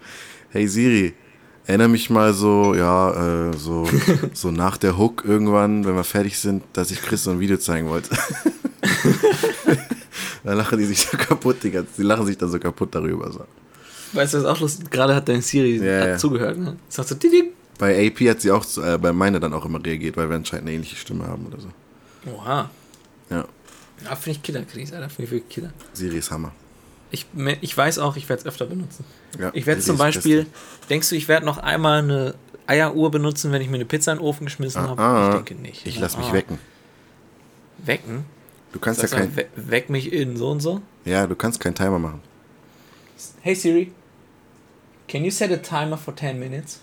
hey 0.50 0.68
Siri, 0.68 1.14
erinnere 1.66 1.90
mich 1.90 2.10
mal 2.10 2.34
so, 2.34 2.76
ja, 2.76 3.50
äh, 3.50 3.58
so, 3.58 3.88
so 4.34 4.52
nach 4.52 4.78
der 4.78 4.98
Hook 4.98 5.24
irgendwann, 5.26 5.86
wenn 5.86 5.96
wir 5.96 6.04
fertig 6.04 6.38
sind, 6.38 6.64
dass 6.74 6.92
ich 6.92 7.02
Chris 7.02 7.24
so 7.24 7.32
ein 7.32 7.40
Video 7.40 7.58
zeigen 7.58 7.88
wollte. 7.90 8.10
dann 10.44 10.58
lachen 10.58 10.78
die 10.80 10.86
sich 10.86 11.00
so 11.02 11.18
kaputt, 11.18 11.58
die 11.64 11.72
ganzen, 11.72 11.94
die 11.98 12.04
lachen 12.04 12.26
sich 12.26 12.38
dann 12.38 12.50
so 12.52 12.60
kaputt 12.60 12.94
darüber. 12.94 13.32
So. 13.32 13.46
Weißt 14.14 14.34
du, 14.34 14.40
was 14.40 14.46
auch 14.46 14.60
lustig 14.60 14.90
Gerade 14.92 15.16
hat 15.16 15.28
dein 15.30 15.42
Siri 15.42 15.78
Ja, 15.78 16.02
hat 16.02 16.08
ja. 16.10 16.18
zugehört, 16.18 16.58
ne? 16.58 16.78
Sagt 16.90 17.10
so, 17.10 17.16
ding. 17.16 17.52
Bei 17.78 18.08
AP 18.08 18.20
hat 18.30 18.42
sie 18.42 18.52
auch, 18.52 18.66
äh, 18.78 18.98
bei 18.98 19.12
meiner 19.14 19.40
dann 19.40 19.54
auch 19.54 19.66
immer 19.66 19.84
reagiert, 19.84 20.16
weil 20.18 20.30
wir 20.30 20.36
anscheinend 20.36 20.68
eine 20.68 20.76
ähnliche 20.76 20.96
Stimme 20.96 21.26
haben 21.28 21.46
oder 21.48 21.60
so. 21.60 21.68
Oha. 22.32 22.70
Ja, 23.30 23.46
Ja, 24.04 24.16
finde 24.16 24.38
ich 24.38 24.44
Killer, 24.44 24.64
Chris, 24.64 24.92
Alter. 24.94 25.10
Finde 25.10 25.24
ich 25.24 25.32
wirklich 25.32 25.50
Killer. 25.50 25.74
Siri 25.94 26.18
ist 26.18 26.30
Hammer. 26.32 26.52
Ich, 27.10 27.26
ich 27.62 27.76
weiß 27.78 28.00
auch, 28.00 28.16
ich 28.16 28.30
werde 28.30 28.42
es 28.42 28.46
öfter 28.46 28.66
benutzen. 28.66 29.04
Ja, 29.40 29.50
Ich 29.54 29.66
werde 29.66 29.82
zum 29.82 29.96
ist 29.96 30.00
Beispiel, 30.00 30.46
denkst 30.90 31.10
du, 31.10 31.16
ich 31.16 31.28
werde 31.28 31.46
noch 31.46 31.58
einmal 31.58 32.00
eine 32.04 32.36
Eieruhr 32.68 33.12
benutzen, 33.12 33.52
wenn 33.52 33.62
ich 33.62 33.70
mir 33.70 33.76
eine 33.76 33.86
Pizza 33.86 34.12
in 34.14 34.20
den 34.20 34.24
Ofen 34.26 34.46
geschmissen 34.46 34.82
habe? 34.82 35.02
Ah, 35.02 35.30
ich 35.30 35.36
denke 35.44 35.56
nicht. 35.62 35.86
Ich 35.86 36.00
lass 36.00 36.18
mich 36.18 36.28
Ah. 36.28 36.34
wecken. 36.34 36.58
Wecken? 37.80 38.26
Du 38.72 38.80
kannst 38.80 39.02
ja 39.02 39.08
kein, 39.10 39.36
we 39.36 39.46
weck 39.56 39.90
mich 39.90 40.14
in 40.14 40.38
so 40.38 40.50
und 40.52 40.62
so? 40.62 40.82
ja, 41.04 41.26
du 41.28 41.36
kannst 41.36 41.60
keinen 41.60 41.76
Timer 41.76 42.00
machen. 42.00 42.22
Hey 43.42 43.56
Siri, 43.56 43.92
can 45.12 45.24
you 45.26 45.32
set 45.32 45.52
a 45.52 45.58
timer 45.58 45.98
for 45.98 46.14
10 46.16 46.40
minutes? 46.40 46.80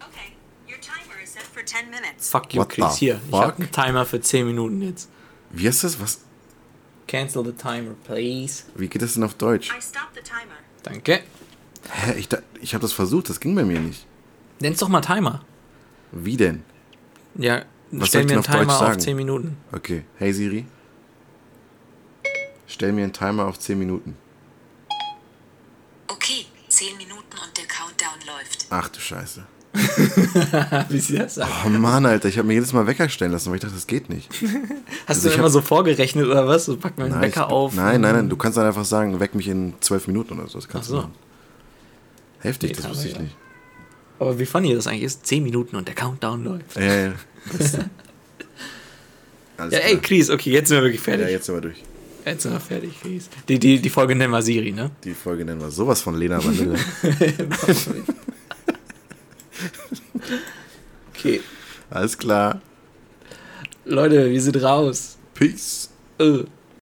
Okay, 0.00 0.32
your 0.68 0.78
timer 0.80 1.20
is 1.22 1.30
set 1.30 1.42
for 1.42 1.62
10 1.64 1.90
minutes. 1.90 2.30
Fuck 2.30 2.54
you, 2.54 2.60
What 2.60 2.68
Chris. 2.70 2.94
the 2.94 2.98
Hier, 3.06 3.20
ich 3.24 3.30
fuck? 3.30 3.42
habe 3.42 3.56
einen 3.62 3.72
Timer 3.72 4.04
für 4.06 4.20
10 4.20 4.46
Minuten 4.46 4.80
jetzt. 4.82 5.08
Wie 5.50 5.66
heißt 5.66 5.84
das? 5.84 6.00
Was? 6.00 6.20
Cancel 7.08 7.44
the 7.44 7.52
timer, 7.52 7.94
please. 8.04 8.64
Wie 8.76 8.88
geht 8.88 9.02
das 9.02 9.14
denn 9.14 9.22
auf 9.24 9.34
Deutsch? 9.34 9.70
I 9.70 9.80
stopped 9.80 10.14
the 10.14 10.22
timer. 10.22 10.56
Danke. 10.82 11.20
Hä? 11.90 12.14
Ich, 12.18 12.28
da- 12.28 12.42
ich 12.60 12.74
habe 12.74 12.82
das 12.82 12.92
versucht, 12.92 13.28
das 13.28 13.38
ging 13.40 13.54
bei 13.54 13.64
mir 13.64 13.78
nicht. 13.80 14.06
Nenn's 14.60 14.78
doch 14.80 14.88
mal 14.88 15.00
Timer. 15.02 15.44
Wie 16.12 16.36
denn? 16.36 16.62
Ja, 17.36 17.64
Was 17.92 18.08
stell 18.08 18.22
soll 18.22 18.22
ich 18.22 18.26
mir 18.26 18.28
denn 18.28 18.28
einen 18.32 18.38
auf 18.38 18.46
Deutsch 18.46 18.60
Timer 18.60 18.72
auf 18.72 18.78
sagen? 18.88 19.00
10 19.00 19.16
Minuten. 19.16 19.56
Okay. 19.72 20.04
Hey 20.18 20.32
Siri. 20.32 20.66
Stell 22.66 22.92
mir 22.92 23.04
einen 23.04 23.12
Timer 23.12 23.46
auf 23.46 23.58
10 23.58 23.78
Minuten. 23.78 24.16
Okay, 26.08 26.46
10 26.68 26.96
Minuten 26.96 27.22
und 27.42 27.56
der 27.56 27.64
Countdown 27.66 28.18
läuft. 28.26 28.66
Ach 28.70 28.88
du 28.88 29.00
Scheiße. 29.00 29.44
Wie 30.88 30.98
sie 30.98 31.18
das 31.18 31.34
sagt. 31.34 31.50
Oh 31.66 31.68
Mann, 31.68 32.06
Alter, 32.06 32.28
ich 32.28 32.38
habe 32.38 32.48
mir 32.48 32.54
jedes 32.54 32.72
Mal 32.72 32.86
Wecker 32.86 33.08
stellen 33.10 33.32
lassen, 33.32 33.50
weil 33.50 33.56
ich 33.56 33.60
dachte, 33.62 33.74
das 33.74 33.86
geht 33.86 34.08
nicht. 34.08 34.30
Hast 35.06 35.08
Also 35.08 35.28
du 35.28 35.34
immer 35.34 35.44
hab- 35.44 35.50
so 35.52 35.60
vorgerechnet 35.60 36.26
oder 36.26 36.46
was? 36.48 36.64
So 36.64 36.76
pack 36.78 36.96
mal 36.96 37.04
einen 37.04 37.12
Nein, 37.14 37.22
Wecker 37.24 37.44
ich, 37.46 37.52
auf. 37.52 37.74
Nein, 37.74 38.00
nein, 38.00 38.14
nein, 38.14 38.28
du 38.30 38.36
kannst 38.36 38.56
dann 38.56 38.64
einfach 38.66 38.84
sagen, 38.86 39.20
weck 39.20 39.34
mich 39.34 39.48
in 39.48 39.74
12 39.80 40.06
Minuten 40.06 40.38
oder 40.38 40.48
so. 40.48 40.58
Das 40.58 40.68
kannst 40.68 40.88
Ach 40.88 40.90
so. 40.90 40.96
du 40.96 41.02
machen. 41.02 41.14
Heftig, 42.40 42.70
Nee, 42.70 42.76
das 42.76 42.84
aber 42.86 42.94
wusste 42.94 43.08
ich 43.08 43.14
ja. 43.14 43.20
nicht. 43.22 43.36
Aber 44.18 44.38
wie 44.38 44.46
funny 44.46 44.74
das 44.74 44.86
eigentlich 44.86 45.02
ist. 45.02 45.26
10 45.26 45.42
Minuten 45.42 45.76
und 45.76 45.86
der 45.88 45.94
Countdown 45.94 46.44
läuft. 46.44 46.76
Ja, 46.76 46.82
ja, 46.82 46.94
ja. 47.08 47.12
Das- 47.58 47.74
Alles 49.58 49.72
Ja, 49.74 49.78
ey. 49.80 49.98
Chris, 49.98 50.30
okay, 50.30 50.50
jetzt 50.52 50.68
sind 50.68 50.78
wir 50.78 50.82
wirklich 50.84 51.00
fertig. 51.02 51.26
Ja, 51.26 51.32
jetzt 51.32 51.46
sind 51.46 51.54
wir 51.54 51.60
durch. 51.62 51.82
Jetzt 52.26 52.42
sind 52.42 52.52
wir 52.52 52.60
fertig, 52.60 53.00
Chris. 53.00 53.30
Die, 53.48 53.58
die, 53.58 53.80
die 53.80 53.88
Folge 53.88 54.16
nennen 54.16 54.32
wir 54.32 54.42
Siri, 54.42 54.72
ne? 54.72 54.90
Die 55.04 55.14
Folge 55.14 55.44
nennen 55.44 55.60
wir 55.60 55.70
sowas 55.70 56.00
von 56.00 56.16
Lena 56.16 56.44
Vanille. 56.44 56.76
Okay. 61.18 61.40
Alles 61.88 62.18
klar. 62.18 62.60
Leute, 63.86 64.30
wir 64.30 64.42
sind 64.42 64.62
raus. 64.62 65.16
Peace. 65.34 65.90
Äh. 66.18 66.44